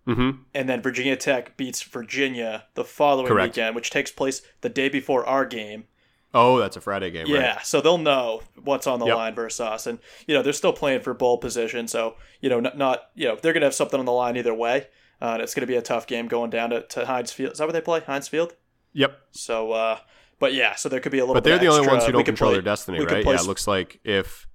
Mhm. 0.08 0.42
and 0.54 0.70
then 0.70 0.84
Virginia 0.84 1.16
Tech 1.16 1.58
beats 1.58 1.82
Virginia 1.82 2.66
the 2.76 2.84
following 2.84 3.26
Correct. 3.28 3.56
weekend, 3.56 3.76
which 3.76 3.90
takes 3.90 4.12
place 4.12 4.44
the 4.62 4.70
day 4.70 4.88
before 4.88 5.26
our 5.26 5.46
game. 5.46 5.86
Oh, 6.38 6.60
that's 6.60 6.76
a 6.78 6.82
Friday 6.82 7.10
game. 7.12 7.24
Right? 7.24 7.42
Yeah, 7.42 7.56
Right? 7.56 7.66
so 7.66 7.82
they'll 7.82 7.98
know 7.98 8.42
what's 8.64 8.86
on 8.88 9.00
the 9.00 9.06
Yep. 9.08 9.16
line 9.16 9.36
versus 9.36 9.62
us, 9.62 9.88
and 9.88 9.98
you 10.28 10.36
know 10.36 10.42
they're 10.44 10.54
still 10.54 10.74
playing 10.74 11.02
for 11.02 11.14
bowl 11.14 11.38
position, 11.40 11.88
so 11.88 12.16
you 12.42 12.50
know 12.50 12.60
not, 12.60 12.78
not 12.78 13.04
you 13.16 13.28
know 13.28 13.36
they're 13.42 13.54
gonna 13.54 13.66
have 13.66 13.74
something 13.74 14.00
on 14.00 14.06
the 14.06 14.12
line 14.12 14.36
either 14.38 14.54
way. 14.54 14.88
Uh, 15.22 15.28
and 15.36 15.42
it's 15.42 15.54
gonna 15.56 15.66
be 15.66 15.78
a 15.78 15.82
tough 15.82 16.06
game 16.08 16.28
going 16.28 16.50
down 16.50 16.70
to, 16.72 16.82
to 16.88 17.06
Heinz 17.06 17.32
Field. 17.32 17.54
Is 17.54 17.58
that 17.60 17.64
where 17.66 17.72
they 17.74 17.80
play? 17.82 18.02
Heinz 18.02 18.28
Field. 18.28 18.54
Yep. 18.94 19.18
So, 19.32 19.72
uh, 19.72 20.00
but 20.40 20.54
yeah, 20.54 20.76
so 20.76 20.90
there 20.90 21.00
could 21.00 21.12
be 21.14 21.20
a 21.20 21.22
little. 21.22 21.36
Bit 21.36 21.44
But 21.44 21.50
they're 21.50 21.58
the 21.58 21.68
only 21.68 21.80
extra. 21.80 21.94
ones 21.94 22.04
who 22.04 22.08
We 22.10 22.12
don't 22.12 22.20
could 22.22 22.26
control 22.26 22.50
play- 22.50 22.56
their 22.58 22.62
destiny, 22.64 23.00
right? 23.00 23.26
Yeah, 23.26 23.36
it 23.40 23.46
looks 23.48 23.66
like 23.68 24.00
if 24.04 24.46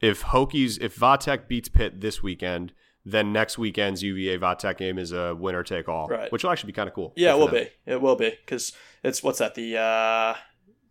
if 0.00 0.22
Hokies 0.24 0.78
if 0.80 0.96
Vatek 0.96 1.48
beats 1.48 1.68
Pitt 1.68 2.00
this 2.02 2.22
weekend, 2.22 2.72
then 3.04 3.32
next 3.32 3.56
weekend's 3.58 4.02
UVA 4.02 4.36
Vatek 4.38 4.76
game 4.76 4.98
is 4.98 5.12
a 5.12 5.34
winner 5.34 5.62
take 5.62 5.88
all, 5.88 6.08
Right. 6.08 6.30
which 6.30 6.44
will 6.44 6.50
actually 6.50 6.68
be 6.68 6.72
kind 6.74 6.88
of 6.88 6.94
cool. 6.94 7.12
Yeah, 7.16 7.34
it 7.34 7.38
will 7.38 7.48
them. 7.48 7.64
be. 7.64 7.92
It 7.92 8.00
will 8.02 8.16
be 8.16 8.30
because 8.30 8.72
it's 9.02 9.22
what's 9.22 9.38
that 9.38 9.54
the 9.54 9.78
uh, 9.78 10.34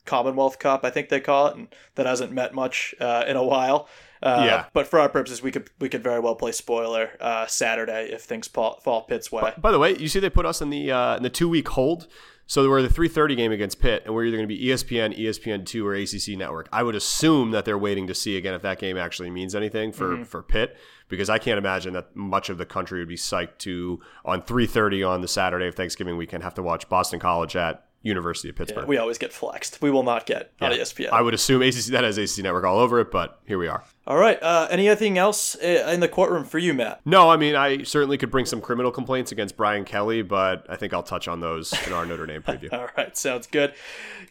Commonwealth 0.07 0.57
Cup, 0.57 0.83
I 0.83 0.89
think 0.89 1.09
they 1.09 1.19
call 1.19 1.47
it, 1.47 1.55
and 1.55 1.67
that 1.95 2.07
hasn't 2.07 2.31
met 2.31 2.55
much 2.55 2.95
uh, 2.99 3.23
in 3.27 3.35
a 3.35 3.43
while. 3.43 3.87
Uh, 4.23 4.41
Yeah. 4.45 4.65
But 4.73 4.87
for 4.87 4.99
our 4.99 5.09
purposes, 5.09 5.43
we 5.43 5.51
could 5.51 5.69
we 5.79 5.89
could 5.89 6.01
very 6.03 6.19
well 6.19 6.33
play 6.33 6.51
spoiler 6.51 7.11
uh, 7.19 7.45
Saturday 7.45 8.09
if 8.11 8.23
things 8.23 8.47
fall, 8.47 8.79
fall 8.79 9.03
Pitt's 9.03 9.31
way. 9.31 9.53
By 9.61 9.71
the 9.71 9.77
way, 9.77 9.95
you 9.95 10.07
see 10.07 10.19
they 10.19 10.31
put 10.31 10.47
us 10.47 10.59
in 10.61 10.71
the 10.71 10.91
uh, 10.91 11.17
in 11.17 11.21
the 11.23 11.29
two 11.29 11.47
week 11.49 11.67
hold. 11.69 12.07
So 12.49 12.67
we're 12.69 12.81
the 12.81 12.87
3:30 12.87 13.35
game 13.35 13.51
against 13.51 13.81
Pitt, 13.81 14.03
and 14.05 14.15
we're 14.15 14.23
either 14.23 14.37
going 14.37 14.47
to 14.47 14.55
be 14.55 14.63
ESPN, 14.67 15.19
ESPN 15.19 15.65
two, 15.65 15.85
or 15.85 15.93
ACC 15.93 16.37
Network. 16.37 16.69
I 16.71 16.81
would 16.81 16.95
assume 16.95 17.51
that 17.51 17.65
they're 17.65 17.77
waiting 17.77 18.07
to 18.07 18.15
see 18.15 18.37
again 18.37 18.53
if 18.53 18.61
that 18.61 18.79
game 18.79 18.95
actually 18.97 19.29
means 19.29 19.53
anything 19.53 19.91
for 19.91 20.07
Mm-hmm. 20.13 20.23
for 20.23 20.41
Pitt, 20.41 20.77
because 21.09 21.29
I 21.29 21.39
can't 21.39 21.57
imagine 21.57 21.91
that 21.93 22.15
much 22.15 22.49
of 22.49 22.57
the 22.57 22.65
country 22.65 22.99
would 22.99 23.09
be 23.09 23.17
psyched 23.17 23.57
to 23.59 23.99
on 24.23 24.41
3:30 24.43 25.03
on 25.07 25.19
the 25.19 25.27
Saturday 25.27 25.67
of 25.67 25.75
Thanksgiving 25.75 26.15
weekend 26.15 26.41
have 26.43 26.53
to 26.55 26.63
watch 26.63 26.87
Boston 26.87 27.19
College 27.19 27.57
at 27.57 27.83
University 28.07 28.49
of 28.49 28.55
Pittsburgh. 28.55 28.87
we 28.87 28.97
always 28.97 29.17
get 29.17 29.31
flexed. 29.31 29.81
We 29.81 29.91
will 29.91 30.03
not 30.03 30.25
get 30.25 30.51
on 30.61 30.71
Yeah. 30.71 30.77
ESPN. 30.77 31.09
I 31.11 31.21
would 31.21 31.33
assume 31.33 31.61
ACC 31.61 31.85
that 31.91 32.03
has 32.03 32.17
ACC 32.17 32.43
Network 32.43 32.65
all 32.65 32.79
over 32.79 32.99
it, 32.99 33.11
but 33.11 33.39
here 33.45 33.57
we 33.59 33.67
are. 33.67 33.83
All 34.07 34.17
right. 34.17 34.41
Uh, 34.41 34.67
anything 34.71 35.17
else 35.17 35.55
uh, 35.55 35.89
in 35.93 35.99
the 35.99 36.07
courtroom 36.07 36.45
for 36.45 36.57
you, 36.59 36.73
Matt? 36.73 37.01
No, 37.05 37.29
I 37.29 37.37
mean 37.37 37.55
I 37.55 37.83
certainly 37.83 38.17
could 38.17 38.31
bring 38.31 38.45
some 38.45 38.61
criminal 38.61 38.91
complaints 38.91 39.31
against 39.31 39.57
Brian 39.57 39.83
Kelly, 39.85 40.21
but 40.21 40.65
I 40.69 40.75
think 40.77 40.93
I'll 40.93 41.03
touch 41.03 41.27
on 41.27 41.39
those 41.41 41.73
in 41.85 41.93
our 41.93 42.05
Notre 42.05 42.25
Dame 42.25 42.41
preview. 42.41 42.69
All 42.73 42.87
right. 42.97 43.15
Sounds 43.17 43.47
good. 43.47 43.73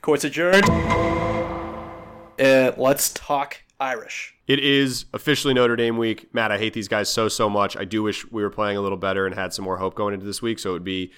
Court's 0.01 0.25
adjourned. 0.25 0.65
Uh, 2.39 2.73
let's 2.77 3.13
talk 3.13 3.63
Irish. 3.81 4.35
It 4.47 4.61
is 4.61 5.07
officially 5.13 5.55
Notre 5.55 5.75
Dame 5.77 5.97
week. 5.97 6.33
Matt, 6.33 6.53
I 6.53 6.59
hate 6.59 6.73
these 6.73 6.89
guys 6.89 7.09
so, 7.09 7.29
so 7.29 7.51
much. 7.51 7.77
I 7.77 7.85
do 7.85 8.03
wish 8.03 8.31
we 8.31 8.43
were 8.43 8.51
playing 8.51 8.77
a 8.77 8.81
little 8.81 8.99
better 8.99 9.27
and 9.27 9.35
had 9.35 9.53
some 9.53 9.65
more 9.65 9.77
hope 9.79 9.95
going 9.95 10.15
into 10.15 10.25
this 10.27 10.41
week. 10.41 10.59
So 10.59 10.71
it 10.71 10.73
would 10.75 10.85
be 10.85 11.13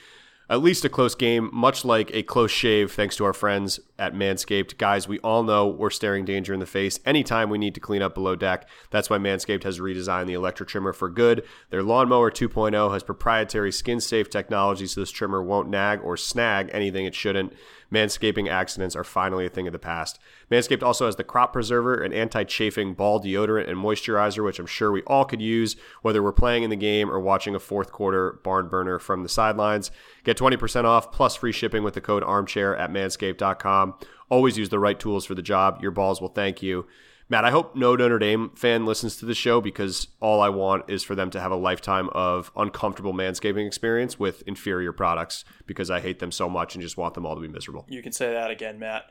at 0.51 0.63
least 0.63 0.85
a 0.85 0.89
close 0.89 1.15
game, 1.15 1.51
much 1.53 1.85
like 1.85 2.11
a 2.15 2.23
close 2.23 2.51
shave, 2.51 2.93
thanks 2.93 3.17
to 3.17 3.25
our 3.25 3.35
friends 3.35 3.81
at 3.99 4.15
Manscaped. 4.15 4.79
Guys, 4.79 5.07
we 5.07 5.19
all 5.19 5.43
know 5.43 5.67
we're 5.67 5.91
staring 5.91 6.25
danger 6.25 6.55
in 6.55 6.61
the 6.61 6.67
face 6.67 7.01
anytime 7.05 7.51
we 7.51 7.59
need 7.59 7.75
to 7.75 7.81
clean 7.81 8.01
up 8.01 8.15
below 8.15 8.35
deck. 8.35 8.67
That's 8.91 9.11
why 9.11 9.19
Manscaped 9.19 9.65
has 9.65 9.79
redesigned 9.79 10.27
the 10.27 10.33
electric 10.33 10.71
trimmer 10.71 10.95
for 10.95 11.11
good. 11.11 11.45
Their 11.71 11.83
Lawnmower 11.83 12.31
2.0 12.31 12.93
has 12.93 13.03
proprietary 13.03 13.73
skin 13.73 14.01
safe 14.01 14.31
technology, 14.31 14.87
so 14.87 15.01
this 15.01 15.11
trimmer 15.11 15.43
won't 15.43 15.69
nag 15.69 16.01
or 16.03 16.17
snag 16.17 16.71
anything 16.73 17.05
it 17.05 17.15
shouldn't. 17.15 17.53
Manscaping 17.93 18.49
accidents 18.49 18.95
are 18.95 19.05
finally 19.05 19.47
a 19.47 19.49
thing 19.49 19.67
of 19.67 19.73
the 19.73 19.79
past. 19.79 20.19
Manscaped 20.51 20.83
also 20.83 21.07
has 21.07 21.17
the 21.17 21.25
Crop 21.25 21.53
Preserver, 21.53 21.95
an 21.95 22.13
anti 22.13 22.45
chafing 22.45 22.95
ball 22.95 23.21
deodorant 23.21 23.69
and 23.69 23.79
moisturizer, 23.79 24.45
which 24.45 24.59
I'm 24.59 24.67
sure 24.67 24.93
we 24.93 25.03
all 25.03 25.25
could 25.25 25.41
use, 25.41 25.77
whether 26.03 26.23
we're 26.23 26.33
playing 26.33 26.63
in 26.63 26.71
the 26.71 26.77
game 26.77 27.11
or 27.11 27.19
watching 27.19 27.55
a 27.55 27.61
fourth 27.61 27.91
quarter 27.91 28.41
barn 28.45 28.69
burner 28.69 28.99
from 28.99 29.23
the 29.23 29.29
sidelines. 29.29 29.91
Get 30.25 30.37
20% 30.37 30.85
off 30.85 31.11
plus 31.13 31.37
free 31.37 31.53
shipping 31.53 31.83
with 31.83 31.95
the 31.95 32.01
code 32.01 32.23
armchair 32.23 32.77
at 32.77 32.91
manscaped.com. 32.91 33.95
Always 34.31 34.59
use 34.59 34.69
the 34.69 34.79
right 34.79 34.99
tools 34.99 35.25
for 35.25 35.35
the 35.35 35.43
job. 35.43 35.79
Your 35.81 35.91
balls 35.91 36.21
will 36.21 36.29
thank 36.29 36.63
you. 36.63 36.87
Matt, 37.31 37.45
I 37.45 37.51
hope 37.51 37.77
no 37.77 37.95
Notre 37.95 38.19
Dame 38.19 38.51
fan 38.55 38.87
listens 38.87 39.17
to 39.17 39.27
the 39.27 39.35
show 39.35 39.61
because 39.61 40.09
all 40.19 40.41
I 40.41 40.49
want 40.49 40.89
is 40.89 41.03
for 41.03 41.15
them 41.15 41.29
to 41.31 41.41
have 41.41 41.53
a 41.53 41.57
lifetime 41.57 42.09
of 42.11 42.51
uncomfortable 42.57 43.13
manscaping 43.13 43.67
experience 43.67 44.19
with 44.19 44.43
inferior 44.47 44.93
products 44.93 45.45
because 45.67 45.91
I 45.91 46.01
hate 46.01 46.21
them 46.21 46.33
so 46.33 46.49
much 46.49 46.75
and 46.75 46.83
just 46.83 46.97
want 46.97 47.13
them 47.13 47.27
all 47.27 47.35
to 47.35 47.41
be 47.41 47.49
miserable. 47.49 47.85
You 47.89 48.03
can 48.03 48.13
say 48.13 48.33
that 48.33 48.51
again, 48.51 48.79
Matt. 48.79 49.05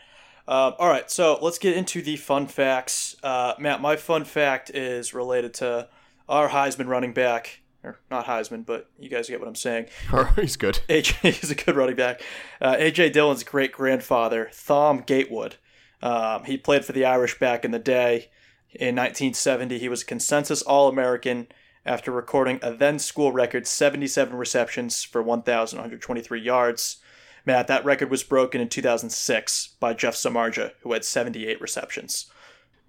Um, 0.47 0.73
all 0.79 0.87
right, 0.87 1.11
so 1.11 1.37
let's 1.41 1.59
get 1.59 1.77
into 1.77 2.01
the 2.01 2.15
fun 2.15 2.47
facts. 2.47 3.15
Uh, 3.21 3.53
Matt, 3.59 3.81
my 3.81 3.95
fun 3.97 4.23
fact 4.23 4.71
is 4.71 5.13
related 5.13 5.53
to 5.55 5.87
our 6.27 6.49
Heisman 6.49 6.87
running 6.87 7.13
back, 7.13 7.61
or 7.83 7.99
not 8.09 8.25
Heisman, 8.25 8.65
but 8.65 8.89
you 8.97 9.09
guys 9.09 9.27
get 9.27 9.39
what 9.39 9.47
I'm 9.47 9.55
saying. 9.55 9.87
He's 10.35 10.55
good. 10.55 10.79
AJ 10.89 11.43
is 11.43 11.51
a 11.51 11.55
good 11.55 11.75
running 11.75 11.95
back. 11.95 12.21
Uh, 12.59 12.75
AJ 12.77 13.11
Dillon's 13.11 13.43
great 13.43 13.73
grandfather, 13.73 14.49
Thom 14.53 15.03
Gatewood. 15.05 15.57
Um, 16.01 16.43
he 16.43 16.57
played 16.57 16.85
for 16.85 16.91
the 16.91 17.05
Irish 17.05 17.39
back 17.39 17.65
in 17.65 17.71
the 17.71 17.79
day. 17.79 18.29
In 18.71 18.95
1970, 18.95 19.79
he 19.79 19.89
was 19.89 20.03
a 20.03 20.05
consensus 20.05 20.61
All 20.61 20.89
American 20.89 21.47
after 21.85 22.11
recording 22.11 22.59
a 22.61 22.73
then 22.73 22.99
school 22.99 23.31
record 23.31 23.65
77 23.65 24.35
receptions 24.35 25.03
for 25.03 25.23
1,123 25.23 26.41
yards. 26.41 26.97
Matt, 27.45 27.67
that 27.67 27.85
record 27.85 28.11
was 28.11 28.23
broken 28.23 28.59
in 28.59 28.67
2006 28.67 29.75
by 29.79 29.93
Jeff 29.93 30.15
Samardzija, 30.15 30.73
who 30.81 30.91
had 30.91 31.05
78 31.05 31.61
receptions. 31.61 32.29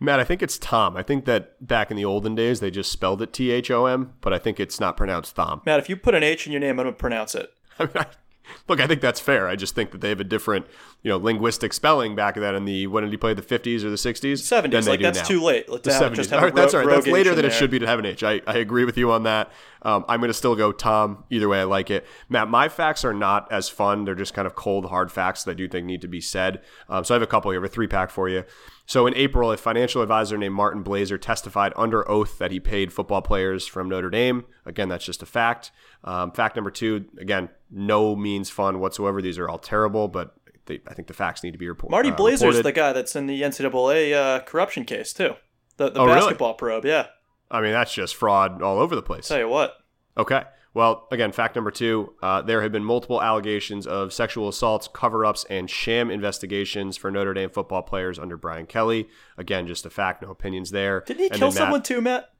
Matt, 0.00 0.20
I 0.20 0.24
think 0.24 0.42
it's 0.42 0.58
Tom. 0.58 0.96
I 0.96 1.02
think 1.02 1.24
that 1.24 1.64
back 1.64 1.90
in 1.90 1.96
the 1.96 2.04
olden 2.04 2.34
days 2.34 2.60
they 2.60 2.70
just 2.70 2.90
spelled 2.90 3.22
it 3.22 3.32
T 3.32 3.50
H 3.50 3.70
O 3.70 3.86
M, 3.86 4.14
but 4.20 4.32
I 4.32 4.38
think 4.38 4.60
it's 4.60 4.80
not 4.80 4.96
pronounced 4.96 5.34
Thom. 5.34 5.62
Matt, 5.64 5.78
if 5.78 5.88
you 5.88 5.96
put 5.96 6.14
an 6.14 6.22
H 6.22 6.46
in 6.46 6.52
your 6.52 6.60
name, 6.60 6.78
I'm 6.78 6.84
going 6.84 6.94
to 6.94 6.98
pronounce 6.98 7.34
it. 7.34 7.52
I 7.78 7.84
mean, 7.84 7.92
I, 7.96 8.06
look, 8.68 8.80
I 8.80 8.86
think 8.86 9.00
that's 9.00 9.20
fair. 9.20 9.48
I 9.48 9.56
just 9.56 9.74
think 9.74 9.90
that 9.92 10.00
they 10.00 10.08
have 10.08 10.20
a 10.20 10.24
different, 10.24 10.66
you 11.02 11.10
know, 11.10 11.16
linguistic 11.16 11.72
spelling 11.72 12.14
back 12.14 12.34
then 12.34 12.54
in 12.54 12.64
the 12.64 12.86
when 12.86 13.04
did 13.04 13.10
he 13.10 13.16
play 13.16 13.34
the 13.34 13.42
50s 13.42 13.84
or 13.84 13.90
the 13.90 13.96
60s? 13.96 14.32
70s. 14.32 14.88
Like 14.88 15.00
that's 15.00 15.18
now. 15.20 15.24
too 15.24 15.42
late. 15.42 15.68
Let's 15.68 15.84
the 15.84 15.90
70s. 15.90 16.14
Just 16.14 16.32
All 16.32 16.40
right, 16.40 16.54
that's 16.54 16.74
all 16.74 16.80
right. 16.80 16.88
That's 16.88 17.06
later 17.06 17.30
than 17.30 17.42
there. 17.42 17.50
it 17.50 17.54
should 17.54 17.70
be 17.70 17.78
to 17.78 17.86
have 17.86 17.98
an 17.98 18.06
H. 18.06 18.22
I, 18.22 18.40
I 18.46 18.58
agree 18.58 18.84
with 18.84 18.96
you 18.96 19.12
on 19.12 19.24
that. 19.24 19.52
Um, 19.82 20.04
I'm 20.08 20.20
going 20.20 20.28
to 20.28 20.34
still 20.34 20.56
go 20.56 20.72
Tom. 20.72 21.24
Either 21.30 21.48
way, 21.48 21.60
I 21.60 21.64
like 21.64 21.90
it. 21.90 22.06
Matt, 22.28 22.48
my 22.48 22.68
facts 22.68 23.04
are 23.04 23.14
not 23.14 23.50
as 23.52 23.68
fun. 23.68 24.04
They're 24.04 24.14
just 24.14 24.34
kind 24.34 24.46
of 24.46 24.54
cold, 24.54 24.86
hard 24.86 25.12
facts 25.12 25.44
that 25.44 25.52
I 25.52 25.54
do 25.54 25.68
think 25.68 25.86
need 25.86 26.00
to 26.02 26.08
be 26.08 26.20
said. 26.20 26.62
Um, 26.88 27.04
so 27.04 27.14
I 27.14 27.16
have 27.16 27.22
a 27.22 27.26
couple 27.26 27.50
here, 27.50 27.64
a 27.64 27.68
three 27.68 27.86
pack 27.86 28.10
for 28.10 28.28
you. 28.28 28.44
So 28.86 29.06
in 29.06 29.14
April, 29.14 29.52
a 29.52 29.56
financial 29.56 30.00
advisor 30.00 30.38
named 30.38 30.54
Martin 30.54 30.82
Blazer 30.82 31.18
testified 31.18 31.74
under 31.76 32.08
oath 32.10 32.38
that 32.38 32.50
he 32.50 32.58
paid 32.58 32.92
football 32.92 33.20
players 33.20 33.66
from 33.66 33.88
Notre 33.88 34.08
Dame. 34.08 34.46
Again, 34.64 34.88
that's 34.88 35.04
just 35.04 35.22
a 35.22 35.26
fact. 35.26 35.70
Um, 36.04 36.32
fact 36.32 36.56
number 36.56 36.70
two, 36.70 37.04
again, 37.18 37.50
no 37.70 38.14
means 38.16 38.50
fun 38.50 38.80
whatsoever. 38.80 39.20
These 39.22 39.38
are 39.38 39.48
all 39.48 39.58
terrible, 39.58 40.08
but 40.08 40.34
they, 40.66 40.80
I 40.86 40.94
think 40.94 41.08
the 41.08 41.14
facts 41.14 41.42
need 41.42 41.52
to 41.52 41.58
be 41.58 41.68
report, 41.68 41.90
Marty 41.90 42.10
uh, 42.10 42.14
Blazer's 42.16 42.42
reported. 42.42 42.62
the 42.64 42.72
guy 42.72 42.92
that's 42.92 43.16
in 43.16 43.26
the 43.26 43.40
NCAA 43.42 44.14
uh, 44.14 44.40
corruption 44.44 44.84
case 44.84 45.12
too. 45.12 45.34
The 45.76 45.90
the 45.90 46.00
Oh, 46.00 46.06
really? 46.06 46.16
basketball 46.20 46.54
probe, 46.54 46.84
yeah. 46.84 47.06
I 47.50 47.60
mean, 47.62 47.72
that's 47.72 47.94
just 47.94 48.14
fraud 48.16 48.60
all 48.62 48.78
over 48.78 48.94
the 48.94 49.02
place. 49.02 49.28
Tell 49.28 49.38
you 49.38 49.48
what. 49.48 49.76
Okay. 50.16 50.42
Well, 50.74 51.08
again, 51.10 51.32
fact 51.32 51.56
number 51.56 51.70
two 51.70 52.12
uh, 52.22 52.42
there 52.42 52.60
have 52.62 52.70
been 52.72 52.84
multiple 52.84 53.22
allegations 53.22 53.86
of 53.86 54.12
sexual 54.12 54.48
assaults, 54.48 54.86
cover 54.92 55.24
ups, 55.24 55.44
and 55.48 55.68
sham 55.70 56.10
investigations 56.10 56.96
for 56.96 57.10
Notre 57.10 57.32
Dame 57.34 57.48
football 57.50 57.82
players 57.82 58.18
under 58.18 58.36
Brian 58.36 58.66
Kelly. 58.66 59.08
Again, 59.38 59.66
just 59.66 59.86
a 59.86 59.90
fact, 59.90 60.22
no 60.22 60.30
opinions 60.30 60.70
there. 60.70 61.00
Didn't 61.06 61.20
he 61.20 61.26
And 61.30 61.38
kill 61.38 61.48
Matt- 61.48 61.56
someone 61.56 61.82
too, 61.82 62.00
Matt? 62.02 62.30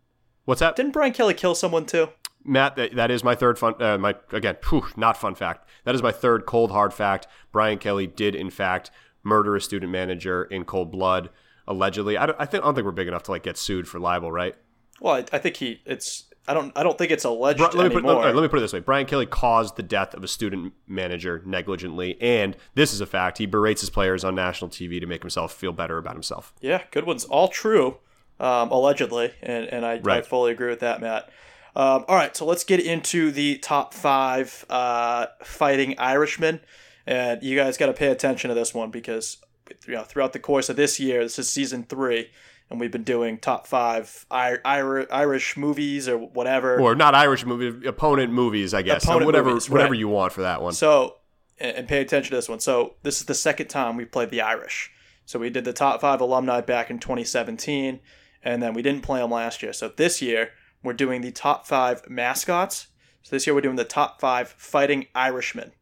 What's 0.48 0.60
that? 0.60 0.76
Didn't 0.76 0.92
Brian 0.92 1.12
Kelly 1.12 1.34
kill 1.34 1.54
someone 1.54 1.84
too? 1.84 2.08
Matt, 2.42 2.74
that, 2.76 2.96
that 2.96 3.10
is 3.10 3.22
my 3.22 3.34
third 3.34 3.58
fun. 3.58 3.74
Uh, 3.82 3.98
my 3.98 4.14
again, 4.32 4.56
whew, 4.70 4.86
not 4.96 5.18
fun 5.18 5.34
fact. 5.34 5.68
That 5.84 5.94
is 5.94 6.02
my 6.02 6.10
third 6.10 6.46
cold 6.46 6.70
hard 6.70 6.94
fact. 6.94 7.26
Brian 7.52 7.76
Kelly 7.76 8.06
did 8.06 8.34
in 8.34 8.48
fact 8.48 8.90
murder 9.22 9.56
a 9.56 9.60
student 9.60 9.92
manager 9.92 10.44
in 10.44 10.64
cold 10.64 10.90
blood, 10.90 11.28
allegedly. 11.66 12.16
I 12.16 12.24
don't, 12.24 12.40
I 12.40 12.46
think 12.46 12.64
I 12.64 12.66
don't 12.66 12.74
think 12.74 12.86
we're 12.86 12.92
big 12.92 13.08
enough 13.08 13.24
to 13.24 13.30
like 13.30 13.42
get 13.42 13.58
sued 13.58 13.86
for 13.86 13.98
libel, 13.98 14.32
right? 14.32 14.56
Well, 15.00 15.16
I, 15.16 15.24
I 15.34 15.38
think 15.38 15.56
he. 15.56 15.82
It's. 15.84 16.24
I 16.46 16.54
don't. 16.54 16.72
I 16.74 16.82
don't 16.82 16.96
think 16.96 17.10
it's 17.10 17.24
alleged 17.24 17.60
let 17.60 17.74
me 17.74 17.82
put 17.82 17.96
anymore. 17.96 18.22
let, 18.24 18.34
let 18.34 18.40
me 18.40 18.48
put 18.48 18.56
it 18.56 18.62
this 18.62 18.72
way: 18.72 18.80
Brian 18.80 19.04
Kelly 19.04 19.26
caused 19.26 19.76
the 19.76 19.82
death 19.82 20.14
of 20.14 20.24
a 20.24 20.28
student 20.28 20.72
manager 20.86 21.42
negligently, 21.44 22.18
and 22.22 22.56
this 22.74 22.94
is 22.94 23.02
a 23.02 23.06
fact. 23.06 23.36
He 23.36 23.44
berates 23.44 23.82
his 23.82 23.90
players 23.90 24.24
on 24.24 24.34
national 24.34 24.70
TV 24.70 24.98
to 24.98 25.06
make 25.06 25.22
himself 25.22 25.52
feel 25.52 25.72
better 25.72 25.98
about 25.98 26.14
himself. 26.14 26.54
Yeah, 26.62 26.84
good 26.90 27.04
ones. 27.04 27.26
All 27.26 27.48
true, 27.48 27.98
um, 28.40 28.70
allegedly, 28.70 29.32
and 29.42 29.66
and 29.66 29.84
I, 29.84 30.00
I 30.04 30.22
fully 30.22 30.52
agree 30.52 30.70
with 30.70 30.80
that, 30.80 31.00
Matt. 31.00 31.30
Um, 31.76 32.04
all 32.08 32.16
right, 32.16 32.36
so 32.36 32.44
let's 32.44 32.64
get 32.64 32.80
into 32.80 33.30
the 33.30 33.58
top 33.58 33.94
five 33.94 34.64
uh, 34.68 35.26
fighting 35.44 35.98
Irishmen, 35.98 36.60
and 37.06 37.42
you 37.42 37.56
guys 37.56 37.76
got 37.76 37.86
to 37.86 37.92
pay 37.92 38.08
attention 38.08 38.48
to 38.48 38.54
this 38.54 38.74
one 38.74 38.90
because 38.90 39.38
you 39.86 39.94
know 39.94 40.02
throughout 40.02 40.32
the 40.32 40.38
course 40.38 40.68
of 40.68 40.76
this 40.76 40.98
year, 40.98 41.22
this 41.22 41.38
is 41.38 41.48
season 41.48 41.84
three, 41.84 42.30
and 42.70 42.80
we've 42.80 42.90
been 42.90 43.04
doing 43.04 43.38
top 43.38 43.66
five 43.66 44.26
I- 44.30 44.58
Ir- 44.64 45.12
Irish 45.12 45.56
movies 45.56 46.08
or 46.08 46.18
whatever. 46.18 46.80
Or 46.80 46.94
not 46.94 47.14
Irish 47.14 47.44
movie, 47.44 47.86
opponent 47.86 48.32
movies, 48.32 48.74
I 48.74 48.82
guess. 48.82 49.04
Opponent 49.04 49.26
whatever, 49.26 49.50
movies, 49.50 49.70
whatever 49.70 49.92
right. 49.92 50.00
you 50.00 50.08
want 50.08 50.32
for 50.32 50.42
that 50.42 50.62
one. 50.62 50.72
So, 50.72 51.16
and 51.58 51.76
and 51.76 51.88
pay 51.88 52.00
attention 52.00 52.30
to 52.30 52.36
this 52.36 52.48
one. 52.48 52.60
So, 52.60 52.94
this 53.02 53.20
is 53.20 53.26
the 53.26 53.34
second 53.34 53.68
time 53.68 53.96
we 53.96 54.04
played 54.04 54.30
the 54.30 54.40
Irish. 54.40 54.90
So, 55.26 55.38
we 55.38 55.50
did 55.50 55.64
the 55.64 55.72
top 55.72 56.00
five 56.00 56.20
alumni 56.20 56.60
back 56.60 56.90
in 56.90 56.98
2017, 56.98 58.00
and 58.42 58.62
then 58.62 58.74
we 58.74 58.82
didn't 58.82 59.02
play 59.02 59.20
them 59.20 59.30
last 59.30 59.62
year. 59.62 59.72
So, 59.72 59.88
this 59.88 60.22
year, 60.22 60.50
we're 60.82 60.92
doing 60.92 61.20
the 61.20 61.32
top 61.32 61.66
five 61.66 62.08
mascots. 62.08 62.88
So, 63.22 63.36
this 63.36 63.46
year, 63.46 63.54
we're 63.54 63.60
doing 63.60 63.76
the 63.76 63.84
top 63.84 64.20
five 64.20 64.48
fighting 64.48 65.06
Irishmen. 65.14 65.72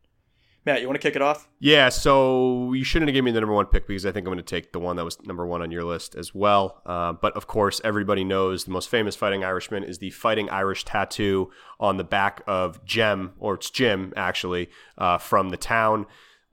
Matt, 0.66 0.80
you 0.80 0.88
want 0.88 1.00
to 1.00 1.08
kick 1.08 1.14
it 1.14 1.22
off? 1.22 1.46
Yeah, 1.60 1.90
so 1.90 2.72
you 2.72 2.82
shouldn't 2.82 3.08
have 3.08 3.14
given 3.14 3.26
me 3.26 3.30
the 3.30 3.38
number 3.38 3.54
one 3.54 3.66
pick 3.66 3.86
because 3.86 4.04
I 4.04 4.10
think 4.10 4.26
I'm 4.26 4.32
going 4.32 4.38
to 4.38 4.42
take 4.42 4.72
the 4.72 4.80
one 4.80 4.96
that 4.96 5.04
was 5.04 5.24
number 5.24 5.46
one 5.46 5.62
on 5.62 5.70
your 5.70 5.84
list 5.84 6.16
as 6.16 6.34
well. 6.34 6.82
Uh, 6.84 7.12
but 7.12 7.36
of 7.36 7.46
course, 7.46 7.80
everybody 7.84 8.24
knows 8.24 8.64
the 8.64 8.72
most 8.72 8.88
famous 8.88 9.14
fighting 9.14 9.44
Irishman 9.44 9.84
is 9.84 9.98
the 9.98 10.10
Fighting 10.10 10.50
Irish 10.50 10.84
tattoo 10.84 11.52
on 11.78 11.98
the 11.98 12.04
back 12.04 12.42
of 12.48 12.84
Jem, 12.84 13.34
or 13.38 13.54
it's 13.54 13.70
Jim 13.70 14.12
actually, 14.16 14.68
uh, 14.98 15.18
from 15.18 15.50
the 15.50 15.56
town. 15.56 16.04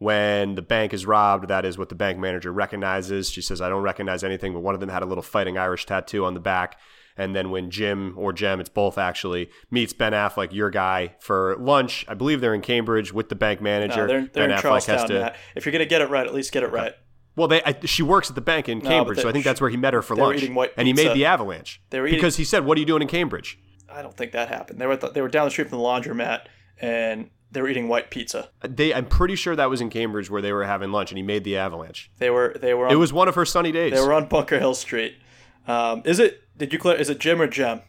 When 0.03 0.55
the 0.55 0.61
bank 0.61 0.93
is 0.93 1.05
robbed, 1.05 1.47
that 1.47 1.63
is 1.63 1.77
what 1.77 1.87
the 1.87 1.95
bank 1.95 2.19
manager 2.19 2.51
recognizes. 2.51 3.29
She 3.29 3.41
says, 3.41 3.61
I 3.61 3.69
don't 3.69 3.83
recognize 3.83 4.21
anything, 4.21 4.51
but 4.51 4.59
one 4.59 4.73
of 4.73 4.81
them 4.81 4.89
had 4.89 5.01
a 5.01 5.05
little 5.05 5.21
Fighting 5.21 5.57
Irish 5.57 5.85
tattoo 5.85 6.25
on 6.25 6.33
the 6.33 6.41
back. 6.41 6.77
And 7.15 7.33
then 7.33 7.51
when 7.51 7.69
Jim 7.69 8.13
or 8.17 8.33
Jem, 8.33 8.59
it's 8.59 8.67
both 8.69 8.97
actually, 8.97 9.49
meets 9.71 9.93
Ben 9.93 10.11
Affleck, 10.11 10.51
your 10.51 10.69
guy, 10.69 11.15
for 11.19 11.55
lunch, 11.57 12.05
I 12.09 12.15
believe 12.15 12.41
they're 12.41 12.53
in 12.53 12.61
Cambridge 12.61 13.13
with 13.13 13.29
the 13.29 13.35
bank 13.35 13.61
manager. 13.61 14.01
No, 14.01 14.07
they're, 14.07 14.21
they're 14.21 14.47
ben 14.47 14.51
in 14.51 14.57
Affleck 14.57 14.61
Charlestown, 14.61 14.97
has 14.97 15.07
to. 15.07 15.19
Matt. 15.19 15.35
If 15.55 15.65
you're 15.65 15.71
going 15.71 15.79
to 15.79 15.85
get 15.85 16.01
it 16.01 16.09
right, 16.09 16.27
at 16.27 16.33
least 16.33 16.51
get 16.51 16.63
it 16.63 16.71
right. 16.71 16.93
Well, 17.37 17.47
they 17.47 17.63
I, 17.63 17.75
she 17.85 18.03
works 18.03 18.29
at 18.29 18.35
the 18.35 18.41
bank 18.41 18.67
in 18.67 18.79
but 18.79 18.89
Cambridge, 18.89 19.19
so 19.21 19.29
I 19.29 19.31
think 19.31 19.45
that's 19.45 19.61
where 19.61 19.69
he 19.69 19.77
met 19.77 19.93
her 19.93 20.01
for 20.01 20.15
lunch. 20.15 20.43
and 20.43 20.87
he 20.87 20.93
made 20.93 21.13
the 21.13 21.25
avalanche 21.25 21.81
eating- 21.91 22.11
because 22.11 22.35
he 22.35 22.43
said, 22.43 22.65
"What 22.65 22.77
are 22.77 22.79
you 22.79 22.85
doing 22.85 23.01
in 23.01 23.07
Cambridge?" 23.07 23.57
I 23.89 24.01
don't 24.01 24.15
think 24.15 24.33
that 24.33 24.49
happened. 24.49 24.79
They 24.79 24.85
were, 24.85 24.97
the, 24.97 25.09
they 25.09 25.21
were 25.21 25.29
down 25.29 25.45
the 25.45 25.51
street 25.51 25.69
from 25.69 25.79
the 25.79 25.83
laundromat, 25.83 26.41
and 26.79 27.29
they 27.53 27.61
were 27.61 27.69
eating 27.69 27.87
white 27.87 28.09
pizza. 28.09 28.49
They, 28.67 28.93
I'm 28.93 29.05
pretty 29.05 29.35
sure 29.35 29.55
that 29.55 29.69
was 29.69 29.79
in 29.81 29.89
Cambridge 29.89 30.29
where 30.29 30.41
they 30.41 30.51
were 30.51 30.65
having 30.65 30.91
lunch, 30.91 31.11
and 31.11 31.17
he 31.17 31.23
made 31.23 31.43
the 31.43 31.57
avalanche. 31.57 32.11
They 32.19 32.29
were 32.29 32.55
they 32.59 32.73
were 32.73 32.87
on, 32.87 32.91
It 32.91 32.95
was 32.97 33.13
one 33.13 33.27
of 33.27 33.35
her 33.35 33.45
sunny 33.45 33.71
days. 33.71 33.93
they 33.93 34.01
were 34.01 34.13
on 34.13 34.27
Bunker 34.27 34.59
Hill 34.59 34.75
Street. 34.75 35.15
Um, 35.67 36.01
is 36.05 36.19
it? 36.19 36.41
Did 36.57 36.73
you 36.73 36.79
clear? 36.79 36.95
Is 36.95 37.09
it 37.09 37.19
Jim 37.19 37.41
or 37.41 37.47
Jem? 37.47 37.81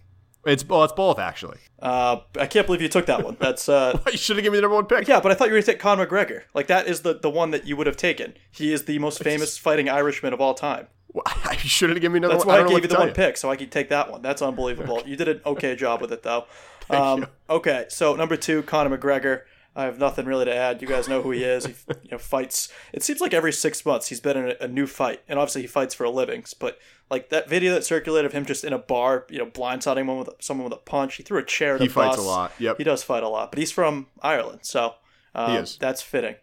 It's 0.46 0.66
well, 0.68 0.84
it's 0.84 0.92
both 0.92 1.18
actually. 1.18 1.58
Uh, 1.80 2.20
I 2.38 2.46
can't 2.46 2.66
believe 2.66 2.82
you 2.82 2.88
took 2.88 3.06
that 3.06 3.24
one. 3.24 3.36
That's 3.40 3.68
uh, 3.68 3.98
You 4.12 4.18
should 4.18 4.36
have 4.36 4.42
given 4.42 4.52
me 4.52 4.58
the 4.58 4.62
number 4.62 4.76
one 4.76 4.86
pick. 4.86 5.08
yeah, 5.08 5.20
but 5.20 5.32
I 5.32 5.34
thought 5.34 5.46
you 5.48 5.52
were 5.54 5.58
gonna 5.58 5.66
take 5.66 5.80
Conor 5.80 6.06
McGregor. 6.06 6.42
Like 6.54 6.66
that 6.66 6.86
is 6.86 7.00
the 7.00 7.14
the 7.14 7.30
one 7.30 7.50
that 7.52 7.66
you 7.66 7.76
would 7.76 7.86
have 7.86 7.96
taken. 7.96 8.34
He 8.50 8.72
is 8.72 8.84
the 8.84 8.98
most 8.98 9.22
famous 9.22 9.56
fighting 9.58 9.88
Irishman 9.88 10.32
of 10.34 10.40
all 10.40 10.54
time. 10.54 10.88
I 11.26 11.56
should 11.56 11.90
have 11.90 12.00
given 12.00 12.12
me 12.12 12.18
another 12.18 12.34
That's 12.34 12.44
one. 12.44 12.54
why 12.54 12.60
I, 12.60 12.62
don't 12.64 12.72
gave 12.74 12.82
you 12.82 12.88
the 12.88 12.98
one 12.98 13.12
pick, 13.12 13.36
so 13.36 13.50
I 13.50 13.56
could 13.56 13.70
take 13.70 13.88
that 13.88 14.10
one. 14.10 14.20
That's 14.20 14.42
unbelievable. 14.50 15.02
you 15.06 15.16
did 15.16 15.28
an 15.28 15.40
okay 15.46 15.76
job 15.76 16.00
with 16.00 16.12
it 16.12 16.22
though. 16.22 16.44
Um, 16.90 17.26
okay, 17.48 17.86
so 17.88 18.14
number 18.14 18.36
two, 18.36 18.62
Conor 18.62 18.96
McGregor. 18.98 19.42
I 19.76 19.84
have 19.84 19.98
nothing 19.98 20.24
really 20.26 20.44
to 20.44 20.54
add. 20.54 20.80
You 20.80 20.86
guys 20.88 21.08
know 21.08 21.20
who 21.22 21.32
he 21.32 21.42
is. 21.42 21.66
He 21.66 21.74
you 22.04 22.10
know, 22.12 22.18
fights. 22.18 22.68
It 22.92 23.02
seems 23.02 23.20
like 23.20 23.34
every 23.34 23.52
six 23.52 23.84
months 23.84 24.08
he's 24.08 24.20
been 24.20 24.36
in 24.36 24.50
a, 24.60 24.64
a 24.64 24.68
new 24.68 24.86
fight, 24.86 25.22
and 25.28 25.38
obviously 25.38 25.62
he 25.62 25.66
fights 25.66 25.94
for 25.94 26.04
a 26.04 26.10
living. 26.10 26.44
But 26.60 26.78
like 27.10 27.28
that 27.30 27.48
video 27.48 27.74
that 27.74 27.84
circulated 27.84 28.26
of 28.26 28.32
him 28.32 28.44
just 28.46 28.62
in 28.64 28.72
a 28.72 28.78
bar, 28.78 29.26
you 29.30 29.38
know, 29.38 29.46
blindsiding 29.46 30.06
one 30.06 30.18
with 30.18 30.30
someone 30.40 30.64
with 30.64 30.72
a 30.78 30.82
punch. 30.82 31.16
He 31.16 31.22
threw 31.24 31.38
a 31.38 31.44
chair 31.44 31.74
at 31.74 31.80
He 31.80 31.88
a 31.88 31.90
fights 31.90 32.16
bus. 32.16 32.24
a 32.24 32.28
lot. 32.28 32.52
Yep. 32.58 32.78
He 32.78 32.84
does 32.84 33.02
fight 33.02 33.22
a 33.24 33.28
lot, 33.28 33.50
but 33.50 33.58
he's 33.58 33.72
from 33.72 34.06
Ireland, 34.22 34.60
so 34.62 34.94
um, 35.34 35.50
He 35.50 35.56
is. 35.58 35.76
that's 35.78 36.02
fitting. 36.02 36.36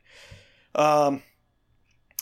Um, 0.76 1.24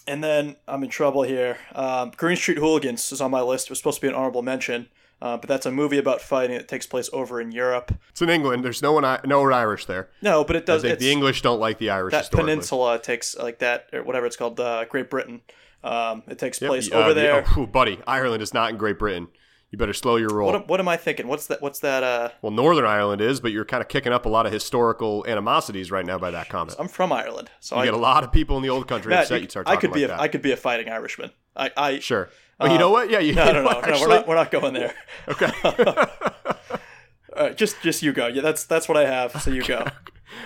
and 0.07 0.23
then 0.23 0.55
I'm 0.67 0.83
in 0.83 0.89
trouble 0.89 1.23
here. 1.23 1.57
Um, 1.73 2.11
Green 2.17 2.37
Street 2.37 2.57
Hooligans 2.57 3.11
is 3.11 3.21
on 3.21 3.31
my 3.31 3.41
list. 3.41 3.67
It 3.67 3.71
was 3.71 3.79
supposed 3.79 3.97
to 3.97 4.01
be 4.01 4.07
an 4.07 4.15
honorable 4.15 4.41
mention, 4.41 4.89
uh, 5.21 5.37
but 5.37 5.47
that's 5.47 5.65
a 5.65 5.71
movie 5.71 5.97
about 5.97 6.21
fighting 6.21 6.57
that 6.57 6.67
takes 6.67 6.85
place 6.87 7.09
over 7.13 7.39
in 7.41 7.51
Europe. 7.51 7.91
It's 8.09 8.21
in 8.21 8.29
England. 8.29 8.63
There's 8.63 8.81
no 8.81 8.91
one, 8.93 9.03
I- 9.05 9.19
no 9.25 9.43
Irish 9.51 9.85
there. 9.85 10.09
No, 10.21 10.43
but 10.43 10.55
it 10.55 10.65
does. 10.65 10.81
the 10.83 11.11
English 11.11 11.41
don't 11.41 11.59
like 11.59 11.77
the 11.77 11.89
Irish 11.89 12.11
that 12.13 12.31
peninsula 12.31 12.99
takes 12.99 13.37
like 13.37 13.59
that 13.59 13.87
or 13.93 14.03
whatever 14.03 14.25
it's 14.25 14.35
called, 14.35 14.59
uh, 14.59 14.85
Great 14.85 15.09
Britain. 15.09 15.41
Um, 15.83 16.23
it 16.27 16.37
takes 16.37 16.61
Yep, 16.61 16.69
place 16.69 16.91
uh, 16.91 16.95
over 16.95 17.13
the- 17.13 17.21
there. 17.21 17.45
oh, 17.57 17.65
buddy, 17.65 17.99
Ireland 18.05 18.43
is 18.43 18.53
not 18.53 18.69
in 18.71 18.77
Great 18.77 18.99
Britain. 18.99 19.27
You 19.71 19.77
better 19.77 19.93
slow 19.93 20.15
your 20.15 20.29
roll. 20.29 20.47
What, 20.47 20.55
am- 20.55 20.67
what 20.67 20.79
am 20.79 20.87
I 20.87 20.97
thinking? 20.97 21.27
What's 21.27 21.45
that? 21.47 21.61
What's 21.61 21.79
that? 21.81 22.01
Uh, 22.03 22.29
well, 22.41 22.51
Northern 22.51 22.85
Ireland 22.85 23.21
is, 23.21 23.39
but 23.39 23.51
you're 23.51 23.65
kind 23.65 23.81
of 23.81 23.87
kicking 23.87 24.11
up 24.11 24.25
a 24.25 24.29
lot 24.29 24.47
of 24.47 24.51
historical 24.51 25.23
animosities 25.27 25.91
right 25.91 26.05
now 26.05 26.17
by 26.17 26.31
that 26.31 26.49
comment. 26.49 26.75
I'm 26.79 26.87
from 26.87 27.11
Ireland, 27.13 27.51
so 27.59 27.75
You 27.75 27.81
I 27.83 27.85
get 27.85 27.93
a 27.93 27.97
lot 27.97 28.23
of 28.23 28.31
people 28.31 28.57
in 28.57 28.63
the 28.63 28.69
old 28.69 28.87
country 28.87 29.11
Matt, 29.11 29.23
upset 29.25 29.41
you- 29.41 29.43
you 29.43 29.49
start 29.51 29.67
I 29.69 29.75
could 29.75 29.93
be 29.93 30.01
like 30.01 30.05
a, 30.05 30.13
that. 30.13 30.19
I 30.21 30.27
could 30.27 30.41
be 30.41 30.51
a 30.51 30.57
fighting 30.57 30.89
Irishman. 30.89 31.29
I, 31.55 31.71
I 31.77 31.99
Sure. 31.99 32.29
Oh, 32.59 32.71
you 32.71 32.77
know 32.77 32.91
what? 32.91 33.09
Yeah, 33.09 33.19
you. 33.19 33.33
no, 33.33 33.47
you 33.47 33.53
no, 33.53 33.61
no, 33.63 33.81
no, 33.81 34.01
we're 34.01 34.07
not, 34.07 34.27
we're 34.27 34.35
not 34.35 34.51
going 34.51 34.73
there. 34.73 34.93
Okay. 35.27 35.51
All 35.63 37.43
right, 37.45 37.55
just, 37.55 37.81
just 37.81 38.01
you 38.01 38.13
go. 38.13 38.27
Yeah, 38.27 38.41
that's, 38.41 38.65
that's 38.65 38.89
what 38.89 38.97
I 38.97 39.05
have. 39.05 39.41
So 39.41 39.51
you 39.51 39.63
go. 39.63 39.85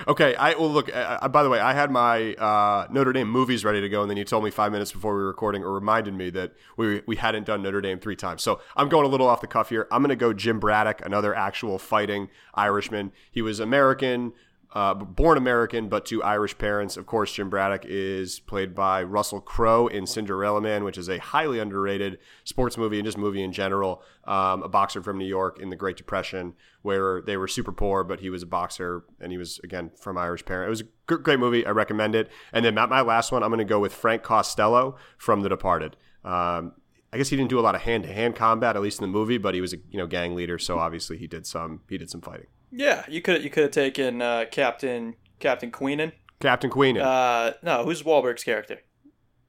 okay. 0.08 0.36
I 0.36 0.54
well 0.56 0.70
look. 0.70 0.90
Uh, 0.90 1.20
uh, 1.22 1.28
by 1.30 1.42
the 1.44 1.50
way, 1.50 1.60
I 1.60 1.74
had 1.74 1.90
my 1.90 2.34
uh, 2.36 2.88
Notre 2.92 3.14
Dame 3.14 3.30
movies 3.30 3.64
ready 3.64 3.82
to 3.82 3.90
go, 3.90 4.02
and 4.02 4.10
then 4.10 4.18
you 4.18 4.26
told 4.26 4.44
me 4.44 4.52
five 4.52 4.72
minutes 4.72 4.92
before 4.92 5.14
we 5.16 5.22
were 5.22 5.28
recording, 5.28 5.64
or 5.64 5.72
reminded 5.72 6.14
me 6.14 6.30
that 6.32 6.54
we 6.78 7.02
we 7.08 7.16
hadn't 7.16 7.46
done 7.46 7.62
Notre 7.64 7.82
Dame 7.82 8.00
three 8.00 8.16
times. 8.16 8.44
So 8.44 8.60
I'm 8.76 8.90
going 8.90 9.06
a 9.06 9.10
little 9.10 9.28
off 9.28 9.42
the 9.42 9.48
cuff 9.48 9.70
here. 9.70 9.88
I'm 9.92 10.02
going 10.02 10.10
to 10.10 10.16
go 10.16 10.34
Jim 10.34 10.60
Braddock, 10.60 11.06
another 11.06 11.34
actual 11.34 11.80
fighting 11.80 12.30
Irishman. 12.54 13.12
He 13.32 13.42
was 13.42 13.60
American. 13.60 14.34
Uh, 14.74 14.94
born 14.96 15.38
American, 15.38 15.88
but 15.88 16.06
to 16.08 16.24
Irish 16.24 16.58
parents. 16.58 16.98
Of 16.98 17.06
course, 17.06 17.32
Jim 17.32 17.50
Braddock 17.50 17.86
is 17.86 18.40
played 18.40 18.74
by 18.74 19.04
Russell 19.04 19.40
Crowe 19.40 19.86
in 19.86 20.08
Cinderella 20.08 20.62
Man, 20.62 20.84
which 20.84 20.98
is 20.98 21.10
a 21.10 21.20
highly 21.20 21.60
underrated 21.60 22.18
sports 22.44 22.76
movie 22.76 22.98
and 22.98 23.06
just 23.06 23.18
movie 23.18 23.44
in 23.44 23.52
general. 23.52 24.02
Um, 24.26 24.64
a 24.64 24.70
boxer 24.70 25.04
from 25.04 25.20
New 25.20 25.28
York 25.28 25.60
in 25.60 25.70
the 25.70 25.76
Great 25.76 25.96
Depression, 25.96 26.56
where 26.82 27.22
they 27.22 27.38
were 27.38 27.48
super 27.48 27.72
poor, 27.72 28.04
but 28.04 28.22
he 28.22 28.32
was 28.32 28.42
a 28.42 28.48
boxer 28.48 29.04
and 29.20 29.32
he 29.32 29.38
was, 29.38 29.60
again, 29.64 29.92
from 30.00 30.18
Irish 30.18 30.44
parents. 30.44 30.68
It 30.68 30.70
was 30.70 31.18
a 31.18 31.22
great 31.22 31.40
movie. 31.40 31.66
I 31.66 31.72
recommend 31.72 32.16
it. 32.16 32.32
And 32.52 32.66
then 32.66 32.74
my 32.74 33.02
last 33.02 33.32
one, 33.32 33.44
I'm 33.44 33.50
going 33.50 33.60
to 33.60 33.66
go 33.66 33.80
with 33.80 33.94
Frank 33.94 34.24
Costello 34.24 34.98
from 35.18 35.42
The 35.42 35.50
Departed. 35.50 35.98
Um, 36.26 36.74
I 37.12 37.18
guess 37.18 37.30
he 37.30 37.38
didn't 37.38 37.52
do 37.52 37.60
a 37.60 37.62
lot 37.62 37.76
of 37.76 37.82
hand 37.82 38.06
to 38.06 38.12
hand 38.12 38.36
combat, 38.36 38.76
at 38.76 38.82
least 38.82 39.00
in 39.00 39.04
the 39.04 39.12
movie, 39.12 39.38
but 39.38 39.54
he 39.54 39.62
was 39.62 39.72
a 39.72 39.78
you 39.92 40.00
know 40.00 40.08
gang 40.08 40.34
leader, 40.34 40.58
so 40.58 40.80
obviously 40.80 41.16
he 41.16 41.28
did 41.28 41.46
some 41.46 41.82
he 41.88 42.00
did 42.00 42.10
some 42.10 42.22
fighting. 42.22 42.48
Yeah, 42.76 43.04
you 43.08 43.22
could 43.22 43.44
you 43.44 43.50
could 43.50 43.64
have 43.64 43.72
taken 43.72 44.22
uh, 44.22 44.46
Captain 44.50 45.16
Captain 45.40 45.70
Queenan. 45.72 46.12
Captain 46.40 46.70
Queenan. 46.70 47.02
Uh, 47.04 47.54
no, 47.62 47.84
who's 47.86 48.02
Wahlberg's 48.04 48.44
character? 48.44 48.80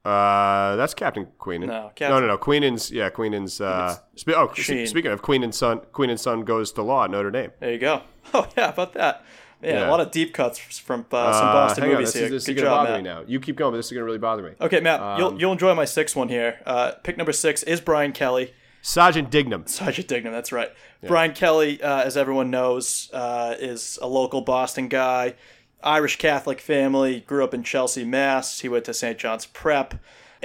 Uh, 0.03 0.75
that's 0.75 0.93
Captain 0.93 1.25
Queenan. 1.39 1.67
No, 1.67 1.91
Captain- 1.95 2.09
no, 2.09 2.19
no, 2.19 2.27
no. 2.27 2.37
Queenan's 2.37 2.91
yeah, 2.91 3.09
Queenan's. 3.09 3.59
Uh, 3.59 3.95
spe- 4.15 4.29
oh, 4.35 4.51
Sheen. 4.53 4.85
speaking 4.85 5.11
of 5.11 5.21
Queenan's 5.23 5.57
son, 5.57 5.79
Queenan's 5.91 6.21
son 6.21 6.43
goes 6.43 6.71
to 6.73 6.83
law 6.83 7.05
at 7.05 7.11
Notre 7.11 7.31
Dame. 7.31 7.51
There 7.59 7.71
you 7.71 7.79
go. 7.79 8.01
Oh 8.33 8.47
yeah, 8.57 8.69
about 8.69 8.93
that. 8.93 9.23
Yeah, 9.61 9.69
Yeah. 9.81 9.87
a 9.87 9.91
lot 9.91 9.99
of 9.99 10.09
deep 10.11 10.33
cuts 10.33 10.57
from 10.59 11.05
uh, 11.11 11.31
some 11.31 11.47
Uh, 11.47 11.53
Boston 11.53 11.83
hang 11.83 11.91
on, 11.91 11.97
movies 11.97 12.13
this 12.13 12.15
here. 12.19 12.25
is, 12.25 12.31
this 12.31 12.43
is 12.43 12.47
Good 12.47 12.55
gonna 12.57 12.67
job, 12.69 12.77
bother 12.87 12.91
Matt. 13.01 13.03
me 13.03 13.09
now. 13.09 13.23
You 13.27 13.39
keep 13.39 13.55
going, 13.55 13.71
but 13.71 13.77
this 13.77 13.85
is 13.87 13.91
gonna 13.91 14.03
really 14.03 14.17
bother 14.17 14.41
me. 14.43 14.51
Okay, 14.59 14.79
Matt, 14.79 14.99
Um, 14.99 15.19
you'll 15.19 15.39
you'll 15.39 15.51
enjoy 15.51 15.73
my 15.75 15.85
sixth 15.85 16.15
one 16.15 16.27
here. 16.29 16.59
Uh, 16.65 16.91
pick 17.03 17.17
number 17.17 17.31
six 17.31 17.61
is 17.63 17.79
Brian 17.81 18.11
Kelly. 18.13 18.53
Sergeant 18.85 19.31
Dignam. 19.31 19.67
Sergeant 19.67 20.07
Dignam, 20.07 20.31
that's 20.31 20.51
right. 20.51 20.69
Brian 21.07 21.33
Kelly, 21.33 21.81
uh, 21.81 22.03
as 22.03 22.15
everyone 22.15 22.51
knows, 22.51 23.09
uh, 23.13 23.55
is 23.57 23.97
a 23.99 24.07
local 24.07 24.41
Boston 24.41 24.89
guy, 24.89 25.33
Irish 25.83 26.17
Catholic 26.17 26.61
family, 26.61 27.21
grew 27.21 27.43
up 27.43 27.55
in 27.55 27.63
Chelsea, 27.63 28.05
Mass. 28.05 28.59
He 28.59 28.69
went 28.69 28.85
to 28.85 28.93
St. 28.93 29.17
John's 29.17 29.47
Prep, 29.47 29.95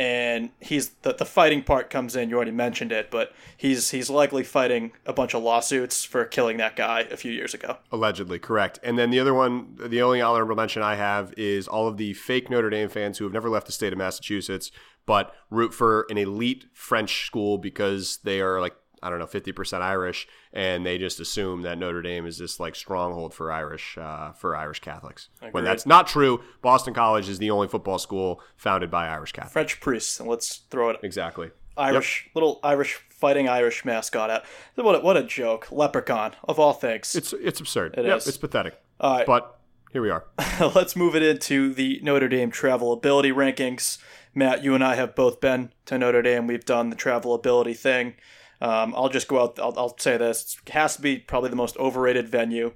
and 0.00 0.48
he's 0.60 0.92
the, 1.02 1.12
the 1.12 1.26
fighting 1.26 1.62
part 1.62 1.90
comes 1.90 2.16
in. 2.16 2.30
You 2.30 2.36
already 2.36 2.52
mentioned 2.52 2.90
it, 2.90 3.10
but 3.10 3.34
he's 3.54 3.90
he's 3.90 4.08
likely 4.08 4.42
fighting 4.42 4.92
a 5.04 5.12
bunch 5.12 5.34
of 5.34 5.42
lawsuits 5.42 6.04
for 6.04 6.24
killing 6.24 6.56
that 6.56 6.74
guy 6.74 7.00
a 7.10 7.18
few 7.18 7.30
years 7.30 7.52
ago. 7.52 7.76
Allegedly, 7.92 8.38
correct. 8.38 8.78
And 8.82 8.98
then 8.98 9.10
the 9.10 9.20
other 9.20 9.34
one, 9.34 9.76
the 9.78 10.00
only 10.00 10.22
honorable 10.22 10.56
mention 10.56 10.82
I 10.82 10.94
have 10.94 11.34
is 11.36 11.68
all 11.68 11.86
of 11.86 11.98
the 11.98 12.14
fake 12.14 12.48
Notre 12.48 12.70
Dame 12.70 12.88
fans 12.88 13.18
who 13.18 13.24
have 13.24 13.34
never 13.34 13.50
left 13.50 13.66
the 13.66 13.72
state 13.72 13.92
of 13.92 13.98
Massachusetts, 13.98 14.72
but 15.04 15.34
root 15.50 15.74
for 15.74 16.06
an 16.08 16.16
elite 16.16 16.64
French 16.72 17.26
school 17.26 17.58
because 17.58 18.20
they 18.24 18.40
are 18.40 18.58
like, 18.58 18.74
I 19.02 19.10
don't 19.10 19.18
know, 19.18 19.26
50% 19.26 19.80
Irish, 19.80 20.28
and 20.52 20.84
they 20.84 20.98
just 20.98 21.20
assume 21.20 21.62
that 21.62 21.78
Notre 21.78 22.02
Dame 22.02 22.26
is 22.26 22.38
this 22.38 22.60
like 22.60 22.74
stronghold 22.74 23.34
for 23.34 23.50
Irish, 23.50 23.96
uh, 23.98 24.32
for 24.32 24.56
Irish 24.56 24.80
Catholics. 24.80 25.28
When 25.52 25.64
that's 25.64 25.86
not 25.86 26.06
true, 26.06 26.42
Boston 26.62 26.94
College 26.94 27.28
is 27.28 27.38
the 27.38 27.50
only 27.50 27.68
football 27.68 27.98
school 27.98 28.40
founded 28.56 28.90
by 28.90 29.08
Irish 29.08 29.32
Catholics. 29.32 29.52
French 29.52 29.80
priests, 29.80 30.20
and 30.20 30.28
let's 30.28 30.58
throw 30.70 30.90
it 30.90 31.00
Exactly. 31.02 31.50
Irish 31.76 32.28
little 32.34 32.60
Irish 32.62 33.00
fighting 33.08 33.48
Irish 33.48 33.84
mascot 33.84 34.30
out. 34.30 34.44
What 34.74 34.96
a, 34.96 35.00
what 35.00 35.16
a 35.16 35.22
joke! 35.22 35.70
Leprechaun 35.70 36.32
of 36.44 36.58
all 36.58 36.72
things. 36.72 37.14
It's 37.14 37.32
it's 37.32 37.60
absurd. 37.60 37.94
It 37.96 38.04
yep, 38.04 38.18
is. 38.18 38.26
it's 38.26 38.36
pathetic. 38.36 38.80
All 39.00 39.16
right. 39.16 39.26
But 39.26 39.58
here 39.92 40.02
we 40.02 40.10
are. 40.10 40.24
Let's 40.60 40.94
move 40.94 41.16
it 41.16 41.22
into 41.22 41.72
the 41.72 42.00
Notre 42.02 42.28
Dame 42.28 42.50
travel 42.50 42.92
ability 42.92 43.32
rankings. 43.32 43.98
Matt, 44.34 44.62
you 44.62 44.74
and 44.74 44.84
I 44.84 44.94
have 44.94 45.16
both 45.16 45.40
been 45.40 45.72
to 45.86 45.98
Notre 45.98 46.22
Dame. 46.22 46.46
We've 46.46 46.64
done 46.64 46.90
the 46.90 46.96
travel 46.96 47.34
ability 47.34 47.74
thing. 47.74 48.14
Um, 48.60 48.94
I'll 48.96 49.08
just 49.08 49.28
go 49.28 49.42
out. 49.42 49.58
I'll, 49.58 49.74
I'll 49.76 49.98
say 49.98 50.16
this: 50.16 50.58
it 50.66 50.72
has 50.72 50.96
to 50.96 51.02
be 51.02 51.18
probably 51.18 51.50
the 51.50 51.56
most 51.56 51.76
overrated 51.78 52.28
venue 52.28 52.72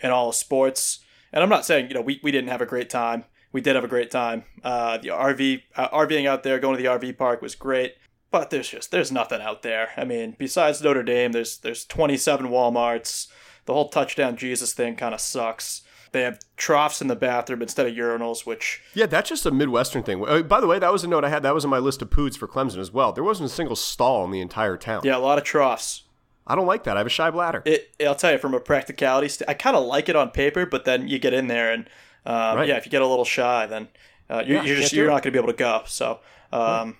in 0.00 0.10
all 0.10 0.32
sports. 0.32 1.00
And 1.32 1.42
I'm 1.42 1.48
not 1.48 1.66
saying 1.66 1.88
you 1.88 1.94
know 1.94 2.00
we, 2.00 2.20
we 2.22 2.30
didn't 2.30 2.50
have 2.50 2.62
a 2.62 2.66
great 2.66 2.90
time. 2.90 3.24
We 3.52 3.60
did 3.60 3.74
have 3.74 3.84
a 3.84 3.88
great 3.88 4.10
time. 4.10 4.44
Uh, 4.62 4.98
the 4.98 5.08
RV 5.08 5.62
uh, 5.76 5.88
RVing 5.88 6.26
out 6.26 6.42
there, 6.42 6.58
going 6.58 6.76
to 6.76 6.82
the 6.82 6.88
RV 6.88 7.16
park 7.18 7.42
was 7.42 7.54
great. 7.54 7.94
But 8.30 8.50
there's 8.50 8.68
just 8.68 8.90
there's 8.90 9.12
nothing 9.12 9.40
out 9.40 9.62
there. 9.62 9.90
I 9.96 10.04
mean, 10.04 10.36
besides 10.38 10.82
Notre 10.82 11.02
Dame, 11.02 11.32
there's 11.32 11.58
there's 11.58 11.84
27 11.84 12.46
WalMarts. 12.46 13.28
The 13.66 13.72
whole 13.72 13.88
touchdown 13.88 14.36
Jesus 14.36 14.72
thing 14.72 14.96
kind 14.96 15.14
of 15.14 15.20
sucks. 15.20 15.82
They 16.16 16.22
have 16.22 16.38
troughs 16.56 17.02
in 17.02 17.08
the 17.08 17.14
bathroom 17.16 17.60
instead 17.60 17.86
of 17.86 17.92
urinals, 17.94 18.46
which 18.46 18.80
Yeah, 18.94 19.04
that's 19.06 19.28
just 19.28 19.44
a 19.44 19.50
Midwestern 19.50 20.02
thing. 20.02 20.26
Uh, 20.26 20.40
by 20.42 20.60
the 20.62 20.66
way, 20.66 20.78
that 20.78 20.90
was 20.90 21.04
a 21.04 21.08
note 21.08 21.24
I 21.24 21.28
had. 21.28 21.42
That 21.42 21.54
was 21.54 21.64
in 21.64 21.70
my 21.70 21.78
list 21.78 22.00
of 22.00 22.08
poods 22.10 22.36
for 22.36 22.48
Clemson 22.48 22.78
as 22.78 22.90
well. 22.90 23.12
There 23.12 23.22
wasn't 23.22 23.50
a 23.50 23.52
single 23.54 23.76
stall 23.76 24.24
in 24.24 24.30
the 24.30 24.40
entire 24.40 24.76
town. 24.78 25.02
yeah, 25.04 25.16
a 25.16 25.18
lot 25.18 25.36
of 25.36 25.44
troughs. 25.44 26.04
I 26.46 26.54
don't 26.54 26.66
like 26.66 26.84
that. 26.84 26.96
I 26.96 27.00
have 27.00 27.06
a 27.06 27.10
shy 27.10 27.30
bladder. 27.30 27.62
It, 27.66 27.90
I'll 28.06 28.14
tell 28.14 28.32
you 28.32 28.38
from 28.38 28.54
a 28.54 28.60
practicality, 28.60 29.28
st- 29.28 29.50
I 29.50 29.54
kind 29.54 29.76
of 29.76 29.84
like 29.84 30.08
it 30.08 30.16
on 30.16 30.30
paper, 30.30 30.64
but 30.64 30.84
then 30.86 31.08
you 31.08 31.18
get 31.18 31.34
in 31.34 31.48
there 31.48 31.70
and 31.72 31.88
um, 32.24 32.56
Right. 32.58 32.68
yeah, 32.68 32.76
if 32.76 32.86
you 32.86 32.90
get 32.90 33.02
a 33.02 33.06
little 33.06 33.24
shy, 33.24 33.66
then 33.66 33.88
uh, 34.30 34.42
you're, 34.46 34.58
Yeah, 34.58 34.62
you're 34.64 34.76
just 34.76 34.92
you're 34.92 35.06
it. 35.06 35.08
not 35.08 35.22
going 35.22 35.32
to 35.34 35.38
be 35.38 35.38
able 35.38 35.52
to 35.52 35.58
go. 35.58 35.82
So 35.86 36.20
um, 36.52 36.96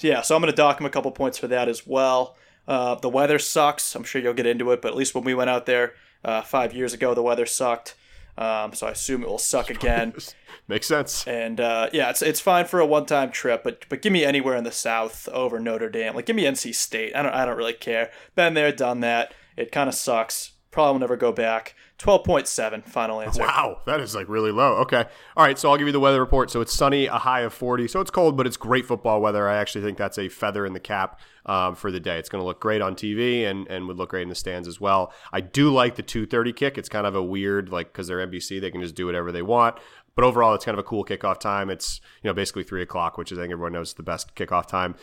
yeah, 0.00 0.20
so 0.22 0.36
I'm 0.36 0.40
going 0.42 0.52
to 0.52 0.56
dock 0.56 0.78
him 0.78 0.86
a 0.86 0.90
couple 0.90 1.10
points 1.10 1.38
for 1.38 1.48
that 1.48 1.68
as 1.68 1.86
well. 1.86 2.36
Uh, 2.68 2.94
the 2.96 3.08
weather 3.08 3.38
sucks. 3.38 3.94
I'm 3.94 4.04
sure 4.04 4.20
you'll 4.20 4.34
get 4.34 4.46
into 4.46 4.70
it, 4.72 4.82
but 4.82 4.88
at 4.92 4.96
least 4.96 5.14
when 5.14 5.24
we 5.24 5.34
went 5.34 5.50
out 5.50 5.66
there 5.66 5.94
uh, 6.24 6.42
five 6.42 6.74
years 6.74 6.92
ago, 6.92 7.14
the 7.14 7.22
weather 7.22 7.46
sucked. 7.46 7.94
Um, 8.38 8.74
so 8.74 8.86
I 8.86 8.90
assume 8.90 9.22
it 9.22 9.28
will 9.28 9.38
suck 9.38 9.70
again. 9.76 10.14
Makes 10.68 10.86
sense. 10.86 11.26
And 11.26 11.60
uh, 11.60 11.88
yeah, 11.92 12.10
it's 12.10 12.22
it's 12.22 12.40
fine 12.40 12.66
for 12.66 12.80
a 12.80 12.86
one 12.86 13.06
time 13.06 13.30
trip, 13.30 13.62
but 13.64 13.86
but 13.88 14.02
give 14.02 14.12
me 14.12 14.24
anywhere 14.24 14.56
in 14.56 14.64
the 14.64 14.72
South 14.72 15.28
over 15.28 15.58
Notre 15.58 15.88
Dame. 15.88 16.14
Like 16.14 16.26
give 16.26 16.36
me 16.36 16.44
NC 16.44 16.74
State. 16.74 17.14
I 17.14 17.22
don't 17.22 17.32
I 17.32 17.44
don't 17.44 17.56
really 17.56 17.72
care. 17.72 18.10
Been 18.34 18.54
there, 18.54 18.72
done 18.72 19.00
that. 19.00 19.32
It 19.56 19.72
kind 19.72 19.88
of 19.88 19.94
sucks. 19.94 20.52
Probably 20.70 20.92
will 20.92 21.00
never 21.00 21.16
go 21.16 21.32
back. 21.32 21.74
Twelve 21.96 22.24
point 22.24 22.46
seven. 22.46 22.82
Final 22.82 23.22
answer. 23.22 23.42
Wow, 23.42 23.80
that 23.86 24.00
is 24.00 24.14
like 24.14 24.28
really 24.28 24.50
low. 24.52 24.74
Okay. 24.78 25.04
All 25.36 25.44
right, 25.44 25.58
so 25.58 25.70
I'll 25.70 25.78
give 25.78 25.86
you 25.86 25.92
the 25.92 26.00
weather 26.00 26.20
report. 26.20 26.50
So 26.50 26.60
it's 26.60 26.74
sunny, 26.74 27.06
a 27.06 27.14
high 27.14 27.40
of 27.40 27.54
40. 27.54 27.88
So 27.88 28.00
it's 28.00 28.10
cold, 28.10 28.36
but 28.36 28.46
it's 28.46 28.58
great 28.58 28.84
football 28.84 29.22
weather. 29.22 29.48
I 29.48 29.56
actually 29.56 29.84
think 29.84 29.96
that's 29.96 30.18
a 30.18 30.28
feather 30.28 30.66
in 30.66 30.74
the 30.74 30.80
cap 30.80 31.18
um, 31.46 31.74
for 31.74 31.90
the 31.90 32.00
day. 32.00 32.18
It's 32.18 32.28
going 32.28 32.42
to 32.42 32.46
look 32.46 32.60
great 32.60 32.82
on 32.82 32.94
TV 32.94 33.44
and, 33.44 33.66
and 33.68 33.86
would 33.88 33.96
look 33.96 34.10
great 34.10 34.22
in 34.22 34.28
the 34.28 34.34
stands 34.34 34.68
as 34.68 34.80
well. 34.80 35.12
I 35.32 35.40
do 35.40 35.72
like 35.72 35.94
the 35.94 36.02
2.30 36.02 36.54
kick. 36.54 36.78
It's 36.78 36.88
kind 36.88 37.06
of 37.06 37.14
a 37.14 37.22
weird, 37.22 37.70
like, 37.70 37.92
because 37.92 38.08
they're 38.08 38.26
NBC, 38.26 38.60
they 38.60 38.70
can 38.70 38.82
just 38.82 38.94
do 38.94 39.06
whatever 39.06 39.32
they 39.32 39.42
want. 39.42 39.78
But 40.14 40.24
overall, 40.24 40.54
it's 40.54 40.64
kind 40.64 40.74
of 40.74 40.78
a 40.78 40.88
cool 40.88 41.04
kickoff 41.04 41.38
time. 41.38 41.70
It's, 41.70 42.00
you 42.22 42.28
know, 42.28 42.34
basically 42.34 42.64
3 42.64 42.82
o'clock, 42.82 43.18
which 43.18 43.32
is 43.32 43.38
I 43.38 43.42
think 43.42 43.52
everyone 43.52 43.72
knows 43.72 43.88
is 43.88 43.94
the 43.94 44.02
best 44.02 44.34
kickoff 44.34 44.66
time. 44.66 44.96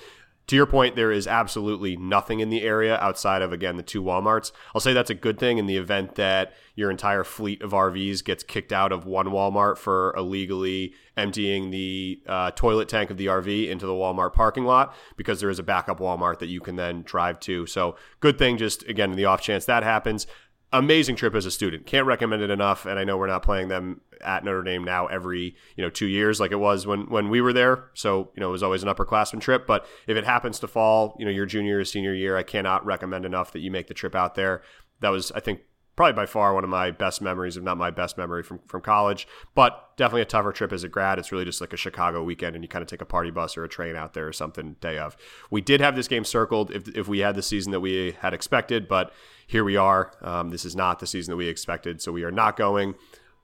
To 0.47 0.57
your 0.57 0.65
point, 0.65 0.97
there 0.97 1.11
is 1.11 1.25
absolutely 1.25 1.95
nothing 1.95 2.41
in 2.41 2.49
the 2.49 2.63
area 2.63 2.97
outside 2.97 3.41
of, 3.41 3.53
again, 3.53 3.77
the 3.77 3.83
two 3.83 4.03
Walmarts. 4.03 4.51
I'll 4.75 4.81
say 4.81 4.91
that's 4.91 5.09
a 5.09 5.15
good 5.15 5.39
thing 5.39 5.57
in 5.57 5.67
the 5.67 5.77
event 5.77 6.15
that 6.15 6.53
your 6.75 6.91
entire 6.91 7.23
fleet 7.23 7.61
of 7.61 7.71
RVs 7.71 8.23
gets 8.23 8.43
kicked 8.43 8.73
out 8.73 8.91
of 8.91 9.05
one 9.05 9.27
Walmart 9.27 9.77
for 9.77 10.13
illegally 10.17 10.93
emptying 11.15 11.69
the 11.69 12.19
uh, 12.27 12.51
toilet 12.51 12.89
tank 12.89 13.09
of 13.09 13.17
the 13.17 13.27
RV 13.27 13.69
into 13.69 13.85
the 13.85 13.93
Walmart 13.93 14.33
parking 14.33 14.65
lot 14.65 14.95
because 15.15 15.39
there 15.39 15.49
is 15.49 15.59
a 15.59 15.63
backup 15.63 15.99
Walmart 15.99 16.39
that 16.39 16.47
you 16.47 16.59
can 16.59 16.75
then 16.75 17.03
drive 17.03 17.39
to. 17.41 17.65
So, 17.65 17.95
good 18.19 18.37
thing, 18.37 18.57
just 18.57 18.83
again, 18.83 19.11
in 19.11 19.17
the 19.17 19.25
off 19.25 19.41
chance 19.41 19.65
that 19.65 19.83
happens. 19.83 20.27
Amazing 20.73 21.15
trip 21.15 21.35
as 21.35 21.45
a 21.45 21.51
student. 21.51 21.85
Can't 21.85 22.07
recommend 22.07 22.41
it 22.41 22.49
enough. 22.49 22.85
And 22.85 22.97
I 22.97 23.03
know 23.03 23.15
we're 23.15 23.27
not 23.27 23.43
playing 23.43 23.67
them 23.67 24.01
at 24.21 24.43
Notre 24.43 24.63
Dame 24.63 24.83
now 24.83 25.05
every 25.07 25.55
you 25.75 25.83
know 25.83 25.89
two 25.89 26.07
years 26.07 26.39
like 26.39 26.51
it 26.51 26.59
was 26.59 26.87
when 26.87 27.01
when 27.09 27.29
we 27.29 27.41
were 27.41 27.53
there. 27.53 27.91
So 27.93 28.31
you 28.35 28.41
know 28.41 28.49
it 28.49 28.53
was 28.53 28.63
always 28.63 28.81
an 28.81 28.89
upperclassman 28.89 29.39
trip. 29.39 29.67
But 29.67 29.85
if 30.07 30.17
it 30.17 30.25
happens 30.25 30.59
to 30.59 30.67
fall, 30.67 31.15
you 31.19 31.25
know 31.25 31.31
your 31.31 31.45
junior 31.45 31.79
or 31.79 31.85
senior 31.85 32.13
year, 32.13 32.35
I 32.35 32.43
cannot 32.43 32.85
recommend 32.85 33.23
enough 33.23 33.51
that 33.51 33.59
you 33.59 33.69
make 33.69 33.87
the 33.87 33.93
trip 33.93 34.15
out 34.15 34.35
there. 34.35 34.63
That 34.99 35.09
was 35.09 35.31
I 35.33 35.39
think 35.41 35.61
probably 35.95 36.13
by 36.13 36.25
far 36.25 36.53
one 36.53 36.63
of 36.63 36.69
my 36.69 36.91
best 36.91 37.21
memories, 37.21 37.57
if 37.57 37.63
not 37.63 37.77
my 37.77 37.91
best 37.91 38.17
memory 38.17 38.43
from 38.43 38.59
from 38.67 38.81
college. 38.81 39.27
But 39.55 39.95
definitely 39.97 40.21
a 40.21 40.25
tougher 40.25 40.51
trip 40.51 40.73
as 40.73 40.83
a 40.83 40.89
grad. 40.89 41.19
It's 41.19 41.31
really 41.31 41.45
just 41.45 41.61
like 41.61 41.73
a 41.73 41.77
Chicago 41.77 42.23
weekend, 42.23 42.55
and 42.55 42.63
you 42.63 42.67
kind 42.67 42.81
of 42.81 42.87
take 42.87 43.01
a 43.01 43.05
party 43.05 43.31
bus 43.31 43.57
or 43.57 43.63
a 43.63 43.69
train 43.69 43.95
out 43.95 44.13
there 44.13 44.27
or 44.27 44.33
something 44.33 44.75
day 44.81 44.97
of. 44.97 45.15
We 45.49 45.61
did 45.61 45.81
have 45.81 45.95
this 45.95 46.07
game 46.07 46.23
circled 46.23 46.71
if 46.71 46.87
if 46.89 47.07
we 47.07 47.19
had 47.19 47.35
the 47.35 47.43
season 47.43 47.71
that 47.71 47.79
we 47.79 48.15
had 48.19 48.33
expected, 48.33 48.87
but 48.87 49.13
here 49.45 49.63
we 49.63 49.75
are. 49.75 50.11
Um, 50.21 50.49
this 50.49 50.65
is 50.65 50.75
not 50.75 50.99
the 50.99 51.07
season 51.07 51.31
that 51.31 51.37
we 51.37 51.47
expected, 51.47 52.01
so 52.01 52.11
we 52.11 52.23
are 52.23 52.31
not 52.31 52.57
going. 52.57 52.95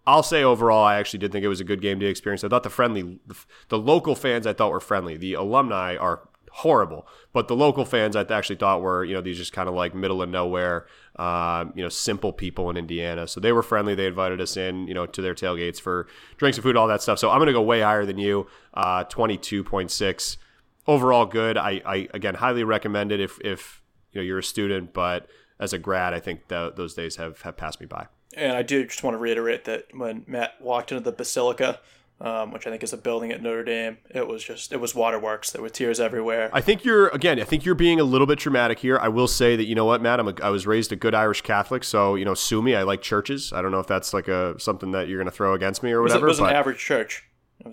I'll 0.08 0.24
say 0.24 0.44
overall, 0.44 0.84
I 0.84 0.96
actually 0.96 1.20
did 1.20 1.32
think 1.32 1.46
it 1.46 1.50
was 1.50 1.60
a 1.60 1.66
good 1.66 1.82
game 1.82 2.00
day 2.00 2.08
experience. 2.08 2.44
I 2.44 2.48
thought 2.48 2.64
the 2.64 2.70
friendly, 2.72 3.20
the 3.68 3.78
local 3.78 4.16
fans 4.16 4.48
I 4.48 4.54
thought 4.54 4.72
were 4.72 4.80
friendly. 4.80 5.18
The 5.18 5.36
alumni 5.36 5.98
are 5.98 6.28
horrible, 6.52 7.08
but 7.32 7.48
the 7.48 7.56
local 7.56 7.86
fans 7.86 8.16
I 8.16 8.24
actually 8.24 8.56
thought 8.56 8.82
were, 8.82 9.04
you 9.04 9.14
know, 9.14 9.22
these 9.22 9.38
just 9.38 9.54
kind 9.54 9.70
of 9.70 9.76
like 9.76 9.94
middle 9.94 10.22
of 10.22 10.30
nowhere, 10.30 10.88
um, 11.20 11.74
you 11.76 11.84
know, 11.84 11.90
simple 11.90 12.32
people 12.32 12.70
in 12.70 12.78
Indiana. 12.78 13.28
So 13.28 13.42
they 13.42 13.52
were 13.52 13.62
friendly. 13.62 13.94
They 13.94 14.08
invited 14.08 14.40
us 14.40 14.56
in, 14.56 14.88
you 14.88 14.94
know, 14.94 15.06
to 15.06 15.22
their 15.22 15.36
tailgates 15.36 15.80
for 15.80 16.08
drinks 16.38 16.58
and 16.58 16.64
food, 16.64 16.78
all 16.78 16.88
that 16.88 17.02
stuff. 17.02 17.20
So 17.20 17.30
I'm 17.30 17.40
going 17.40 17.48
to 17.48 17.54
go 17.54 17.62
way 17.62 17.82
higher 17.82 18.06
than 18.06 18.18
you, 18.18 18.48
uh, 18.74 19.04
22.6. 19.04 20.38
Overall, 20.88 21.26
good. 21.26 21.58
I, 21.58 21.82
I 21.86 22.08
again 22.14 22.36
highly 22.36 22.64
recommend 22.64 23.12
it 23.12 23.20
if 23.20 23.38
if 23.42 23.84
you 24.12 24.22
know 24.22 24.26
you're 24.26 24.40
a 24.40 24.44
student, 24.44 24.94
but 24.94 25.28
as 25.60 25.74
a 25.74 25.78
grad, 25.78 26.14
I 26.14 26.20
think 26.20 26.48
tho- 26.48 26.72
those 26.76 26.94
days 26.94 27.18
have 27.18 27.42
have 27.42 27.58
passed 27.58 27.80
me 27.80 27.86
by. 27.86 28.08
And 28.36 28.54
I 28.54 28.64
do 28.64 28.86
just 28.86 29.04
want 29.04 29.14
to 29.14 29.20
reiterate 29.20 29.66
that 29.66 29.88
when 29.94 30.24
Matt 30.26 30.60
walked 30.62 30.92
into 30.92 31.04
the 31.04 31.12
Basilica 31.12 31.80
um, 32.22 32.52
which 32.52 32.68
I 32.68 32.70
think 32.70 32.84
is 32.84 32.92
a 32.92 32.98
building 32.98 33.32
at 33.32 33.42
Notre 33.42 33.64
Dame. 33.64 33.98
It 34.10 34.28
was 34.28 34.44
just 34.44 34.72
it 34.72 34.80
was 34.80 34.94
waterworks. 34.94 35.52
There 35.52 35.62
were 35.62 35.70
tears 35.70 36.00
everywhere. 36.00 36.50
I 36.52 36.62
think 36.62 36.84
you're 36.84 37.08
again. 37.10 37.40
I 37.40 37.44
think 37.44 37.66
you're 37.66 37.76
being 37.76 38.00
a 38.00 38.04
little 38.04 38.28
bit 38.28 38.40
dramatic 38.40 38.80
here. 38.80 38.98
I 38.98 39.08
will 39.08 39.28
say 39.28 39.56
that 39.56 39.66
you 39.66 39.76
know 39.76 39.86
what, 39.86 40.02
Matt. 40.02 40.20
I'm 40.20 40.28
a, 40.28 40.34
I 40.44 40.50
was 40.50 40.68
raised 40.68 40.92
a 40.92 40.96
good 40.96 41.16
Irish 41.16 41.42
Catholic, 41.42 41.84
so 41.84 42.16
you 42.16 42.26
know, 42.26 42.34
sue 42.34 42.62
me. 42.62 42.76
I 42.76 42.84
like 42.84 43.02
churches. 43.02 43.54
I 43.54 43.62
don't 43.62 43.72
know 43.72 43.80
if 43.80 43.88
that's 43.88 44.14
like 44.14 44.28
a 44.28 44.60
something 44.60 44.92
that 44.92 45.08
you're 45.08 45.18
going 45.18 45.32
to 45.32 45.36
throw 45.36 45.54
against 45.54 45.84
me 45.84 45.92
or 45.92 46.02
whatever. 46.02 46.26
It 46.26 46.30
was, 46.30 46.40
it 46.40 46.44
was 46.44 46.52
an 46.52 46.56
average 46.56 46.80
church. 46.80 47.24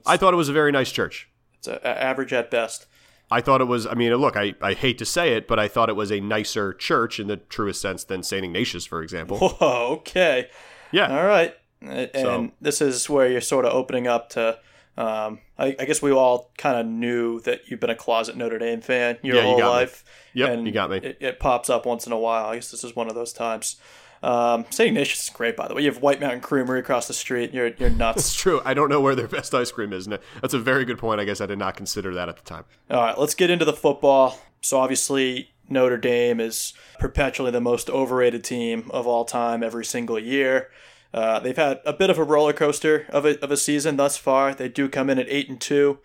I 0.05 0.16
thought 0.16 0.34
it 0.34 0.36
was 0.36 0.49
a 0.49 0.53
very 0.53 0.72
nice 0.72 0.90
church. 0.90 1.28
It's 1.59 1.68
a, 1.68 1.80
a 1.84 2.03
average 2.03 2.32
at 2.32 2.51
best. 2.51 2.86
I 3.30 3.40
thought 3.40 3.61
it 3.61 3.64
was. 3.64 3.86
I 3.86 3.94
mean, 3.94 4.14
look, 4.14 4.36
I, 4.36 4.55
I 4.62 4.74
hate 4.74 4.99
to 4.99 5.05
say 5.05 5.32
it, 5.34 5.49
but 5.49 5.59
I 5.59 5.66
thought 5.66 5.88
it 5.88 5.97
was 5.97 6.12
a 6.12 6.20
nicer 6.20 6.72
church 6.72 7.18
in 7.18 7.26
the 7.26 7.36
truest 7.36 7.80
sense 7.80 8.05
than 8.05 8.22
St. 8.22 8.44
Ignatius, 8.44 8.86
for 8.86 9.03
example. 9.03 9.38
Whoa, 9.61 9.94
okay. 9.99 10.49
Yeah. 10.92 11.16
All 11.16 11.26
right. 11.26 11.55
And 11.89 12.11
so. 12.14 12.51
this 12.61 12.80
is 12.80 13.09
where 13.09 13.28
you're 13.28 13.41
sort 13.41 13.64
of 13.64 13.72
opening 13.72 14.07
up 14.07 14.30
to. 14.30 14.59
Um, 14.99 15.41
I, 15.59 15.76
I, 15.78 15.84
guess 15.84 16.01
we 16.01 16.11
all 16.11 16.51
kind 16.57 16.78
of 16.78 16.87
knew 16.87 17.41
that 17.41 17.68
you've 17.68 17.80
been 17.80 17.91
a 17.91 17.95
closet 17.95 18.34
Notre 18.34 18.59
Dame 18.59 18.80
fan 18.80 19.18
your 19.22 19.37
yeah, 19.37 19.43
whole 19.43 19.59
you 19.59 19.64
life. 19.64 20.05
Me. 20.34 20.41
Yep, 20.41 20.51
and 20.51 20.66
you 20.66 20.72
got 20.72 20.89
me. 20.89 20.97
It, 20.97 21.18
it, 21.20 21.39
pops 21.39 21.68
up 21.68 21.84
once 21.84 22.07
in 22.07 22.12
a 22.12 22.18
while. 22.18 22.47
I 22.47 22.55
guess 22.55 22.70
this 22.70 22.82
is 22.82 22.97
one 22.97 23.07
of 23.07 23.14
those 23.14 23.34
times. 23.34 23.76
Um, 24.22 24.64
St. 24.70 24.89
Ignatius 24.89 25.24
is 25.24 25.30
great, 25.30 25.55
by 25.55 25.68
the 25.68 25.74
way. 25.74 25.82
You 25.82 25.93
have 25.93 26.01
White 26.01 26.18
Mountain 26.18 26.41
Creamery 26.41 26.80
across 26.80 27.09
the 27.09 27.14
street. 27.14 27.53
You're 27.53 27.68
you're 27.78 27.91
nuts. 28.05 28.20
It's 28.22 28.34
true. 28.34 28.62
I 28.64 28.72
don't 28.72 28.89
know 28.89 29.03
where 29.03 29.14
their 29.14 29.28
best 29.28 29.55
ice 29.55 29.70
cream 29.70 29.93
is. 29.93 30.07
That's 30.07 30.55
a 30.55 30.59
very 30.59 30.87
good 30.87 30.99
point. 30.99 31.20
I 31.20 31.24
guess 31.24 31.43
I 31.43 31.47
did 31.47 31.59
not 31.59 31.76
consider 31.76 32.14
that 32.14 32.30
at 32.30 32.37
the 32.37 32.43
time. 32.43 32.64
All 32.91 33.03
right, 33.03 33.18
let's 33.18 33.34
get 33.34 33.51
into 33.51 33.66
the 33.66 33.74
football. 33.74 34.39
So 34.62 34.78
obviously, 34.78 35.51
Notre 35.68 35.99
Dame 35.99 36.41
is 36.41 36.72
perpetually 36.99 37.51
the 37.51 37.61
most 37.61 37.91
overrated 37.91 38.45
team 38.45 38.91
of 38.91 39.07
all 39.07 39.24
time 39.24 39.62
every 39.62 39.84
single 39.84 40.18
year. 40.18 40.70
Uh, 41.17 41.41
they've 41.41 41.57
had 41.57 41.81
a 41.87 41.95
bit 41.95 42.11
of 42.11 42.19
a 42.19 42.23
roller 42.23 42.53
coaster 42.53 43.07
of 43.09 43.25
a, 43.25 43.43
of 43.43 43.51
a 43.51 43.57
season 43.57 43.97
thus 43.97 44.19
far. 44.19 44.55
They 44.55 44.69
do 44.69 44.87
come 44.87 45.09
in 45.09 45.19
at 45.19 45.31
eight 45.31 45.49
and 45.49 45.59
two, 45.59 45.99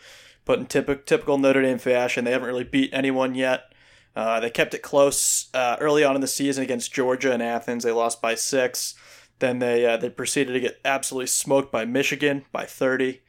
but 0.46 0.58
in 0.58 0.68
typical 0.68 1.04
typical 1.04 1.38
Notre 1.38 1.62
Dame 1.62 1.80
fashion, 1.80 2.24
they 2.24 2.32
haven't 2.32 2.48
really 2.48 2.64
beat 2.64 2.94
anyone 2.94 3.36
yet. 3.36 3.74
Uh, 4.16 4.40
they 4.40 4.50
kept 4.50 4.74
it 4.74 4.82
close 4.82 5.50
uh, 5.54 5.76
early 5.82 6.06
on 6.06 6.16
in 6.16 6.22
the 6.22 6.28
season 6.28 6.64
against 6.64 6.94
Georgia 6.94 7.34
and 7.34 7.44
Athens. 7.44 7.84
They 7.84 7.92
lost 7.92 8.22
by 8.22 8.36
six. 8.36 8.96
Then 9.40 9.60
they 9.60 9.86
uh, 9.86 9.98
they 9.98 10.10
proceeded 10.10 10.54
to 10.54 10.62
get 10.62 10.80
absolutely 10.86 11.28
smoked 11.28 11.74
by 11.74 11.84
Michigan 11.84 12.46
by 12.54 12.66
30. 12.66 13.22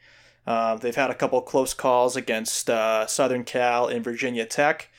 Uh, 0.47 0.75
they've 0.77 0.95
had 0.95 1.09
a 1.09 1.15
couple 1.15 1.41
close 1.41 1.73
calls 1.73 2.15
against 2.15 2.69
uh, 2.69 3.07
Southern 3.07 3.43
Cal 3.43 3.87
and 3.87 4.03
Virginia 4.03 4.45
Tech. 4.45 4.89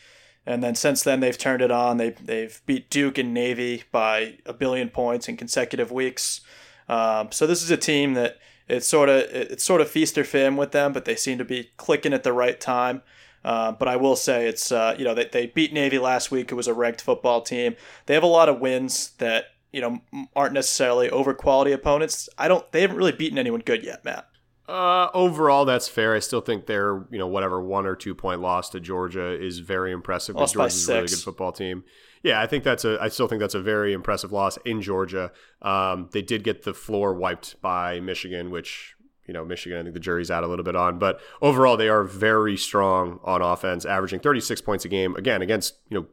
And 0.47 0.63
then 0.63 0.75
since 0.75 1.03
then, 1.03 1.21
they've 1.21 1.37
turned 1.37 1.63
it 1.63 1.71
on. 1.71 1.97
They, 1.97 2.11
they've 2.11 2.61
beat 2.67 2.91
Duke 2.91 3.17
and 3.17 3.33
Navy 3.33 3.85
by 3.91 4.39
a 4.45 4.53
billion 4.53 4.91
points 4.91 5.29
in 5.29 5.39
consecutive 5.39 5.91
weeks. 5.91 6.43
Um, 6.89 7.33
so 7.33 7.47
this 7.47 7.63
is 7.63 7.71
a 7.71 7.77
team 7.77 8.15
that 8.15 8.39
it's 8.69 8.87
sort 8.87 9.09
of 9.09 9.17
it's 9.31 9.65
sort 9.65 9.81
of 9.81 9.91
feast 9.91 10.17
or 10.17 10.25
famine 10.25 10.57
with 10.57 10.73
them, 10.73 10.93
but 10.93 11.05
they 11.05 11.17
seem 11.17 11.39
to 11.39 11.45
be 11.45 11.71
clicking 11.77 12.13
at 12.13 12.23
the 12.23 12.33
right 12.33 12.61
time. 12.61 13.03
Uh, 13.45 13.73
but 13.73 13.89
I 13.89 13.97
will 13.97 14.17
say 14.17 14.47
it's 14.47 14.73
uh, 14.73 14.95
you 14.99 15.05
know 15.05 15.15
they, 15.15 15.27
they 15.27 15.47
beat 15.47 15.73
Navy 15.73 15.99
last 15.99 16.31
week. 16.31 16.51
It 16.51 16.55
was 16.55 16.67
a 16.67 16.75
ranked 16.75 17.03
football 17.03 17.43
team. 17.43 17.77
They 18.07 18.15
have 18.15 18.23
a 18.23 18.29
lot 18.29 18.49
of 18.49 18.61
wins 18.61 19.11
that 19.19 19.47
you 19.73 19.81
know 19.81 20.01
aren't 20.35 20.55
necessarily 20.55 21.11
over 21.11 21.35
quality 21.35 21.73
opponents. 21.73 22.29
I 22.39 22.49
don't. 22.49 22.71
They 22.73 22.81
haven't 22.81 22.97
really 22.97 23.13
beaten 23.13 23.39
anyone 23.39 23.61
good 23.61 23.85
yet, 23.85 24.05
Matt. 24.05 24.29
Uh, 24.67 25.09
overall, 25.13 25.67
that's 25.67 25.89
fair. 25.89 26.15
I 26.15 26.21
still 26.21 26.41
think 26.41 26.65
their 26.65 27.05
you 27.11 27.19
know 27.19 27.27
whatever 27.27 27.63
one 27.63 27.85
or 27.85 27.95
two 27.95 28.15
point 28.15 28.41
loss 28.41 28.71
to 28.71 28.81
Georgia 28.81 29.31
is 29.39 29.59
very 29.59 29.93
impressive. 29.93 30.37
Lost 30.37 30.55
Georgia's 30.55 30.89
a 30.89 30.95
really 30.95 31.09
good 31.09 31.19
football 31.19 31.53
team. 31.53 31.85
Yeah, 32.25 32.41
I 32.41 32.47
think 32.47 32.65
that's 32.65 32.87
a. 32.87 32.99
I 33.01 33.09
still 33.09 33.29
think 33.29 33.41
that's 33.41 33.55
a 33.55 33.61
very 33.61 33.93
impressive 33.93 34.33
loss 34.33 34.57
in 34.65 34.81
Georgia. 34.81 35.31
Um, 35.61 36.09
they 36.13 36.23
did 36.23 36.43
get 36.43 36.63
the 36.63 36.73
floor 36.73 37.13
wiped 37.13 37.61
by 37.61 38.01
Michigan, 38.01 38.51
which 38.51 38.97
you 39.27 39.35
know 39.35 39.45
Michigan. 39.45 39.79
I 39.79 39.83
think 39.83 39.93
the 39.93 40.01
jury's 40.01 40.31
out 40.31 40.43
a 40.43 40.47
little 40.47 40.65
bit 40.65 40.75
on, 40.75 40.99
but 40.99 41.21
overall 41.43 41.77
they 41.77 41.91
are 41.91 42.03
very 42.03 42.57
strong 42.57 43.21
on 43.25 43.43
offense, 43.43 43.85
averaging 43.85 44.21
36 44.21 44.63
points 44.63 44.87
a 44.87 44.89
game. 44.89 45.15
Again, 45.17 45.43
against 45.43 45.75
you 45.91 46.01
know 46.01 46.07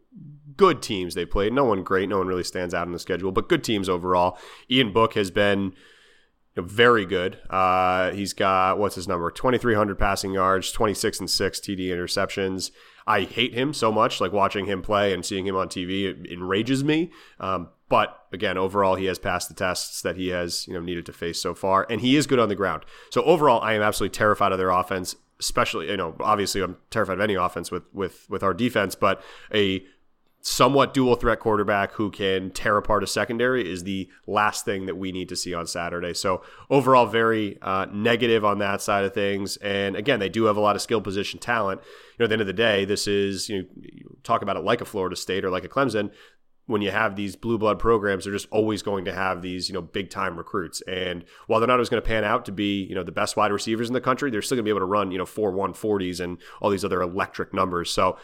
good 0.58 0.82
teams 0.82 1.16
they 1.16 1.26
played. 1.26 1.54
No 1.54 1.64
one 1.64 1.82
great. 1.82 2.10
No 2.10 2.18
one 2.18 2.28
really 2.28 2.44
stands 2.44 2.74
out 2.74 2.88
in 2.88 2.92
the 2.92 3.00
schedule, 3.00 3.32
but 3.32 3.48
good 3.48 3.64
teams 3.64 3.88
overall. 3.88 4.38
Ian 4.70 4.92
Book 4.92 5.14
has 5.14 5.32
been 5.32 5.74
very 6.58 7.06
good. 7.06 7.40
Uh, 7.50 8.12
he's 8.12 8.34
got 8.34 8.78
what's 8.78 8.96
his 8.96 9.08
number? 9.08 9.32
2,300 9.32 9.98
passing 9.98 10.34
yards, 10.34 10.74
26 10.74 11.22
and 11.22 11.30
six 11.30 11.62
TD 11.62 11.88
interceptions. 11.88 12.72
I 13.08 13.22
hate 13.22 13.54
him 13.54 13.74
so 13.74 13.92
much. 13.92 14.22
Like 14.22 14.32
watching 14.32 14.66
him 14.66 14.82
play 14.82 15.14
and 15.14 15.26
seeing 15.26 15.46
him 15.46 15.56
on 15.56 15.68
TV 15.68 16.06
it 16.06 16.32
enrages 16.32 16.84
me. 16.84 17.12
Um, 17.40 17.70
but 17.90 18.26
again, 18.32 18.58
overall, 18.58 18.96
he 18.96 19.06
has 19.06 19.20
passed 19.20 19.50
the 19.50 19.54
tests 19.54 20.02
that 20.02 20.16
he 20.16 20.30
has 20.30 20.68
you 20.68 20.74
know 20.74 20.80
needed 20.80 21.06
to 21.08 21.14
face 21.14 21.42
so 21.42 21.54
far, 21.54 21.86
and 21.90 22.02
he 22.02 22.16
is 22.16 22.28
good 22.28 22.40
on 22.40 22.50
the 22.50 22.56
ground. 22.56 22.86
So 23.10 23.22
overall, 23.24 23.62
I 23.62 23.74
am 23.74 23.82
absolutely 23.82 24.16
terrified 24.16 24.52
of 24.52 24.58
their 24.58 24.70
offense. 24.70 25.16
Especially, 25.40 25.90
you 25.90 25.98
know, 25.98 26.16
obviously, 26.20 26.62
I'm 26.62 26.78
terrified 26.92 27.16
of 27.16 27.22
any 27.22 27.34
offense 27.36 27.72
with 27.72 27.84
with 27.94 28.28
with 28.30 28.44
our 28.44 28.54
defense, 28.54 28.96
but 28.96 29.24
a 29.54 29.84
somewhat 30.42 30.94
dual 30.94 31.16
threat 31.16 31.40
quarterback 31.40 31.94
who 31.94 32.10
can 32.10 32.50
tear 32.52 32.78
apart 32.78 33.04
a 33.04 33.08
secondary 33.08 33.72
is 33.72 33.84
the 33.84 34.10
last 34.26 34.66
thing 34.66 34.88
that 34.88 34.98
we 34.98 35.12
need 35.12 35.30
to 35.30 35.36
see 35.36 35.54
on 35.54 35.68
Saturday. 35.68 36.14
So 36.14 36.42
overall, 36.70 37.06
very 37.06 37.60
uh, 37.62 37.86
negative 37.92 38.44
on 38.44 38.58
that 38.60 38.82
side 38.82 39.06
of 39.06 39.14
things. 39.14 39.58
And 39.58 39.96
again, 39.96 40.20
they 40.20 40.30
do 40.30 40.46
have 40.46 40.58
a 40.58 40.62
lot 40.62 40.76
of 40.76 40.82
skill 40.82 41.02
position 41.02 41.40
talent. 41.40 41.82
You 41.82 42.16
know, 42.20 42.26
at 42.26 42.30
the 42.30 42.34
end 42.34 42.42
of 42.42 42.48
the 42.48 42.54
day, 42.54 42.86
this 42.86 43.08
is 43.08 43.50
you, 43.50 43.62
know, 43.62 43.68
you 43.76 44.18
talk 44.24 44.42
about 44.42 44.58
it 44.58 44.64
like 44.64 44.82
a 44.82 44.86
Florida 44.86 45.16
State 45.16 45.46
or 45.46 45.52
like 45.52 45.64
a 45.64 45.70
Clemson. 45.70 46.12
When 46.66 46.82
you 46.82 46.92
have 46.92 47.16
these 47.16 47.36
blue 47.36 47.58
blood 47.58 47.80
programs, 47.80 48.24
they're 48.24 48.34
just 48.34 48.48
always 48.50 48.82
going 48.82 49.06
to 49.06 49.14
have 49.14 49.42
these, 49.42 49.68
you 49.68 49.74
know, 49.74 49.82
big 49.82 50.10
time 50.10 50.38
recruits. 50.38 50.82
And 50.82 51.26
while 51.48 51.60
they're 51.60 51.68
not 51.68 51.74
always 51.74 51.90
going 51.90 52.02
to 52.02 52.08
pan 52.08 52.24
out 52.24 52.46
to 52.46 52.52
be, 52.52 52.84
you 52.84 52.96
know, 52.96 53.04
the 53.04 53.12
best 53.12 53.36
wide 53.36 53.52
receivers 53.52 53.90
in 53.90 53.94
the 53.94 54.02
country, 54.02 54.32
they're 54.32 54.42
still 54.42 54.56
going 54.56 54.64
to 54.64 54.68
be 54.68 54.72
able 54.72 54.80
to 54.80 54.86
run, 54.86 55.12
you 55.12 55.18
know, 55.18 55.26
four 55.26 55.52
one 55.52 55.74
forties 55.74 56.20
and 56.20 56.38
all 56.62 56.70
these 56.70 56.86
other 56.86 57.02
electric 57.02 57.54
numbers. 57.54 57.92
So 57.92 58.18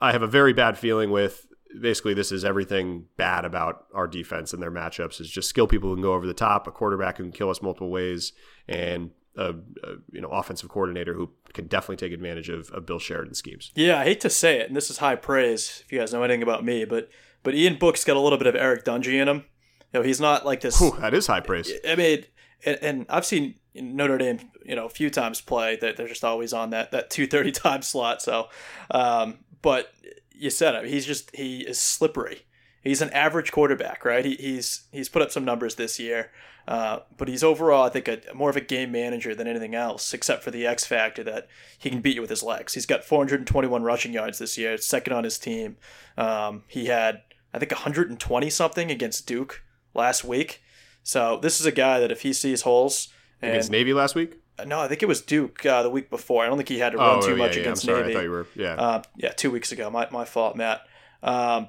I 0.00 0.12
have 0.12 0.22
a 0.22 0.26
very 0.26 0.52
bad 0.52 0.78
feeling 0.78 1.10
with 1.10 1.46
basically 1.80 2.14
this 2.14 2.32
is 2.32 2.44
everything 2.44 3.06
bad 3.16 3.44
about 3.44 3.86
our 3.92 4.06
defense 4.06 4.52
and 4.52 4.62
their 4.62 4.70
matchups 4.70 5.20
is 5.20 5.28
just 5.28 5.48
skill 5.48 5.66
people 5.66 5.90
who 5.90 5.96
can 5.96 6.02
go 6.02 6.14
over 6.14 6.26
the 6.26 6.34
top, 6.34 6.66
a 6.66 6.70
quarterback 6.70 7.18
who 7.18 7.24
can 7.24 7.32
kill 7.32 7.50
us 7.50 7.62
multiple 7.62 7.90
ways, 7.90 8.32
and 8.66 9.10
a, 9.36 9.50
a, 9.84 9.94
you 10.12 10.20
know 10.20 10.28
offensive 10.28 10.68
coordinator 10.68 11.14
who 11.14 11.30
can 11.52 11.66
definitely 11.66 11.96
take 11.96 12.12
advantage 12.12 12.48
of, 12.48 12.70
of 12.70 12.86
Bill 12.86 12.98
Sheridan's 12.98 13.38
schemes. 13.38 13.70
Yeah, 13.74 14.00
I 14.00 14.04
hate 14.04 14.20
to 14.20 14.30
say 14.30 14.60
it, 14.60 14.68
and 14.68 14.76
this 14.76 14.90
is 14.90 14.98
high 14.98 15.16
praise 15.16 15.82
if 15.84 15.92
you 15.92 15.98
guys 15.98 16.12
know 16.12 16.22
anything 16.22 16.42
about 16.42 16.64
me, 16.64 16.84
but 16.84 17.08
but 17.42 17.54
Ian 17.54 17.76
Book's 17.76 18.04
got 18.04 18.16
a 18.16 18.20
little 18.20 18.38
bit 18.38 18.46
of 18.46 18.56
Eric 18.56 18.84
Dungey 18.84 19.20
in 19.20 19.28
him. 19.28 19.44
You 19.92 20.00
know, 20.00 20.02
he's 20.02 20.20
not 20.20 20.44
like 20.44 20.60
this. 20.60 20.78
Whew, 20.80 20.96
that 21.00 21.14
is 21.14 21.26
high 21.26 21.40
praise. 21.40 21.72
I 21.88 21.94
mean, 21.96 22.24
and, 22.64 22.78
and 22.82 23.06
I've 23.08 23.24
seen 23.24 23.54
Notre 23.74 24.18
Dame, 24.18 24.40
you 24.64 24.74
know, 24.74 24.86
a 24.86 24.90
few 24.90 25.08
times 25.08 25.40
play 25.40 25.76
that 25.76 25.96
they're 25.96 26.08
just 26.08 26.24
always 26.24 26.52
on 26.52 26.70
that 26.70 26.90
that 26.90 27.10
two 27.10 27.26
thirty 27.26 27.52
time 27.52 27.82
slot. 27.82 28.20
So, 28.22 28.48
um, 28.90 29.38
but 29.62 29.92
you 30.32 30.50
said 30.50 30.74
it. 30.74 30.86
He's 30.86 31.06
just 31.06 31.34
he 31.34 31.60
is 31.60 31.78
slippery. 31.78 32.42
He's 32.82 33.02
an 33.02 33.10
average 33.10 33.52
quarterback, 33.52 34.04
right? 34.04 34.24
He, 34.24 34.34
he's 34.34 34.82
he's 34.92 35.08
put 35.08 35.22
up 35.22 35.30
some 35.30 35.44
numbers 35.44 35.74
this 35.74 35.98
year, 35.98 36.30
uh, 36.68 37.00
but 37.16 37.28
he's 37.28 37.42
overall, 37.42 37.84
I 37.84 37.88
think, 37.88 38.08
a, 38.08 38.20
more 38.34 38.50
of 38.50 38.56
a 38.56 38.60
game 38.60 38.92
manager 38.92 39.34
than 39.34 39.48
anything 39.48 39.74
else, 39.74 40.14
except 40.14 40.42
for 40.42 40.50
the 40.50 40.66
X 40.66 40.84
factor 40.84 41.24
that 41.24 41.48
he 41.78 41.90
can 41.90 42.00
beat 42.00 42.14
you 42.14 42.20
with 42.20 42.30
his 42.30 42.42
legs. 42.42 42.74
He's 42.74 42.86
got 42.86 43.04
421 43.04 43.82
rushing 43.82 44.12
yards 44.12 44.38
this 44.38 44.56
year, 44.56 44.76
second 44.76 45.12
on 45.12 45.24
his 45.24 45.38
team. 45.38 45.76
Um, 46.16 46.64
he 46.68 46.86
had, 46.86 47.22
I 47.52 47.58
think, 47.58 47.72
120 47.72 48.50
something 48.50 48.90
against 48.90 49.26
Duke 49.26 49.62
last 49.94 50.24
week. 50.24 50.62
So 51.02 51.38
this 51.40 51.58
is 51.58 51.66
a 51.66 51.72
guy 51.72 52.00
that 52.00 52.12
if 52.12 52.20
he 52.20 52.34
sees 52.34 52.62
holes 52.62 53.08
and, 53.40 53.52
against 53.52 53.70
Navy 53.70 53.94
last 53.94 54.14
week, 54.14 54.37
no, 54.66 54.80
I 54.80 54.88
think 54.88 55.02
it 55.02 55.06
was 55.06 55.20
Duke 55.20 55.64
uh, 55.64 55.82
the 55.82 55.90
week 55.90 56.10
before. 56.10 56.44
I 56.44 56.48
don't 56.48 56.56
think 56.56 56.68
he 56.68 56.78
had 56.78 56.92
to 56.92 56.98
run 56.98 57.18
oh, 57.18 57.20
too 57.22 57.32
yeah, 57.32 57.36
much 57.36 57.56
yeah, 57.56 57.62
against 57.62 57.84
I'm 57.84 57.94
sorry. 57.94 58.02
Navy. 58.02 58.12
I 58.12 58.14
thought 58.14 58.24
you 58.24 58.30
were, 58.30 58.46
yeah, 58.54 58.74
uh, 58.74 59.02
yeah, 59.16 59.30
two 59.30 59.50
weeks 59.50 59.72
ago. 59.72 59.90
My, 59.90 60.08
my 60.10 60.24
fault, 60.24 60.56
Matt. 60.56 60.82
Um, 61.22 61.68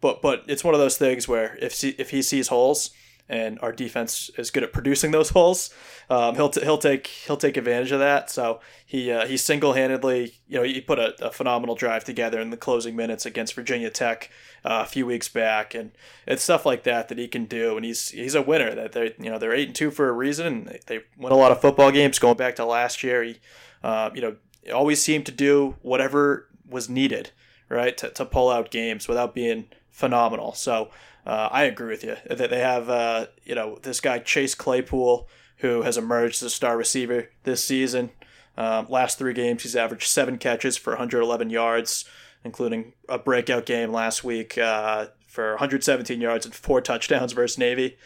but 0.00 0.22
but 0.22 0.44
it's 0.46 0.64
one 0.64 0.74
of 0.74 0.80
those 0.80 0.96
things 0.96 1.28
where 1.28 1.56
if 1.60 1.82
if 1.84 2.10
he 2.10 2.22
sees 2.22 2.48
holes 2.48 2.90
and 3.30 3.60
our 3.62 3.72
defense 3.72 4.28
is 4.36 4.50
good 4.50 4.64
at 4.64 4.72
producing 4.72 5.12
those 5.12 5.30
holes, 5.30 5.72
um, 6.10 6.34
he'll 6.34 6.48
t- 6.48 6.62
he'll 6.62 6.76
take 6.76 7.06
he'll 7.06 7.36
take 7.36 7.56
advantage 7.56 7.92
of 7.92 8.00
that. 8.00 8.28
So 8.28 8.60
he 8.84 9.10
uh, 9.12 9.26
he 9.26 9.36
single 9.36 9.74
handedly 9.74 10.34
you 10.48 10.58
know 10.58 10.64
he 10.64 10.80
put 10.80 10.98
a, 10.98 11.14
a, 11.24 11.30
phenomenal 11.30 11.76
drive 11.76 12.04
together 12.04 12.40
in 12.40 12.50
the 12.50 12.56
closing 12.56 12.96
minutes 12.96 13.24
against 13.24 13.54
Virginia 13.54 13.88
Tech 13.88 14.30
uh, 14.64 14.82
a 14.84 14.86
few 14.86 15.06
weeks 15.06 15.28
back, 15.28 15.74
and 15.74 15.92
it's 16.26 16.42
stuff 16.42 16.66
like 16.66 16.82
that 16.82 17.08
that 17.08 17.18
he 17.18 17.28
can 17.28 17.44
do. 17.44 17.76
And 17.76 17.86
he's 17.86 18.08
he's 18.08 18.34
a 18.34 18.42
winner. 18.42 18.74
That 18.74 18.92
they 18.92 19.14
you 19.20 19.30
know 19.30 19.38
they're 19.38 19.54
eight 19.54 19.68
and 19.68 19.76
two 19.76 19.92
for 19.92 20.08
a 20.08 20.12
reason. 20.12 20.64
They, 20.64 20.80
they 20.86 21.00
win 21.16 21.32
a 21.32 21.36
lot 21.36 21.52
of 21.52 21.60
football 21.60 21.92
games. 21.92 22.18
Going 22.18 22.36
back 22.36 22.56
to 22.56 22.64
last 22.64 23.04
year, 23.04 23.22
he 23.22 23.38
uh, 23.84 24.10
you 24.12 24.20
know 24.20 24.36
always 24.74 25.00
seemed 25.00 25.26
to 25.26 25.32
do 25.32 25.76
whatever 25.82 26.48
was 26.68 26.88
needed 26.88 27.30
right 27.68 27.96
to, 27.96 28.10
to 28.10 28.24
pull 28.24 28.50
out 28.50 28.70
games 28.70 29.06
without 29.06 29.34
being 29.34 29.68
phenomenal. 29.90 30.52
So 30.54 30.90
uh, 31.26 31.48
I 31.50 31.64
agree 31.64 31.88
with 31.88 32.04
you 32.04 32.16
that 32.28 32.50
they 32.50 32.60
have 32.60 32.88
uh, 32.88 33.26
you 33.44 33.54
know 33.54 33.78
this 33.82 34.00
guy 34.00 34.18
Chase 34.18 34.54
Claypool 34.54 35.28
who 35.58 35.82
has 35.82 35.98
emerged 35.98 36.36
as 36.36 36.42
a 36.42 36.50
star 36.50 36.76
receiver 36.76 37.28
this 37.44 37.62
season. 37.62 38.10
Um, 38.56 38.86
last 38.88 39.18
three 39.18 39.34
games, 39.34 39.62
he's 39.62 39.76
averaged 39.76 40.06
seven 40.06 40.38
catches 40.38 40.76
for 40.76 40.92
111 40.92 41.50
yards, 41.50 42.04
including 42.44 42.94
a 43.08 43.18
breakout 43.18 43.66
game 43.66 43.92
last 43.92 44.24
week 44.24 44.56
uh, 44.58 45.06
for 45.26 45.50
117 45.52 46.20
yards 46.20 46.46
and 46.46 46.54
four 46.54 46.80
touchdowns 46.80 47.32
versus 47.32 47.58
Navy. 47.58 47.96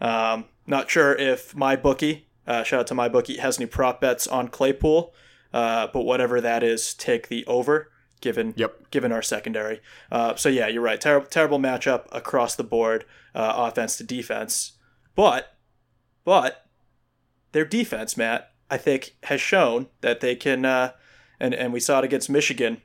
Um, 0.00 0.46
not 0.66 0.90
sure 0.90 1.14
if 1.14 1.54
my 1.54 1.76
bookie 1.76 2.26
Uh, 2.46 2.62
shout 2.62 2.80
out 2.80 2.86
to 2.86 2.94
my 2.94 3.08
bookie. 3.08 3.38
Has 3.38 3.58
any 3.58 3.66
prop 3.66 4.00
bets 4.00 4.26
on 4.28 4.48
Claypool? 4.48 5.12
Uh, 5.52 5.88
but 5.92 6.02
whatever 6.02 6.40
that 6.40 6.62
is, 6.62 6.94
take 6.94 7.28
the 7.28 7.44
over. 7.46 7.90
Given 8.20 8.54
Yep. 8.56 8.90
given 8.90 9.12
our 9.12 9.22
secondary. 9.22 9.80
Uh, 10.10 10.34
so 10.36 10.48
yeah, 10.48 10.68
you're 10.68 10.82
right. 10.82 11.00
Terrible 11.00 11.26
terrible 11.26 11.58
matchup 11.58 12.06
across 12.12 12.54
the 12.54 12.64
board, 12.64 13.04
uh, 13.34 13.52
offense 13.56 13.96
to 13.98 14.04
defense. 14.04 14.72
But 15.14 15.56
but 16.24 16.66
their 17.52 17.64
defense, 17.64 18.16
Matt, 18.16 18.52
I 18.70 18.78
think 18.78 19.16
has 19.24 19.40
shown 19.40 19.88
that 20.00 20.20
they 20.20 20.34
can. 20.34 20.64
Uh, 20.64 20.92
and 21.38 21.54
and 21.54 21.72
we 21.72 21.80
saw 21.80 21.98
it 21.98 22.04
against 22.04 22.30
Michigan 22.30 22.80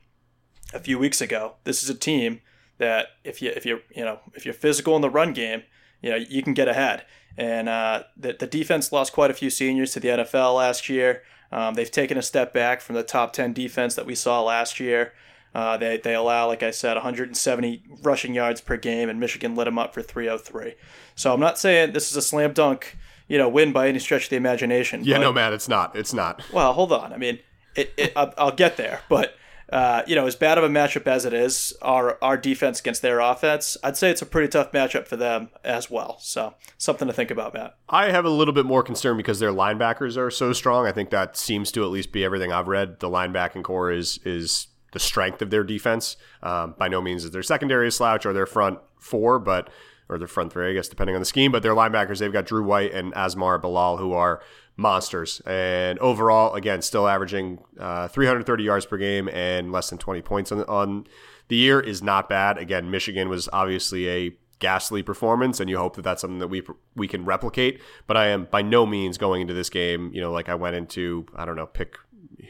a 0.74 0.78
few 0.78 0.98
weeks 0.98 1.20
ago. 1.20 1.54
This 1.64 1.82
is 1.82 1.88
a 1.90 1.94
team 1.94 2.40
that 2.78 3.06
if 3.24 3.40
you 3.40 3.50
if 3.50 3.64
you 3.64 3.80
you 3.94 4.04
know 4.04 4.20
if 4.34 4.44
you're 4.44 4.54
physical 4.54 4.96
in 4.96 5.02
the 5.02 5.10
run 5.10 5.32
game, 5.32 5.62
you 6.02 6.10
know 6.10 6.16
you 6.16 6.42
can 6.42 6.54
get 6.54 6.68
ahead. 6.68 7.04
And 7.38 7.68
uh, 7.68 8.02
the 8.16 8.36
the 8.38 8.46
defense 8.46 8.92
lost 8.92 9.12
quite 9.12 9.30
a 9.30 9.34
few 9.34 9.48
seniors 9.50 9.92
to 9.92 10.00
the 10.00 10.08
NFL 10.08 10.56
last 10.56 10.88
year. 10.88 11.22
Um, 11.52 11.74
they've 11.74 11.90
taken 11.90 12.16
a 12.16 12.22
step 12.22 12.52
back 12.54 12.80
from 12.80 12.94
the 12.96 13.02
top 13.02 13.32
10 13.32 13.52
defense 13.52 13.94
that 13.94 14.06
we 14.06 14.14
saw 14.14 14.42
last 14.42 14.80
year. 14.80 15.12
Uh, 15.54 15.76
they, 15.76 15.98
they 15.98 16.14
allow, 16.14 16.46
like 16.46 16.62
I 16.62 16.70
said, 16.70 16.94
170 16.94 17.82
rushing 18.02 18.32
yards 18.34 18.62
per 18.62 18.78
game, 18.78 19.10
and 19.10 19.20
Michigan 19.20 19.54
lit 19.54 19.66
them 19.66 19.78
up 19.78 19.92
for 19.92 20.00
303. 20.00 20.74
So 21.14 21.34
I'm 21.34 21.40
not 21.40 21.58
saying 21.58 21.92
this 21.92 22.10
is 22.10 22.16
a 22.16 22.22
slam 22.22 22.54
dunk, 22.54 22.96
you 23.28 23.36
know, 23.36 23.50
win 23.50 23.70
by 23.70 23.88
any 23.88 23.98
stretch 23.98 24.24
of 24.24 24.30
the 24.30 24.36
imagination. 24.36 25.02
Yeah, 25.04 25.18
but- 25.18 25.22
no, 25.24 25.32
man, 25.32 25.52
it's 25.52 25.68
not. 25.68 25.94
It's 25.94 26.14
not. 26.14 26.42
well, 26.52 26.72
hold 26.72 26.90
on. 26.90 27.12
I 27.12 27.18
mean, 27.18 27.38
it, 27.76 27.92
it, 27.98 28.12
I'll, 28.16 28.32
I'll 28.38 28.54
get 28.54 28.78
there, 28.78 29.00
but 29.10 29.36
uh, 29.70 30.02
you 30.06 30.14
know, 30.14 30.26
as 30.26 30.36
bad 30.36 30.58
of 30.58 30.64
a 30.64 30.68
matchup 30.68 31.06
as 31.06 31.24
it 31.24 31.32
is, 31.32 31.72
our 31.82 32.18
our 32.22 32.36
defense 32.36 32.80
against 32.80 33.02
their 33.02 33.20
offense, 33.20 33.76
I'd 33.82 33.96
say 33.96 34.10
it's 34.10 34.22
a 34.22 34.26
pretty 34.26 34.48
tough 34.48 34.72
matchup 34.72 35.06
for 35.06 35.16
them 35.16 35.50
as 35.64 35.90
well. 35.90 36.18
So 36.20 36.54
something 36.78 37.08
to 37.08 37.14
think 37.14 37.30
about, 37.30 37.54
Matt. 37.54 37.76
I 37.88 38.10
have 38.10 38.24
a 38.24 38.30
little 38.30 38.54
bit 38.54 38.66
more 38.66 38.82
concern 38.82 39.16
because 39.16 39.38
their 39.38 39.52
linebackers 39.52 40.16
are 40.16 40.30
so 40.30 40.52
strong. 40.52 40.86
I 40.86 40.92
think 40.92 41.10
that 41.10 41.36
seems 41.36 41.72
to 41.72 41.84
at 41.84 41.90
least 41.90 42.12
be 42.12 42.24
everything 42.24 42.52
I've 42.52 42.68
read. 42.68 43.00
The 43.00 43.08
linebacking 43.08 43.64
core 43.64 43.90
is 43.90 44.18
is 44.24 44.68
the 44.92 45.00
strength 45.00 45.40
of 45.42 45.50
their 45.50 45.64
defense. 45.64 46.16
Um, 46.42 46.74
by 46.78 46.88
no 46.88 47.00
means 47.00 47.24
is 47.24 47.30
their 47.30 47.42
secondary 47.42 47.90
slouch 47.90 48.26
or 48.26 48.32
their 48.32 48.46
front 48.46 48.78
four, 48.98 49.38
but 49.38 49.70
or 50.08 50.18
their 50.18 50.28
front 50.28 50.52
three, 50.52 50.70
I 50.70 50.74
guess, 50.74 50.88
depending 50.88 51.16
on 51.16 51.22
the 51.22 51.26
scheme. 51.26 51.50
But 51.50 51.62
their 51.62 51.74
linebackers, 51.74 52.18
they've 52.18 52.32
got 52.32 52.46
Drew 52.46 52.62
White 52.62 52.92
and 52.92 53.12
Asmar 53.14 53.60
Bilal, 53.60 53.96
who 53.96 54.12
are 54.12 54.42
monsters. 54.76 55.40
And 55.46 55.98
overall, 55.98 56.54
again, 56.54 56.82
still 56.82 57.06
averaging 57.06 57.58
uh, 57.78 58.08
330 58.08 58.64
yards 58.64 58.86
per 58.86 58.96
game 58.96 59.28
and 59.28 59.72
less 59.72 59.90
than 59.90 59.98
20 59.98 60.22
points 60.22 60.52
on, 60.52 60.64
on 60.64 61.06
the 61.48 61.56
year 61.56 61.80
is 61.80 62.02
not 62.02 62.28
bad. 62.28 62.58
Again, 62.58 62.90
Michigan 62.90 63.28
was 63.28 63.48
obviously 63.52 64.08
a 64.08 64.36
ghastly 64.58 65.02
performance, 65.02 65.58
and 65.58 65.68
you 65.68 65.76
hope 65.76 65.96
that 65.96 66.02
that's 66.02 66.20
something 66.20 66.38
that 66.38 66.48
we 66.48 66.62
we 66.94 67.08
can 67.08 67.24
replicate. 67.24 67.80
But 68.06 68.16
I 68.16 68.28
am 68.28 68.44
by 68.44 68.62
no 68.62 68.86
means 68.86 69.18
going 69.18 69.42
into 69.42 69.54
this 69.54 69.68
game, 69.68 70.10
you 70.14 70.20
know, 70.20 70.32
like 70.32 70.48
I 70.48 70.54
went 70.54 70.76
into 70.76 71.26
I 71.34 71.44
don't 71.44 71.56
know, 71.56 71.66
pick 71.66 71.96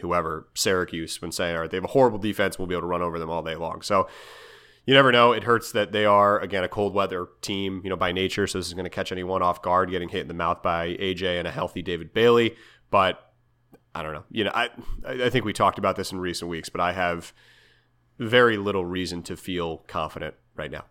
whoever 0.01 0.47
Syracuse 0.55 1.21
when 1.23 1.33
saying, 1.33 1.57
all 1.57 1.63
right, 1.63 1.71
they 1.71 1.77
have 1.77 1.85
a 1.85 1.89
horrible 1.89 2.19
defense, 2.19 2.59
we'll 2.59 2.69
be 2.69 2.75
able 2.75 2.83
to 2.83 2.87
run 2.87 3.03
over 3.03 3.19
them 3.19 3.31
all 3.31 3.43
day 3.43 3.55
long. 3.55 3.83
So 3.83 4.09
you 4.87 4.95
never 4.95 5.13
know. 5.13 5.33
It 5.33 5.45
hurts 5.45 5.73
that 5.73 5.93
they 5.93 6.05
are 6.05 6.41
again 6.41 6.65
a 6.65 6.69
cold 6.69 6.95
weather 6.95 7.29
team, 7.41 7.81
you 7.85 7.91
know, 7.91 7.97
by 7.97 8.13
nature. 8.13 8.47
So 8.47 8.59
this 8.59 8.67
is 8.67 8.75
going 8.75 8.85
to 8.85 8.91
catch 8.91 9.13
anyone 9.13 9.43
off 9.43 9.63
guard, 9.63 9.91
getting 9.91 10.09
hit 10.09 10.23
in 10.23 10.29
the 10.29 10.35
mouth 10.35 10.63
by 10.63 10.95
AJ 10.97 11.39
and 11.39 11.47
a 11.47 11.51
healthy 11.51 11.83
David 11.83 12.13
Bailey. 12.13 12.57
But 12.91 13.33
I 13.95 14.03
don't 14.03 14.13
know. 14.13 14.25
You 14.31 14.45
know, 14.45 14.53
I 14.55 14.71
I 15.07 15.31
think 15.31 15.45
we 15.45 15.53
talked 15.53 15.79
about 15.79 15.97
this 15.97 16.13
in 16.13 16.19
recent 16.19 16.51
weeks, 16.51 16.69
but 16.69 16.81
I 16.81 16.93
have 16.93 17.33
very 18.19 18.57
little 18.57 18.85
reason 18.85 19.23
to 19.25 19.37
feel 19.37 19.79
confident 19.87 20.35
right 20.57 20.71
now. 20.71 20.85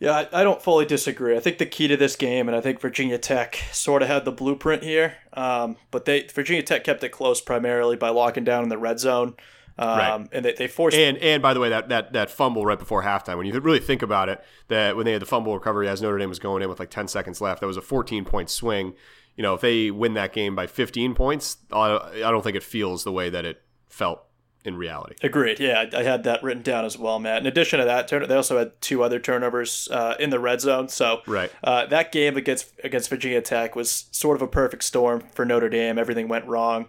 Yeah, 0.00 0.26
I, 0.32 0.40
I 0.40 0.44
don't 0.44 0.60
fully 0.60 0.84
disagree. 0.84 1.36
I 1.36 1.40
think 1.40 1.58
the 1.58 1.66
key 1.66 1.88
to 1.88 1.96
this 1.96 2.16
game, 2.16 2.48
and 2.48 2.56
I 2.56 2.60
think 2.60 2.80
Virginia 2.80 3.16
Tech 3.16 3.56
sort 3.72 4.02
of 4.02 4.08
had 4.08 4.24
the 4.24 4.32
blueprint 4.32 4.82
here, 4.82 5.16
um, 5.32 5.76
but 5.90 6.04
they 6.04 6.26
Virginia 6.26 6.62
Tech 6.62 6.84
kept 6.84 7.04
it 7.04 7.10
close 7.10 7.40
primarily 7.40 7.96
by 7.96 8.10
locking 8.10 8.44
down 8.44 8.64
in 8.64 8.68
the 8.68 8.78
red 8.78 8.98
zone. 8.98 9.34
Um, 9.76 9.98
Right. 9.98 10.28
And 10.32 10.44
they, 10.44 10.52
they 10.52 10.68
forced 10.68 10.96
And 10.96 11.16
and 11.18 11.42
by 11.42 11.52
the 11.54 11.60
way, 11.60 11.68
that 11.68 11.88
that 11.88 12.12
that 12.12 12.30
fumble 12.30 12.64
right 12.64 12.78
before 12.78 13.02
halftime, 13.02 13.36
when 13.38 13.46
you 13.46 13.58
really 13.60 13.80
think 13.80 14.02
about 14.02 14.28
it, 14.28 14.42
that 14.68 14.96
when 14.96 15.04
they 15.04 15.12
had 15.12 15.22
the 15.22 15.26
fumble 15.26 15.54
recovery 15.54 15.88
as 15.88 16.00
Notre 16.00 16.18
Dame 16.18 16.28
was 16.28 16.38
going 16.38 16.62
in 16.62 16.68
with 16.68 16.78
like 16.78 16.90
ten 16.90 17.08
seconds 17.08 17.40
left, 17.40 17.60
that 17.60 17.66
was 17.66 17.76
a 17.76 17.82
14 17.82 18.24
point 18.24 18.50
swing. 18.50 18.94
You 19.36 19.42
know, 19.42 19.54
if 19.54 19.60
they 19.62 19.90
win 19.90 20.14
that 20.14 20.32
game 20.32 20.54
by 20.54 20.68
15 20.68 21.14
points, 21.14 21.56
I 21.72 21.96
I 22.16 22.30
don't 22.30 22.42
think 22.42 22.56
it 22.56 22.62
feels 22.62 23.02
the 23.02 23.10
way 23.12 23.30
that 23.30 23.44
it 23.44 23.62
felt 23.88 24.22
in 24.64 24.76
reality. 24.76 25.16
Agreed. 25.22 25.58
Yeah, 25.60 25.84
I 25.92 25.98
I 25.98 26.02
had 26.04 26.22
that 26.22 26.42
written 26.44 26.62
down 26.62 26.84
as 26.84 26.96
well, 26.96 27.18
Matt. 27.18 27.40
In 27.40 27.46
addition 27.46 27.80
to 27.80 27.84
that, 27.84 28.06
turn- 28.06 28.28
they 28.28 28.34
also 28.36 28.56
had 28.58 28.80
two 28.80 29.02
other 29.02 29.18
turnovers 29.18 29.88
uh, 29.90 30.14
in 30.20 30.30
the 30.30 30.38
red 30.38 30.60
zone. 30.60 30.88
So 30.88 31.20
Right. 31.26 31.50
uh, 31.64 31.86
that 31.86 32.12
game 32.12 32.36
against 32.36 32.70
against 32.84 33.10
Virginia 33.10 33.42
Tech 33.42 33.74
was 33.74 34.04
sort 34.12 34.36
of 34.36 34.42
a 34.42 34.46
perfect 34.46 34.84
storm 34.84 35.24
for 35.34 35.44
Notre 35.44 35.68
Dame. 35.68 35.98
Everything 35.98 36.28
went 36.28 36.46
wrong. 36.46 36.86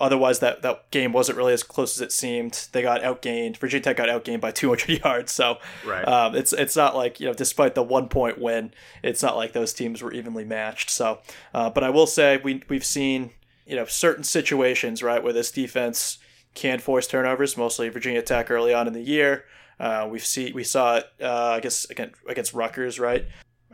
Otherwise, 0.00 0.38
that, 0.40 0.62
that 0.62 0.90
game 0.90 1.12
wasn't 1.12 1.36
really 1.38 1.52
as 1.52 1.62
close 1.62 1.96
as 1.96 2.00
it 2.00 2.10
seemed. 2.10 2.68
They 2.72 2.82
got 2.82 3.02
outgained. 3.02 3.58
Virginia 3.58 3.84
Tech 3.84 3.96
got 3.96 4.08
outgained 4.08 4.40
by 4.40 4.50
200 4.60 4.88
yards. 5.04 5.30
So 5.32 5.58
Right. 5.86 6.06
um, 6.08 6.34
it's 6.34 6.52
it's 6.52 6.74
not 6.76 6.96
like 6.96 7.20
you 7.20 7.26
know, 7.26 7.34
despite 7.34 7.74
the 7.74 7.82
one 7.82 8.08
point 8.08 8.38
win, 8.38 8.72
it's 9.02 9.22
not 9.22 9.36
like 9.36 9.52
those 9.52 9.72
teams 9.72 10.02
were 10.02 10.12
evenly 10.12 10.44
matched. 10.44 10.90
So, 10.90 11.20
uh, 11.54 11.70
but 11.70 11.84
I 11.84 11.90
will 11.90 12.06
say 12.06 12.38
we 12.42 12.62
we've 12.68 12.84
seen 12.84 13.30
you 13.66 13.76
know 13.76 13.84
certain 13.84 14.24
situations 14.24 15.02
right 15.02 15.22
where 15.22 15.32
this 15.34 15.52
defense 15.52 16.18
can 16.54 16.78
force 16.80 17.06
turnovers. 17.06 17.56
Mostly 17.56 17.88
Virginia 17.90 18.22
Tech 18.22 18.50
early 18.50 18.72
on 18.74 18.86
in 18.88 18.92
the 18.92 19.02
year. 19.02 19.44
Uh, 19.78 20.08
we've 20.10 20.24
see 20.24 20.52
we 20.52 20.64
saw 20.64 20.96
it. 20.96 21.06
Uh, 21.22 21.50
I 21.56 21.60
guess 21.60 21.88
against 21.90 22.14
against 22.28 22.52
Rutgers, 22.54 22.98
right? 22.98 23.26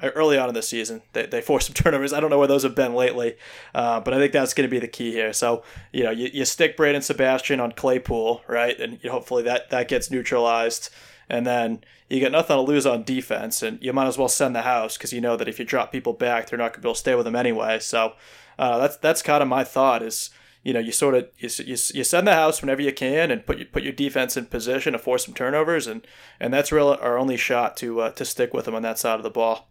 Uh, 0.02 0.10
Early 0.14 0.36
on 0.38 0.48
in 0.48 0.54
the 0.54 0.62
season, 0.62 1.02
they, 1.12 1.26
they 1.26 1.40
forced 1.40 1.66
some 1.68 1.74
turnovers. 1.82 2.12
I 2.12 2.20
don't 2.20 2.30
know 2.30 2.38
where 2.38 2.48
those 2.48 2.62
have 2.62 2.74
been 2.74 2.94
lately, 2.94 3.36
uh, 3.74 4.00
but 4.00 4.14
I 4.14 4.18
think 4.18 4.32
that's 4.32 4.54
going 4.54 4.68
to 4.68 4.70
be 4.70 4.78
the 4.78 4.88
key 4.88 5.12
here. 5.12 5.32
So, 5.32 5.62
you 5.92 6.04
know, 6.04 6.10
you, 6.10 6.30
you 6.32 6.44
stick 6.44 6.76
Brandon 6.76 7.02
Sebastian 7.02 7.60
on 7.60 7.72
Claypool, 7.72 8.42
right? 8.46 8.78
And 8.78 8.98
you, 9.02 9.10
hopefully 9.10 9.42
that, 9.44 9.70
that 9.70 9.88
gets 9.88 10.10
neutralized. 10.10 10.90
And 11.28 11.46
then 11.46 11.82
you 12.08 12.20
get 12.20 12.32
nothing 12.32 12.56
to 12.56 12.60
lose 12.60 12.86
on 12.86 13.02
defense, 13.02 13.62
and 13.62 13.82
you 13.82 13.92
might 13.92 14.06
as 14.06 14.16
well 14.16 14.28
send 14.28 14.54
the 14.54 14.62
house 14.62 14.96
because 14.96 15.12
you 15.12 15.20
know 15.20 15.36
that 15.36 15.48
if 15.48 15.58
you 15.58 15.64
drop 15.64 15.90
people 15.90 16.12
back, 16.12 16.48
they're 16.48 16.58
not 16.58 16.72
going 16.72 16.74
to 16.74 16.80
be 16.80 16.88
able 16.88 16.94
to 16.94 17.00
stay 17.00 17.14
with 17.14 17.24
them 17.24 17.34
anyway. 17.34 17.80
So 17.80 18.12
uh, 18.58 18.78
that's 18.78 18.96
that's 18.98 19.22
kind 19.22 19.42
of 19.42 19.48
my 19.48 19.64
thought 19.64 20.02
is 20.02 20.30
you 20.62 20.72
know 20.72 20.80
you 20.80 20.92
sort 20.92 21.14
of 21.14 21.28
you, 21.38 21.48
you, 21.58 21.76
you 21.94 22.04
send 22.04 22.26
the 22.26 22.34
house 22.34 22.60
whenever 22.60 22.80
you 22.80 22.92
can 22.92 23.30
and 23.30 23.44
put 23.44 23.58
your, 23.58 23.66
put 23.66 23.82
your 23.82 23.92
defense 23.92 24.36
in 24.36 24.46
position 24.46 24.92
to 24.92 24.98
force 24.98 25.24
some 25.24 25.34
turnovers 25.34 25.86
and 25.86 26.06
and 26.38 26.52
that's 26.54 26.72
really 26.72 26.96
our 26.98 27.18
only 27.18 27.36
shot 27.36 27.76
to 27.78 28.00
uh, 28.00 28.10
to 28.12 28.24
stick 28.24 28.54
with 28.54 28.66
them 28.66 28.74
on 28.74 28.82
that 28.82 28.98
side 28.98 29.16
of 29.16 29.22
the 29.22 29.30
ball. 29.30 29.68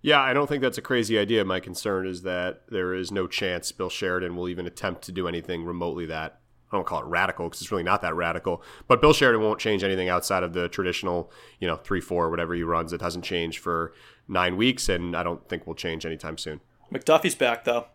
Yeah, 0.00 0.20
I 0.20 0.32
don't 0.32 0.46
think 0.46 0.62
that's 0.62 0.78
a 0.78 0.82
crazy 0.82 1.18
idea. 1.18 1.44
My 1.44 1.60
concern 1.60 2.06
is 2.06 2.22
that 2.22 2.62
there 2.68 2.94
is 2.94 3.10
no 3.10 3.26
chance 3.26 3.72
Bill 3.72 3.90
Sheridan 3.90 4.36
will 4.36 4.48
even 4.48 4.66
attempt 4.66 5.02
to 5.02 5.12
do 5.12 5.26
anything 5.26 5.64
remotely 5.64 6.06
that 6.06 6.40
I 6.70 6.76
don't 6.76 6.86
call 6.86 7.00
it 7.00 7.06
radical 7.06 7.46
because 7.46 7.62
it's 7.62 7.70
really 7.70 7.82
not 7.82 8.02
that 8.02 8.14
radical. 8.14 8.62
But 8.86 9.00
Bill 9.00 9.12
Sheridan 9.12 9.42
won't 9.42 9.58
change 9.58 9.82
anything 9.82 10.08
outside 10.08 10.42
of 10.42 10.52
the 10.52 10.68
traditional, 10.68 11.32
you 11.60 11.66
know, 11.66 11.76
three 11.76 12.00
four 12.00 12.30
whatever 12.30 12.54
he 12.54 12.62
runs. 12.62 12.92
It 12.92 13.00
hasn't 13.00 13.24
changed 13.24 13.58
for 13.58 13.92
nine 14.28 14.56
weeks, 14.56 14.88
and 14.88 15.16
I 15.16 15.22
don't 15.22 15.46
think 15.48 15.66
will 15.66 15.74
change 15.74 16.04
anytime 16.06 16.38
soon. 16.38 16.60
McDuffie's 16.92 17.34
back 17.34 17.64
though. 17.64 17.86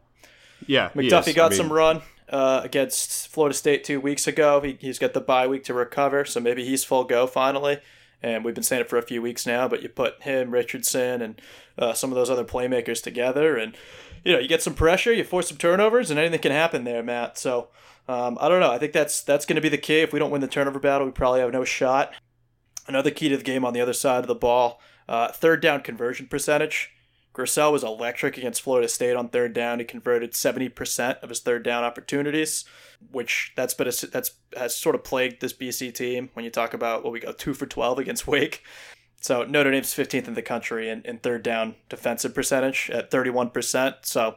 Yeah, 0.66 0.90
McDuffie 0.90 1.36
got 1.36 1.48
I 1.48 1.50
mean, 1.50 1.58
some 1.58 1.72
run 1.72 2.02
uh, 2.30 2.62
against 2.64 3.28
Florida 3.28 3.56
State 3.56 3.84
two 3.84 4.00
weeks 4.00 4.28
ago. 4.28 4.62
He, 4.62 4.78
he's 4.80 5.00
got 5.00 5.14
the 5.14 5.22
bye 5.22 5.48
week 5.48 5.64
to 5.66 5.74
recover, 5.74 6.26
so 6.26 6.40
maybe 6.40 6.66
he's 6.66 6.84
full 6.84 7.04
go 7.04 7.28
finally. 7.28 7.80
And 8.24 8.46
we've 8.46 8.56
been 8.56 8.64
saying 8.64 8.82
it 8.82 8.90
for 8.90 8.98
a 8.98 9.04
few 9.04 9.22
weeks 9.22 9.46
now, 9.46 9.68
but 9.68 9.84
you 9.84 9.90
put 9.90 10.24
him, 10.24 10.52
Richardson, 10.52 11.22
and 11.22 11.42
uh, 11.78 11.94
some 11.94 12.10
of 12.10 12.16
those 12.16 12.30
other 12.30 12.46
playmakers 12.46 13.04
together, 13.04 13.58
and 13.58 13.76
you 14.24 14.32
know 14.32 14.40
you 14.40 14.48
get 14.48 14.64
some 14.64 14.74
pressure, 14.74 15.12
you 15.12 15.26
force 15.26 15.50
some 15.50 15.58
turnovers, 15.58 16.10
and 16.10 16.18
anything 16.18 16.40
can 16.40 16.54
happen 16.54 16.86
there, 16.86 17.04
Matt. 17.04 17.38
So 17.38 17.68
um, 18.08 18.38
I 18.40 18.48
don't 18.48 18.62
know. 18.62 18.72
I 18.72 18.78
think 18.78 18.94
that's 18.94 19.22
that's 19.22 19.46
going 19.46 19.58
to 19.58 19.62
be 19.62 19.70
the 19.70 19.78
key. 19.78 20.00
If 20.00 20.14
we 20.14 20.20
don't 20.20 20.32
win 20.32 20.42
the 20.42 20.48
turnover 20.48 20.80
battle, 20.80 21.06
we 21.06 21.12
probably 21.12 21.42
have 21.42 21.52
no 21.52 21.66
shot. 21.66 22.14
Another 22.88 23.12
key 23.12 23.30
to 23.30 23.38
the 23.38 23.44
game 23.44 23.66
on 23.66 23.74
the 23.74 23.82
other 23.82 23.94
side 23.94 24.20
of 24.20 24.28
the 24.28 24.36
ball, 24.36 24.82
uh, 25.08 25.30
third 25.30 25.62
down 25.62 25.82
conversion 25.82 26.28
percentage. 26.28 26.92
Grosel 27.34 27.72
was 27.72 27.84
electric 27.84 28.38
against 28.38 28.62
Florida 28.62 28.88
State 28.88 29.16
on 29.16 29.30
third 29.30 29.54
down. 29.54 29.80
He 29.80 29.86
converted 29.86 30.34
70% 30.34 31.20
of 31.22 31.30
his 31.30 31.40
third 31.40 31.64
down 31.64 31.84
opportunities, 31.84 32.66
which 33.12 33.54
that's 33.56 33.74
been 33.74 33.88
a, 33.88 34.08
that's 34.08 34.32
has 34.56 34.76
sort 34.76 34.96
of 34.96 35.04
plagued 35.04 35.42
this 35.42 35.54
BC 35.54 35.94
team 35.94 36.30
when 36.34 36.46
you 36.46 36.52
talk 36.52 36.74
about 36.74 37.04
what 37.04 37.12
we 37.12 37.20
go 37.20 37.32
two 37.32 37.54
for 37.54 37.66
12 37.66 38.00
against 38.00 38.28
Wake. 38.28 38.64
So 39.20 39.44
Notre 39.46 39.72
Dame's 39.72 39.94
15th 39.94 40.28
in 40.28 40.34
the 40.34 40.42
country 40.42 40.90
in, 40.90 41.02
in 41.04 41.18
third 41.18 41.44
down 41.44 41.76
defensive 41.90 42.36
percentage 42.36 42.90
at 42.92 43.10
31%. 43.10 44.06
So 44.06 44.36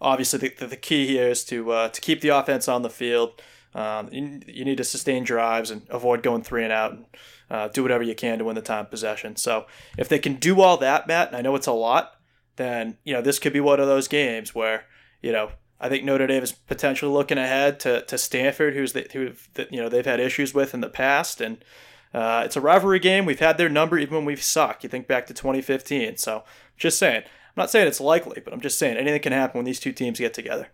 obviously 0.00 0.38
the, 0.48 0.66
the 0.66 0.76
key 0.76 1.06
here 1.06 1.28
is 1.28 1.44
to 1.46 1.72
uh, 1.72 1.88
to 1.88 2.00
keep 2.00 2.20
the 2.20 2.28
offense 2.28 2.68
on 2.68 2.82
the 2.82 2.90
field. 2.90 3.42
Um, 3.74 4.08
you, 4.10 4.40
you 4.46 4.64
need 4.64 4.78
to 4.78 4.84
sustain 4.84 5.24
drives 5.24 5.70
and 5.70 5.82
avoid 5.90 6.22
going 6.22 6.42
three 6.42 6.64
and 6.64 6.72
out 6.72 6.92
and 6.92 7.04
uh, 7.50 7.68
do 7.68 7.82
whatever 7.82 8.02
you 8.02 8.14
can 8.14 8.38
to 8.38 8.44
win 8.44 8.54
the 8.54 8.62
time 8.62 8.86
possession. 8.86 9.36
So 9.36 9.66
if 9.96 10.08
they 10.08 10.18
can 10.18 10.34
do 10.36 10.60
all 10.60 10.76
that, 10.78 11.06
Matt, 11.06 11.34
I 11.34 11.42
know 11.42 11.54
it's 11.54 11.66
a 11.66 11.72
lot, 11.72 12.17
then 12.58 12.98
you 13.04 13.14
know 13.14 13.22
this 13.22 13.38
could 13.38 13.54
be 13.54 13.60
one 13.60 13.80
of 13.80 13.86
those 13.86 14.06
games 14.06 14.54
where 14.54 14.84
you 15.22 15.32
know 15.32 15.50
I 15.80 15.88
think 15.88 16.04
Notre 16.04 16.26
Dame 16.26 16.42
is 16.42 16.52
potentially 16.52 17.12
looking 17.12 17.38
ahead 17.38 17.78
to, 17.80 18.02
to 18.02 18.18
Stanford, 18.18 18.74
who's 18.74 18.92
the, 18.92 19.06
who 19.12 19.32
you 19.70 19.80
know 19.80 19.88
they've 19.88 20.04
had 20.04 20.20
issues 20.20 20.52
with 20.52 20.74
in 20.74 20.80
the 20.80 20.88
past, 20.88 21.40
and 21.40 21.64
uh, 22.12 22.42
it's 22.44 22.56
a 22.56 22.60
rivalry 22.60 22.98
game. 22.98 23.24
We've 23.24 23.38
had 23.38 23.58
their 23.58 23.68
number 23.68 23.98
even 23.98 24.16
when 24.16 24.24
we've 24.24 24.42
sucked. 24.42 24.82
You 24.82 24.90
think 24.90 25.06
back 25.06 25.26
to 25.26 25.34
2015. 25.34 26.16
So 26.16 26.44
just 26.76 26.98
saying, 26.98 27.22
I'm 27.24 27.54
not 27.56 27.70
saying 27.70 27.86
it's 27.86 28.00
likely, 28.00 28.40
but 28.40 28.52
I'm 28.52 28.60
just 28.60 28.78
saying 28.78 28.96
anything 28.96 29.22
can 29.22 29.32
happen 29.32 29.58
when 29.58 29.64
these 29.64 29.80
two 29.80 29.92
teams 29.92 30.18
get 30.18 30.34
together. 30.34 30.68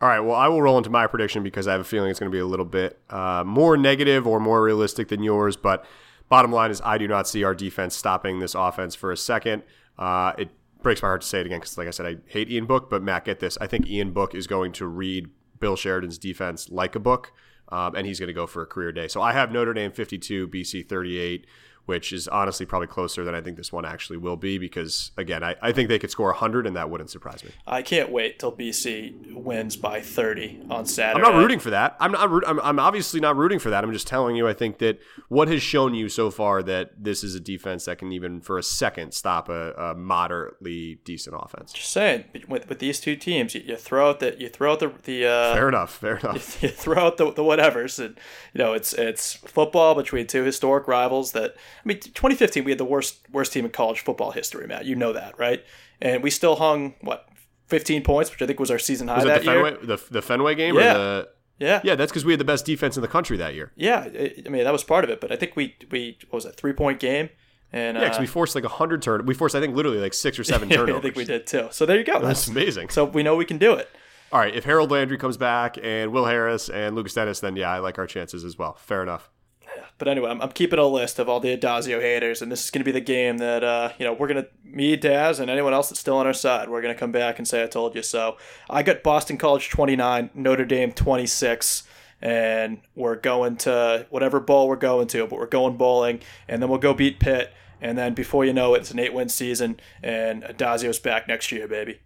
All 0.00 0.08
right, 0.08 0.20
well, 0.20 0.36
I 0.36 0.48
will 0.48 0.62
roll 0.62 0.78
into 0.78 0.88
my 0.88 1.06
prediction 1.06 1.42
because 1.42 1.68
I 1.68 1.72
have 1.72 1.82
a 1.82 1.84
feeling 1.84 2.10
it's 2.10 2.18
going 2.18 2.30
to 2.30 2.34
be 2.34 2.40
a 2.40 2.46
little 2.46 2.64
bit 2.64 2.98
uh, 3.10 3.44
more 3.44 3.76
negative 3.76 4.26
or 4.26 4.40
more 4.40 4.62
realistic 4.62 5.08
than 5.08 5.22
yours. 5.22 5.58
But 5.58 5.84
bottom 6.30 6.50
line 6.50 6.70
is, 6.70 6.80
I 6.82 6.96
do 6.96 7.06
not 7.06 7.28
see 7.28 7.44
our 7.44 7.54
defense 7.54 7.94
stopping 7.94 8.38
this 8.38 8.54
offense 8.54 8.94
for 8.94 9.12
a 9.12 9.16
second. 9.16 9.62
Uh, 9.98 10.32
it 10.38 10.48
breaks 10.82 11.02
my 11.02 11.08
heart 11.08 11.22
to 11.22 11.26
say 11.26 11.40
it 11.40 11.46
again 11.46 11.60
because, 11.60 11.76
like 11.78 11.88
I 11.88 11.90
said, 11.90 12.06
I 12.06 12.16
hate 12.26 12.50
Ian 12.50 12.66
Book. 12.66 12.90
But 12.90 13.02
Matt, 13.02 13.24
get 13.24 13.40
this: 13.40 13.58
I 13.60 13.66
think 13.66 13.88
Ian 13.88 14.12
Book 14.12 14.34
is 14.34 14.46
going 14.46 14.72
to 14.72 14.86
read 14.86 15.30
Bill 15.58 15.76
Sheridan's 15.76 16.18
defense 16.18 16.70
like 16.70 16.94
a 16.94 17.00
book, 17.00 17.32
um, 17.68 17.94
and 17.94 18.06
he's 18.06 18.18
going 18.18 18.28
to 18.28 18.34
go 18.34 18.46
for 18.46 18.62
a 18.62 18.66
career 18.66 18.92
day. 18.92 19.08
So 19.08 19.22
I 19.22 19.32
have 19.32 19.52
Notre 19.52 19.74
Dame 19.74 19.92
52, 19.92 20.48
BC 20.48 20.88
38 20.88 21.46
which 21.86 22.12
is 22.12 22.28
honestly 22.28 22.66
probably 22.66 22.88
closer 22.88 23.24
than 23.24 23.34
I 23.34 23.40
think 23.40 23.56
this 23.56 23.72
one 23.72 23.84
actually 23.84 24.18
will 24.18 24.36
be 24.36 24.58
because, 24.58 25.10
again, 25.16 25.42
I, 25.42 25.56
I 25.60 25.72
think 25.72 25.88
they 25.88 25.98
could 25.98 26.10
score 26.10 26.28
100 26.28 26.66
and 26.66 26.76
that 26.76 26.90
wouldn't 26.90 27.10
surprise 27.10 27.44
me. 27.44 27.50
I 27.66 27.82
can't 27.82 28.10
wait 28.10 28.38
till 28.38 28.52
BC 28.52 29.34
wins 29.34 29.76
by 29.76 30.00
30 30.00 30.62
on 30.70 30.86
Saturday. 30.86 31.24
I'm 31.24 31.32
not 31.32 31.40
rooting 31.40 31.58
for 31.58 31.70
that. 31.70 31.96
I'm 32.00 32.12
not. 32.12 32.48
I'm, 32.48 32.60
I'm 32.60 32.78
obviously 32.78 33.20
not 33.20 33.36
rooting 33.36 33.58
for 33.58 33.70
that. 33.70 33.84
I'm 33.84 33.92
just 33.92 34.06
telling 34.06 34.36
you. 34.36 34.48
I 34.48 34.52
think 34.52 34.78
that 34.78 35.00
what 35.28 35.48
has 35.48 35.62
shown 35.62 35.94
you 35.94 36.08
so 36.08 36.30
far 36.30 36.62
that 36.62 36.92
this 36.96 37.24
is 37.24 37.34
a 37.34 37.40
defense 37.40 37.84
that 37.86 37.98
can 37.98 38.12
even 38.12 38.40
for 38.40 38.58
a 38.58 38.62
second 38.62 39.12
stop 39.12 39.48
a, 39.48 39.72
a 39.72 39.94
moderately 39.94 41.00
decent 41.04 41.36
offense. 41.38 41.72
Just 41.72 41.90
saying, 41.90 42.24
with, 42.48 42.68
with 42.68 42.78
these 42.78 43.00
two 43.00 43.16
teams, 43.16 43.54
you, 43.54 43.62
you 43.62 43.76
throw 43.76 44.10
out 44.10 44.20
the 44.20 44.36
you 44.38 44.48
throw 44.48 44.72
out 44.72 44.80
the 44.80 44.92
the 45.04 45.26
uh, 45.26 45.54
fair 45.54 45.68
enough, 45.68 45.96
fair 45.96 46.16
enough. 46.16 46.62
You, 46.62 46.68
you 46.68 46.74
throw 46.74 47.06
out 47.06 47.16
the, 47.16 47.32
the 47.32 47.42
whatevers, 47.42 48.04
and 48.04 48.16
you 48.52 48.58
know 48.58 48.72
it's 48.72 48.92
it's 48.92 49.34
football 49.34 49.94
between 49.94 50.26
two 50.26 50.44
historic 50.44 50.86
rivals 50.86 51.32
that 51.32 51.56
I 51.84 51.88
mean, 51.88 51.98
2015 52.00 52.64
we 52.64 52.70
had 52.70 52.78
the 52.78 52.84
worst 52.84 53.20
worst 53.32 53.52
team 53.52 53.64
in 53.64 53.70
college 53.70 54.00
football 54.00 54.30
history, 54.32 54.66
Matt. 54.66 54.84
You 54.84 54.94
know 54.96 55.12
that, 55.12 55.38
right? 55.38 55.64
And 56.00 56.22
we 56.22 56.30
still 56.30 56.56
hung 56.56 56.94
what 57.00 57.28
15 57.68 58.02
points, 58.02 58.30
which 58.30 58.42
I 58.42 58.46
think 58.46 58.58
was 58.58 58.70
our 58.70 58.78
season 58.78 59.08
high 59.08 59.16
was 59.16 59.24
that 59.24 59.44
the 59.44 59.52
year. 59.52 59.64
Fenway, 59.64 59.86
the, 59.86 60.02
the 60.10 60.22
Fenway 60.22 60.54
game, 60.54 60.74
Yeah. 60.74 60.90
or 60.90 60.94
the 60.98 61.28
Yeah, 61.58 61.80
yeah, 61.84 61.94
that's 61.94 62.10
because 62.10 62.24
we 62.24 62.32
had 62.32 62.40
the 62.40 62.44
best 62.44 62.64
defense 62.66 62.96
in 62.96 63.02
the 63.02 63.08
country 63.08 63.36
that 63.36 63.54
year. 63.54 63.70
yeah. 63.76 64.08
I 64.44 64.48
mean, 64.48 64.64
that 64.64 64.72
was 64.72 64.82
part 64.84 65.04
of 65.04 65.10
it, 65.10 65.20
but 65.20 65.30
I 65.30 65.36
think 65.36 65.56
we 65.56 65.76
we 65.90 66.18
what 66.30 66.38
was 66.38 66.44
it 66.46 66.56
three 66.56 66.72
point 66.72 66.98
game, 67.00 67.28
and 67.72 67.96
Yeah, 67.96 68.04
because 68.04 68.18
uh, 68.18 68.22
we 68.22 68.26
forced 68.26 68.54
like 68.54 68.64
a 68.64 68.68
hundred 68.68 69.02
turn. 69.02 69.24
We 69.26 69.34
forced, 69.34 69.54
I 69.54 69.60
think, 69.60 69.76
literally 69.76 69.98
like 70.00 70.14
six 70.14 70.38
or 70.38 70.44
seven 70.44 70.68
turnovers. 70.70 70.96
I 70.96 71.00
think 71.02 71.16
we 71.16 71.24
did 71.24 71.46
too. 71.46 71.68
So 71.70 71.86
there 71.86 71.98
you 71.98 72.04
go. 72.04 72.18
That's 72.20 72.48
amazing. 72.48 72.88
So 72.88 73.04
we 73.04 73.22
know 73.22 73.36
we 73.36 73.44
can 73.44 73.58
do 73.58 73.74
it. 73.74 73.88
All 74.32 74.38
right, 74.40 74.54
if 74.54 74.64
Harold 74.64 74.90
Landry 74.92 75.18
comes 75.18 75.36
back 75.36 75.76
and 75.82 76.12
Will 76.12 76.24
Harris 76.24 76.68
and 76.68 76.94
Lukas 76.94 77.14
Denis, 77.14 77.40
then 77.40 77.56
yeah, 77.56 77.68
I 77.70 77.78
like 77.80 77.98
our 77.98 78.06
chances 78.06 78.44
as 78.44 78.56
well. 78.56 78.74
Fair 78.74 79.02
enough. 79.02 79.28
But 80.00 80.08
anyway, 80.08 80.30
I'm, 80.30 80.40
I'm 80.40 80.50
keeping 80.50 80.78
a 80.78 80.86
list 80.86 81.18
of 81.18 81.28
all 81.28 81.40
the 81.40 81.54
Addazio 81.54 82.00
haters, 82.00 82.40
and 82.40 82.50
this 82.50 82.64
is 82.64 82.70
going 82.70 82.80
to 82.80 82.86
be 82.86 82.90
the 82.90 83.02
game 83.02 83.36
that 83.36 83.62
uh, 83.62 83.92
you 83.98 84.06
know 84.06 84.14
we're 84.14 84.28
gonna 84.28 84.46
me, 84.64 84.96
Daz, 84.96 85.38
and 85.38 85.50
anyone 85.50 85.74
else 85.74 85.90
that's 85.90 86.00
still 86.00 86.16
on 86.16 86.26
our 86.26 86.32
side. 86.32 86.70
We're 86.70 86.80
gonna 86.80 86.94
come 86.94 87.12
back 87.12 87.38
and 87.38 87.46
say 87.46 87.62
I 87.62 87.66
told 87.66 87.94
you 87.94 88.02
so. 88.02 88.38
I 88.70 88.82
got 88.82 89.02
Boston 89.02 89.36
College 89.36 89.68
29, 89.68 90.30
Notre 90.32 90.64
Dame 90.64 90.92
26, 90.92 91.82
and 92.22 92.80
we're 92.94 93.16
going 93.16 93.56
to 93.58 94.06
whatever 94.08 94.40
bowl 94.40 94.68
we're 94.68 94.76
going 94.76 95.06
to, 95.08 95.26
but 95.26 95.38
we're 95.38 95.46
going 95.46 95.76
bowling, 95.76 96.20
and 96.48 96.62
then 96.62 96.70
we'll 96.70 96.78
go 96.78 96.94
beat 96.94 97.20
Pitt, 97.20 97.52
and 97.82 97.98
then 97.98 98.14
before 98.14 98.46
you 98.46 98.54
know 98.54 98.74
it, 98.74 98.78
it's 98.78 98.90
an 98.90 98.98
eight 98.98 99.12
win 99.12 99.28
season, 99.28 99.78
and 100.02 100.42
Addazio's 100.44 100.98
back 100.98 101.28
next 101.28 101.52
year, 101.52 101.68
baby. 101.68 102.00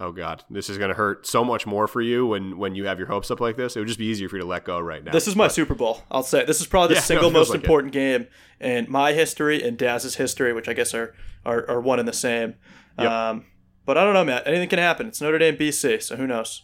Oh 0.00 0.12
God, 0.12 0.44
this 0.48 0.70
is 0.70 0.78
going 0.78 0.90
to 0.90 0.94
hurt 0.94 1.26
so 1.26 1.44
much 1.44 1.66
more 1.66 1.88
for 1.88 2.00
you 2.00 2.26
when 2.26 2.56
when 2.56 2.74
you 2.76 2.86
have 2.86 2.98
your 2.98 3.08
hopes 3.08 3.30
up 3.32 3.40
like 3.40 3.56
this. 3.56 3.74
It 3.74 3.80
would 3.80 3.88
just 3.88 3.98
be 3.98 4.06
easier 4.06 4.28
for 4.28 4.36
you 4.36 4.42
to 4.42 4.48
let 4.48 4.64
go 4.64 4.78
right 4.78 5.02
now. 5.02 5.10
This 5.10 5.26
is 5.26 5.34
my 5.34 5.48
Super 5.48 5.74
Bowl. 5.74 6.02
I'll 6.10 6.22
say 6.22 6.44
this 6.44 6.60
is 6.60 6.66
probably 6.68 6.94
the 6.94 7.00
Yeah, 7.00 7.04
single 7.04 7.30
no, 7.30 7.38
most 7.38 7.48
like 7.50 7.58
it. 7.60 7.64
important 7.64 7.92
game 7.92 8.28
in 8.60 8.86
my 8.88 9.12
history 9.12 9.62
and 9.62 9.76
Daz's 9.76 10.14
history, 10.14 10.52
which 10.52 10.68
I 10.68 10.72
guess 10.72 10.94
are 10.94 11.14
are, 11.44 11.68
are 11.68 11.80
one 11.80 11.98
and 11.98 12.06
the 12.06 12.12
same. 12.12 12.54
Yep. 12.98 13.10
Um, 13.10 13.46
but 13.86 13.98
I 13.98 14.04
don't 14.04 14.14
know, 14.14 14.24
Matt. 14.24 14.46
Anything 14.46 14.68
can 14.68 14.78
happen. 14.78 15.08
It's 15.08 15.20
Notre 15.20 15.38
Dame, 15.38 15.56
BC, 15.56 16.02
so 16.02 16.14
who 16.16 16.26
knows? 16.26 16.62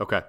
Okay. 0.00 0.20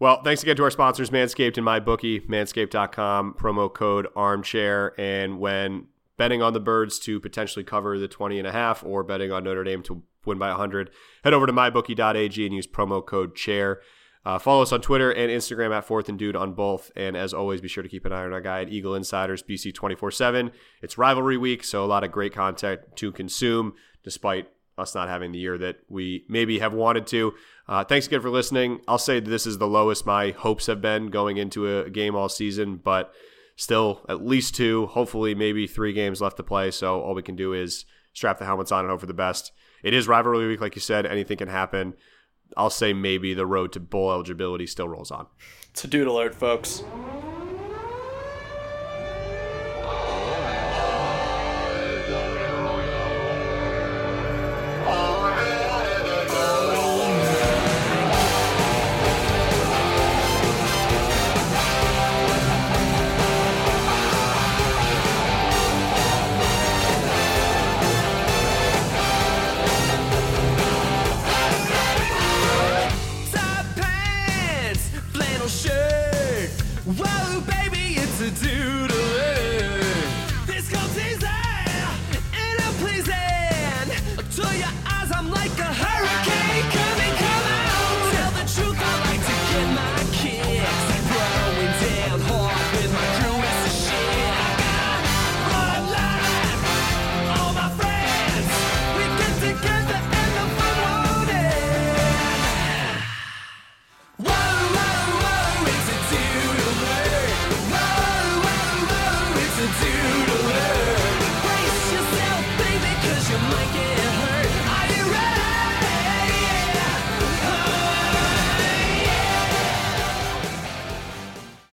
Well, 0.00 0.22
thanks 0.24 0.42
again 0.42 0.56
to 0.56 0.64
our 0.64 0.70
sponsors, 0.72 1.10
Manscaped 1.10 1.56
and 1.58 1.66
MyBookie, 1.66 2.26
manscaped.com, 2.28 3.34
promo 3.38 3.72
code 3.72 4.08
armchair. 4.16 4.98
And 4.98 5.38
when 5.38 5.86
betting 6.16 6.42
on 6.42 6.52
the 6.52 6.60
birds 6.60 6.98
to 7.00 7.20
potentially 7.20 7.64
cover 7.64 7.98
the 7.98 8.08
20 8.08 8.38
and 8.38 8.46
a 8.46 8.52
half 8.52 8.84
or 8.84 9.02
betting 9.02 9.32
on 9.32 9.44
Notre 9.44 9.64
Dame 9.64 9.82
to 9.84 10.02
win 10.24 10.38
by 10.38 10.48
100, 10.48 10.90
head 11.22 11.34
over 11.34 11.46
to 11.46 11.52
mybookie.ag 11.52 12.46
and 12.46 12.54
use 12.54 12.66
promo 12.66 13.04
code 13.04 13.34
chair. 13.34 13.80
Uh, 14.26 14.38
follow 14.38 14.62
us 14.62 14.72
on 14.72 14.80
Twitter 14.80 15.10
and 15.10 15.30
Instagram 15.30 15.76
at 15.76 15.84
Fourth 15.84 16.08
and 16.08 16.18
Dude 16.18 16.36
on 16.36 16.54
both. 16.54 16.90
And 16.96 17.14
as 17.16 17.34
always, 17.34 17.60
be 17.60 17.68
sure 17.68 17.82
to 17.82 17.88
keep 17.88 18.06
an 18.06 18.12
eye 18.12 18.24
on 18.24 18.32
our 18.32 18.40
guy 18.40 18.62
at 18.62 18.70
Eagle 18.70 18.94
Insiders, 18.94 19.42
BC 19.42 19.74
24 19.74 20.10
7. 20.10 20.50
It's 20.80 20.96
rivalry 20.96 21.36
week, 21.36 21.62
so 21.62 21.84
a 21.84 21.86
lot 21.86 22.04
of 22.04 22.12
great 22.12 22.32
content 22.32 22.80
to 22.96 23.12
consume 23.12 23.74
despite 24.02 24.48
us 24.78 24.94
not 24.94 25.08
having 25.08 25.32
the 25.32 25.38
year 25.38 25.56
that 25.58 25.76
we 25.88 26.24
maybe 26.28 26.58
have 26.58 26.72
wanted 26.72 27.06
to. 27.08 27.34
Uh, 27.68 27.84
thanks 27.84 28.06
again 28.06 28.20
for 28.20 28.30
listening. 28.30 28.80
I'll 28.88 28.98
say 28.98 29.20
this 29.20 29.46
is 29.46 29.58
the 29.58 29.68
lowest 29.68 30.06
my 30.06 30.30
hopes 30.30 30.66
have 30.66 30.80
been 30.80 31.08
going 31.08 31.36
into 31.36 31.80
a 31.80 31.90
game 31.90 32.16
all 32.16 32.28
season, 32.28 32.76
but 32.76 33.12
still 33.56 34.04
at 34.08 34.24
least 34.24 34.54
two, 34.54 34.86
hopefully 34.86 35.34
maybe 35.34 35.66
three 35.66 35.92
games 35.92 36.20
left 36.20 36.36
to 36.38 36.42
play. 36.42 36.70
So 36.70 37.00
all 37.00 37.14
we 37.14 37.22
can 37.22 37.36
do 37.36 37.52
is 37.52 37.84
strap 38.12 38.38
the 38.38 38.44
helmets 38.44 38.72
on 38.72 38.80
and 38.80 38.90
hope 38.90 39.00
for 39.00 39.06
the 39.06 39.14
best. 39.14 39.52
It 39.82 39.94
is 39.94 40.08
rivalry 40.08 40.48
week, 40.48 40.60
like 40.60 40.74
you 40.74 40.80
said. 40.80 41.06
Anything 41.06 41.36
can 41.36 41.48
happen. 41.48 41.94
I'll 42.56 42.70
say 42.70 42.92
maybe 42.92 43.34
the 43.34 43.46
road 43.46 43.72
to 43.72 43.80
bowl 43.80 44.12
eligibility 44.12 44.66
still 44.66 44.88
rolls 44.88 45.10
on. 45.10 45.26
It's 45.70 45.84
a 45.84 45.88
dude 45.88 46.06
alert, 46.06 46.34
folks. 46.34 46.84